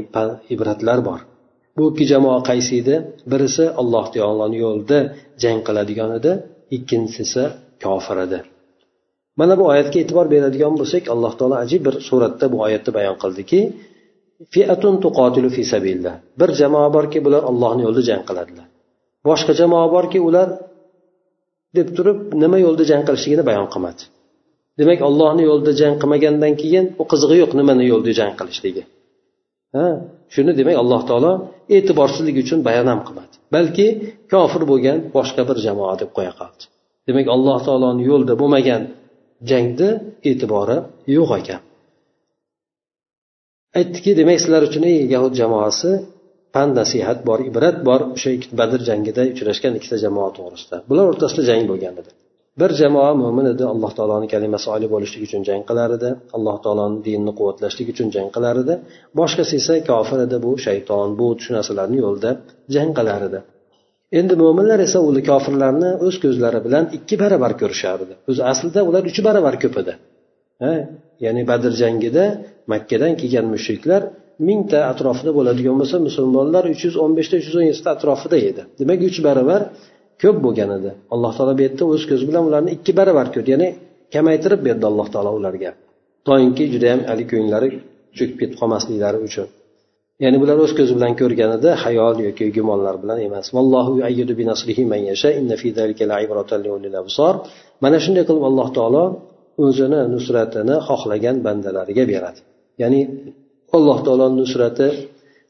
ibratlar 0.54 0.98
bor. 1.08 1.20
Bu 1.76 1.84
ikki 1.92 2.04
jamoa 2.12 2.38
qaysi 2.48 2.72
edi? 2.82 2.94
Birisi 3.30 3.64
alloh 3.80 4.04
taoloni 4.14 4.58
yo'lida 4.64 4.98
jang 5.42 5.60
qiladigan 5.66 6.10
edi 6.18 6.32
ikkinchisi 6.76 7.22
esa 7.26 7.44
kofir 7.84 8.18
edi. 8.26 8.38
Mana 9.38 9.54
bu 9.60 9.64
oyatga 9.72 9.96
e'tibor 10.02 10.26
beradigan 10.34 10.74
bo'lsak 10.80 11.04
alloh 11.14 11.32
taolo 11.38 11.56
ajib 11.64 11.80
bir 11.86 11.94
suratda 12.08 12.46
bu 12.52 12.58
oyatni 12.66 12.90
bayon 12.98 13.16
qildiki 13.22 13.60
fiatun 14.54 14.94
tuqotilu 15.04 15.48
fi 15.56 15.62
sabillah 15.72 16.14
bir 16.40 16.50
jamoa 16.60 16.88
borki 16.96 17.18
bular 17.26 17.42
ollohni 17.50 17.82
yo'lida 17.86 18.02
jang 18.10 18.22
qiladilar. 18.28 18.66
Boshqa 19.28 19.52
jamoa 19.60 19.86
borki 19.96 20.18
ular 20.28 20.48
deb 21.76 21.88
turib 21.96 22.18
nima 22.42 22.58
yo'lda 22.66 22.84
jang 22.90 23.02
qilishligini 23.08 23.44
bayon 23.50 23.68
qilmadi. 23.74 24.02
Demak 24.80 25.00
ollohni 25.08 25.42
yo'lida 25.50 25.72
jang 25.80 25.94
qilmagandan 26.02 26.54
keyin 26.62 26.84
u 27.00 27.04
qizig'i 27.10 27.36
yo'q 27.42 27.52
nimani 27.60 27.84
yo'lida 27.92 28.12
jang 28.20 28.32
qilishligi. 28.40 28.82
Ha 29.76 29.86
shuni 30.34 30.52
demak 30.60 30.76
alloh 30.82 31.02
taolo 31.10 31.32
e'tiborsizlik 31.76 32.36
uchun 32.44 32.58
bayon 32.68 32.86
ham 32.92 33.00
qilmadi 33.06 33.34
balki 33.54 33.86
kofir 34.32 34.62
bo'lgan 34.70 34.98
boshqa 35.16 35.42
bir 35.48 35.56
jamoa 35.66 35.94
deb 36.00 36.10
qo'ya 36.16 36.32
qoldi. 36.40 36.62
Demak 37.08 37.26
alloh 37.34 37.58
taoloni 37.66 38.02
yo'lida 38.10 38.34
bo'lmagan 38.40 38.82
jangni 39.50 39.90
e'tibori 40.30 40.78
yo'q 41.16 41.30
ekan. 41.40 41.60
Aytdiki 43.78 44.10
demak 44.20 44.38
sizlar 44.42 44.62
uchun 44.68 44.82
ey 44.92 44.98
yahud 45.14 45.32
jamoasi 45.40 45.90
pand 46.54 46.72
nasihat 46.80 47.18
bor 47.28 47.38
ibrat 47.50 47.76
bor 47.88 48.00
o'sha 48.16 48.30
badr 48.60 48.80
jangida 48.88 49.22
uchrashgan 49.32 49.72
ikkita 49.78 49.96
jamoa 50.04 50.30
to'g'risida. 50.38 50.76
Bular 50.88 51.04
o'rtasida 51.12 51.42
jang 51.50 51.62
bo'lgan 51.70 51.94
edi. 52.02 52.10
Bir 52.60 52.70
jamoa 52.80 53.12
mo'min 53.22 53.46
edi 53.54 53.64
alloh 53.72 53.92
taoloni 53.98 54.26
kalimasi 54.34 54.66
oliy 54.74 54.88
bo'lishlik 54.94 55.22
uchun 55.28 55.42
jang 55.48 55.62
qilar 55.68 55.90
edi 55.98 56.08
alloh 56.36 56.56
taoloni 56.64 56.98
dinini 57.06 57.32
quvvatlashlik 57.38 57.88
uchun 57.94 58.08
jang 58.14 58.28
qilar 58.36 58.56
edi. 58.62 58.74
Boshqasi 59.18 59.54
esa 59.60 59.74
kofir 59.90 60.18
edi 60.26 60.36
bu 60.44 60.50
shayton 60.66 61.08
bu 61.20 61.26
shu 61.42 61.50
narsalarni 61.56 61.96
yo'lida 62.04 62.30
jang 62.74 62.90
qilar 62.98 63.20
edi. 63.28 63.38
Endi 64.18 64.34
mo'minlar 64.42 64.78
esa 64.86 64.98
u 65.08 65.10
kofirlarni 65.30 65.90
o'z 66.06 66.16
ko'zlari 66.24 66.60
bilan 66.66 66.84
ikki 66.96 67.14
barobar 67.22 67.52
ko'rishardi 67.60 68.14
o'zi 68.30 68.42
aslida 68.52 68.80
ular 68.88 69.02
uch 69.10 69.18
barobar 69.28 69.54
ko'p 69.62 69.74
edi. 69.82 69.92
Ya'ni 71.24 71.42
badr 71.50 71.72
jangida 71.82 72.24
makkadan 72.72 73.12
kelgan 73.20 73.46
mushriklar 73.54 74.02
mingta 74.48 74.78
atrofida 74.92 75.30
bo'ladigan 75.38 75.76
bo'lsa 75.80 75.96
musulmonlar 76.08 76.64
uch 76.72 76.82
yuz 76.86 76.96
o'n 77.02 77.12
beshta 77.18 77.34
uch 77.40 77.46
yuz 77.48 77.56
o'n 77.60 77.66
yettita 77.70 77.90
atrofida 77.96 78.36
edi. 78.50 78.62
Demak 78.80 79.00
uch 79.08 79.18
barobar 79.28 79.60
ko'p 80.22 80.36
bo'lgan 80.44 80.70
edi. 80.78 80.90
Alloh 81.14 81.32
taolo 81.36 81.52
bu 81.58 81.62
yerda 81.66 81.84
o'z 81.94 82.02
ko'zi 82.10 82.24
bilan 82.30 82.42
ularni 82.48 82.70
ikki 82.76 82.92
barobar 82.98 83.26
ko'rdi. 83.34 83.48
Ya'ni 83.54 83.68
kamaytirib 84.14 84.60
berdi 84.68 84.84
alloh 84.90 85.06
taolo 85.14 85.30
ularga. 85.38 85.70
Toinki 86.28 86.64
judayam 86.72 87.00
haligi 87.10 87.30
ko'nglari 87.32 87.68
cho'kib 88.16 88.36
ketib 88.40 88.56
qolmasliklari 88.60 89.18
uchun. 89.28 89.48
Ya'ni 90.24 90.36
bular 90.42 90.56
o'z 90.64 90.72
ko'zi 90.78 90.92
bilan 90.98 91.12
ko'rganida 91.20 91.70
hayol 91.84 92.16
yoki 92.26 92.44
gumonlar 92.56 92.94
bilan 93.02 93.18
emas. 93.28 93.46
Mana 97.84 97.98
shunday 98.04 98.24
qilib 98.28 98.44
alloh 98.50 98.68
taolo 98.78 99.04
o'zini 99.64 100.00
nusratini 100.14 100.76
xohlagan 100.88 101.36
bandalariga 101.46 102.04
beradi. 102.12 102.40
Ya'ni 102.82 103.00
alloh 103.76 103.98
taolo 104.06 104.26
nusrati 104.40 104.88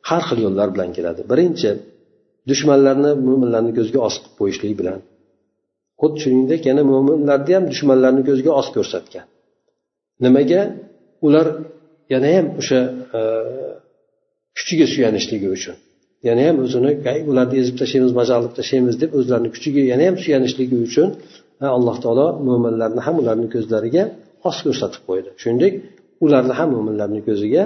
har 0.09 0.23
xil 0.29 0.39
yo'llar 0.47 0.69
bilan 0.75 0.91
keladi. 0.97 1.21
Birinchi 1.31 1.71
dushmanlarni 2.51 3.11
mo'minlarni 3.27 3.73
ko'ziga 3.79 4.01
os 4.09 4.15
qilib 4.21 4.35
qo'yishlik 4.41 4.75
bilan. 4.81 4.99
Xuddi 6.01 6.19
shuningdek 6.25 6.61
yana 6.71 6.83
mo'minlarni 6.93 7.53
ham 7.57 7.65
dushmanlarni 7.73 8.23
ko'ziga 8.29 8.53
os 8.61 8.69
ko'rsatgan. 8.77 9.27
Nimaga? 10.25 10.61
Ular 11.27 11.47
yana 12.13 12.29
ham 12.37 12.47
o'sha 12.61 12.81
e, 13.19 13.21
kuchiga 14.57 14.87
suyanishligi 14.95 15.49
uchun. 15.57 15.77
Yana 16.29 16.43
ham 16.49 16.57
o'zini 16.65 16.91
ularni 17.31 17.57
ezib 17.63 17.77
tashlaymiz 17.83 18.13
majal 18.21 18.41
qilib 18.43 18.55
tashlaymiz 18.61 18.95
deb 19.03 19.11
o'zlarini 19.19 19.51
kuchiga 19.55 19.83
yana 19.93 20.05
ham 20.09 20.17
suyanishligi 20.25 20.77
uchun 20.87 21.09
alloh 21.77 21.97
taolo 22.05 22.27
mo'minlarni 22.49 23.01
ham 23.07 23.17
ularni 23.23 23.49
ko'zlariga 23.55 24.05
os 24.49 24.57
ko'rsatib 24.67 25.03
qo'ydi. 25.09 25.29
Shuningdek 25.43 25.73
ularni 26.27 26.55
ham 26.59 26.69
mo'minlarni 26.77 27.21
ko'ziga 27.29 27.63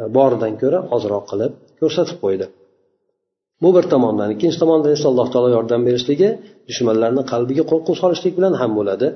e, 0.00 0.02
boridan 0.16 0.52
ko'ra 0.62 0.78
ozroq 0.96 1.24
qilib 1.30 1.52
ko'rsatib 1.80 2.18
qo'ydi. 2.24 2.46
Bu 3.62 3.68
bir 3.76 3.84
tomondan. 3.92 4.28
Ikkinchi 4.34 4.58
tomondan 4.62 4.90
esa 4.96 5.06
alloh 5.12 5.28
taolo 5.32 5.48
yordam 5.56 5.80
berishligi 5.88 6.28
dushmanlarni 6.68 7.22
qalbiga 7.32 7.64
qo'rquv 7.70 7.94
solishlik 8.02 8.34
bilan 8.38 8.54
ham 8.60 8.70
bo'ladi. 8.78 9.08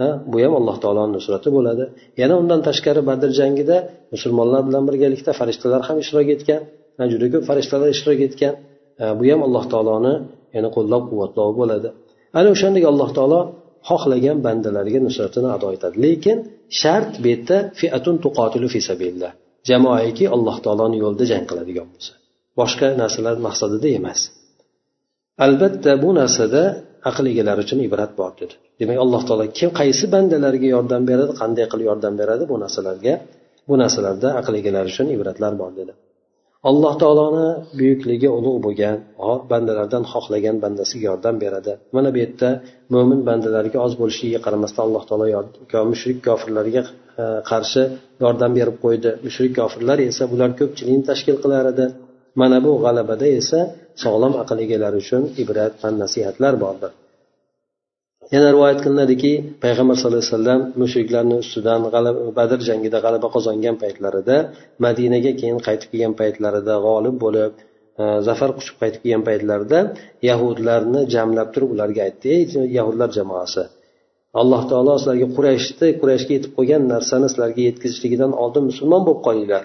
Ha 0.00 0.08
bu 0.32 0.36
ham 0.44 0.52
alloh 0.60 0.76
taoloni 0.84 1.12
nusrati 1.16 1.48
bo'ladi. 1.56 1.84
Yana 2.20 2.34
undan 2.42 2.60
tashqari 2.68 3.02
badr 3.10 3.28
jangida 3.40 3.76
musulmonlar 4.14 4.62
bilan 4.68 4.82
birgalikda 4.88 5.30
farishtalar 5.40 5.80
ham 5.88 5.96
ishtirok 6.02 6.28
etgan 6.36 6.60
juda 7.12 7.26
ko'p 7.32 7.44
farishtalar 7.50 7.88
ishtirok 7.94 8.20
etgan. 8.28 8.54
Bu 9.18 9.24
ham 9.32 9.40
alloh 9.46 9.64
taoloni 9.72 10.14
yana 10.56 10.68
qo'llab 10.76 11.02
quvvatlovi 11.10 11.54
bo'ladi. 11.60 11.88
Ana 12.38 12.48
o'shandek 12.54 12.84
alloh 12.92 13.10
taolo 13.18 13.40
xohlagan 13.88 14.38
bandalariga 14.46 15.00
nusratini 15.06 15.48
ado 15.56 15.68
etadi. 15.76 15.96
Lekin 16.04 16.38
shart 16.80 17.12
bu 17.22 17.26
yerda 17.32 17.56
fiatun 17.80 18.14
tuqotilu 18.24 18.66
fi 18.74 18.80
sabilillah. 18.88 19.32
Jamoaiki 19.70 20.24
alloh 20.36 20.56
taoloni 20.64 20.96
yo'lida 21.04 21.24
jang 21.32 21.44
qiladigan 21.50 21.86
bo'lsa. 21.94 22.12
Boshqa 22.60 22.88
narsalar 23.02 23.36
maqsadida 23.46 23.88
emas. 23.98 24.20
Albatta 25.46 25.92
bu 26.04 26.10
narsada 26.20 26.62
aql 27.10 27.24
egalari 27.32 27.60
uchun 27.66 27.78
ibrat 27.86 28.12
bor 28.20 28.32
dedi 28.40 28.54
demak 28.80 28.98
alloh 29.04 29.22
taolo 29.28 29.44
kim 29.58 29.70
qaysi 29.80 30.04
bandalarga 30.14 30.68
yordam 30.76 31.02
beradi 31.10 31.32
qanday 31.40 31.66
qilib 31.72 31.86
yordam 31.90 32.14
beradi 32.20 32.44
bu 32.50 32.56
narsalarga 32.64 33.14
bu 33.68 33.74
narsalarda 33.82 34.28
aql 34.40 34.54
egalari 34.60 34.88
uchun 34.92 35.06
ibratlar 35.16 35.52
bor 35.62 35.72
dedi. 35.80 35.92
Alloh 36.70 36.94
taoloni 37.02 37.48
buyukligi 37.78 38.28
ulug' 38.38 38.58
bo'lgan 38.66 38.96
bandalardan 39.52 40.04
xohlagan 40.12 40.56
bandasiga 40.64 41.04
yordam 41.10 41.36
beradi. 41.44 41.72
Mana 41.96 42.08
bu 42.14 42.18
yerda 42.24 42.48
mo'min 42.94 43.20
bandalariga 43.28 43.78
oz 43.86 43.92
bo'lishiga 44.00 44.38
qaramasdan 44.46 44.82
alloh 44.88 45.02
taolo 45.08 45.26
mushrik 45.92 46.18
kofirlarga 46.28 46.82
e, 47.22 47.24
qarshi 47.50 47.82
yordam 48.24 48.50
berib 48.58 48.76
qo'ydi. 48.84 49.10
Mushrik 49.26 49.52
kofirlar 49.60 49.98
esa 50.10 50.24
bular 50.32 50.50
ko'pchilikni 50.60 51.04
tashkil 51.10 51.36
qilar 51.44 51.64
edi. 51.72 51.86
Mana 52.40 52.58
bu 52.64 52.72
g'alabada 52.84 53.26
esa 53.40 53.60
sog'lom 54.02 54.34
aql 54.42 54.58
egalari 54.64 54.96
uchun 55.04 55.22
ibrat 55.42 55.72
va 55.82 55.88
nasihatlar 56.02 56.54
bordir. 56.64 56.92
Yana 58.32 58.48
rivoyat 58.54 58.78
qilinadiki 58.84 59.32
payg'ambar 59.64 59.96
sallallohu 60.00 60.22
alayhi 60.22 60.34
vasallam 60.36 60.60
mushriklarni 60.82 61.36
ustidan 61.42 61.80
badr 62.38 62.58
jangida 62.68 62.98
g'alaba 63.04 63.28
qozongan 63.36 63.76
paytlarida 63.82 64.36
madinaga 64.84 65.32
keyin 65.40 65.58
qaytib 65.66 65.88
kelgan 65.92 66.14
paytlarida 66.20 66.74
g'olib 66.86 67.16
bo'lib 67.24 67.52
e, 68.02 68.04
zafar 68.28 68.50
quchib 68.56 68.76
qaytib 68.82 69.00
kelgan 69.04 69.24
paytlarida 69.28 69.78
yahudlarni 70.28 71.00
jamlab 71.14 71.48
turib 71.54 71.70
ularga 71.74 72.00
aytdi 72.08 72.26
ey 72.36 72.42
yahudlar 72.78 73.08
jamoasi 73.18 73.64
alloh 74.40 74.62
taolo 74.70 74.94
sizlarga 75.00 75.28
qurayshni 75.36 75.88
qurayshga 76.00 76.32
yetib 76.36 76.52
qo'ygan 76.58 76.82
narsani 76.94 77.26
sizlarga 77.32 77.62
yetkazishligidan 77.68 78.32
oldin 78.42 78.62
musulmon 78.70 79.02
bo'lib 79.06 79.22
qolinglar 79.26 79.64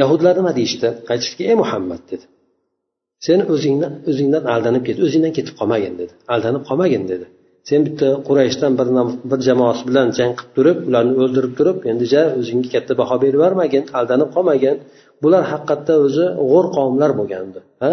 yahudlar 0.00 0.34
nima 0.40 0.52
deyishdi? 0.58 0.88
Aytishdiki 1.12 1.42
ey 1.50 1.56
muhammad 1.62 2.02
dedi. 2.12 2.24
Sen 3.26 3.38
o'zingdan 3.54 3.92
o'zingdan 4.10 4.44
aldanib 4.54 4.82
ket 4.88 4.98
o'zingdan 5.06 5.32
ketib 5.38 5.54
qolmagin 5.60 5.94
dedi. 6.00 6.12
Aldanib 6.34 6.62
qolmagin 6.68 7.04
dedi. 7.12 7.26
Sen 7.68 7.80
bitta 7.86 8.08
qurayshdan 8.28 8.72
bir 8.78 8.88
bir 9.30 9.40
jamoasi 9.48 9.82
bilan 9.88 10.08
jang 10.18 10.32
qilib 10.38 10.52
turib 10.56 10.78
ularni 10.88 11.14
o'ldirib 11.22 11.52
turib 11.58 11.78
endi 11.90 12.04
ja 12.14 12.22
o'zingga 12.40 12.68
katta 12.74 12.92
baho 13.00 13.16
berib 13.22 13.38
yubormagin 13.38 13.84
aldanib 13.98 14.30
qolmagin. 14.36 14.76
Bular 15.22 15.42
haqiqatda 15.52 15.94
o'zi 16.06 16.26
g'o'r 16.50 16.66
qavmlar 16.76 17.10
bo'lgandi 17.20 17.58
ha? 17.82 17.92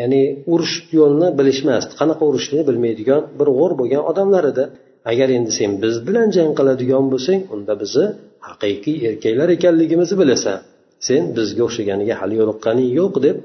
Ya'ni 0.00 0.22
urush 0.52 0.76
yo'lini 0.98 1.28
bilishmasdi. 1.38 1.92
Qanaqa 2.00 2.22
urushni 2.30 2.60
bilmaydigan 2.68 3.22
bir 3.38 3.48
g'o'r 3.58 3.72
bo'lgan 3.80 4.02
odamlar 4.10 4.44
edi. 4.52 4.64
Agar 5.10 5.28
endi 5.38 5.52
sen 5.58 5.70
biz 5.82 5.94
bilan 6.06 6.28
jang 6.36 6.50
qiladigan 6.58 7.04
bo'lsang 7.12 7.40
unda 7.54 7.74
bizni 7.82 8.06
haqiqiy 8.48 8.96
erkaklar 9.08 9.48
ekanligimizni 9.56 10.16
bilasan. 10.22 10.58
Sen 11.06 11.22
bizga 11.36 11.62
o'xshaganiga 11.68 12.14
hali 12.20 12.34
yo'liqqaning 12.40 12.88
yo'q 13.00 13.14
deb 13.26 13.36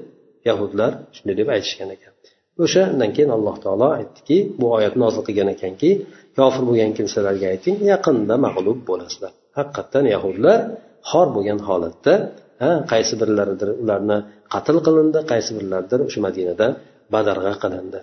yahudlar 0.48 0.90
shunday 1.16 1.34
deb 1.40 1.48
aytishgan 1.54 1.90
ekan. 1.96 2.12
O'shandan 2.64 3.10
keyin 3.16 3.30
alloh 3.36 3.56
taolo 3.64 3.88
aytdiki 3.98 4.36
bu 4.60 4.66
oyat 4.76 4.94
nozil 5.02 5.22
qilgan 5.28 5.48
ekanki 5.54 5.90
kofir 6.38 6.62
bo'lgan 6.68 6.90
kimsalarga 6.98 7.46
ayting 7.54 7.76
yaqinda 7.92 8.34
mag'lub 8.46 8.78
bo'lasizlar. 8.90 9.32
Haqiqatdan 9.58 10.04
yahudlar 10.14 10.58
xor 11.10 11.26
bo'lgan 11.36 11.60
holatda 11.68 12.14
ha 12.62 12.70
qaysi 12.92 13.14
birlaridir 13.20 13.68
ularni 13.82 14.18
qatl 14.54 14.76
qilindi 14.86 15.18
qaysi 15.32 15.50
birlaridir 15.56 15.98
o'sha 16.06 16.20
madinada 16.26 16.66
badarg'a 17.14 17.54
qilindi. 17.62 17.98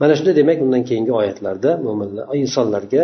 Mana 0.00 0.12
shunda 0.18 0.32
demak 0.40 0.58
undan 0.64 0.82
keyingi 0.88 1.12
oyatlarda 1.20 1.70
mo'minlar 1.86 2.24
insonlarga 2.42 3.02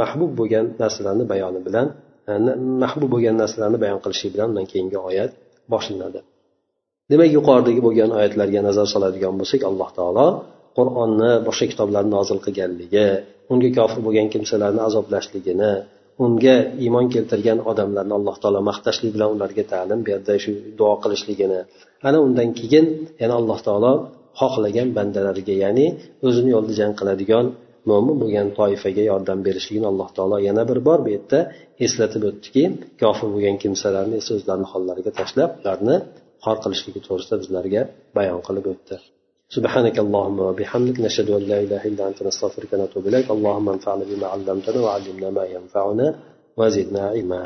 mahbub 0.00 0.32
bo'lgan 0.40 0.66
narsalarni 0.82 1.24
bayoni 1.32 1.60
bilan 1.66 1.86
mahbub 2.82 3.08
bo'lgan 3.14 3.36
narsalarni 3.42 3.78
bayon 3.84 4.00
qilishi 4.04 4.26
bilan 4.34 4.46
undan 4.52 4.66
keyingi 4.72 4.98
oyat 5.08 5.30
boshlanadi. 5.72 6.20
Demak 7.10 7.30
yuqoridagi 7.36 7.80
bo'lgan 7.86 8.10
oyatlarga 8.18 8.60
nazar 8.68 8.86
soladigan 8.94 9.34
bo'lsak 9.40 9.62
alloh 9.70 9.88
taolo 9.98 10.26
qur'onni 10.78 11.30
boshqa 11.48 11.66
kitoblarni 11.72 12.10
nozil 12.16 12.38
qilganligi 12.46 13.06
unga 13.52 13.70
kofir 13.78 14.00
bo'lgan 14.06 14.26
kimsalarni 14.34 14.82
azoblashligini 14.88 15.72
unga 16.24 16.56
iymon 16.84 17.06
keltirgan 17.14 17.58
odamlarni 17.70 18.14
alloh 18.18 18.36
taolo 18.42 18.60
maqtashlik 18.70 19.10
bilan 19.16 19.30
ularga 19.36 19.64
ta'lim 19.72 20.00
berdi 20.08 20.34
shu 20.44 20.50
duo 20.78 20.94
qilishligini 21.02 21.60
ana 22.08 22.18
undan 22.26 22.48
keyin 22.58 22.86
yana 23.22 23.34
alloh 23.40 23.58
taolo 23.66 23.92
xohlagan 24.40 24.88
bandalariga 24.96 25.54
ya'ni 25.64 25.86
o'zini 26.26 26.50
yo'lida 26.54 26.74
jang 26.80 26.92
qiladigan 27.00 27.46
mo'min 27.89 28.15
bo'lgan 28.21 28.47
toifaga 28.59 29.03
yordam 29.11 29.39
berishligini 29.47 29.87
alloh 29.91 30.09
taolo 30.17 30.37
yana 30.47 30.63
bir 30.69 30.79
bor 30.87 30.99
bu 31.05 31.09
yerda 31.15 31.39
eslatib 31.85 32.23
o'tdiki 32.29 32.63
kofir 33.01 33.27
bo'lgan 33.33 33.55
kimsalarni 33.63 34.15
esa 34.21 34.31
o'zlarini 34.37 34.67
hollariga 34.73 35.11
tashlab 35.19 35.51
ularni 35.61 35.95
xor 36.45 36.57
qilishligi 36.63 36.99
to'g'risida 37.07 37.35
bizlarga 37.43 37.81
bayon 38.17 38.39
qilib 38.47 38.67
o'tdi 38.75 38.97
سبحانك 39.57 39.97
اللهم 40.05 40.37
وبحمدك 40.47 40.97
نشهد 41.07 41.29
أن 41.37 41.43
لا 41.51 41.57
إله 41.65 41.81
إلا 41.89 42.03
أنت 42.09 42.19
نستغفرك 42.27 42.69
ونتوب 42.73 43.03
إليك 43.09 43.27
اللهم 43.35 43.67
انفعنا 43.75 44.03
بما 44.11 44.27
علمتنا 44.33 44.79
وعلمنا 44.85 45.29
ما 45.37 45.45
ينفعنا 45.55 46.07
وزدنا 46.59 47.01
علما 47.13 47.39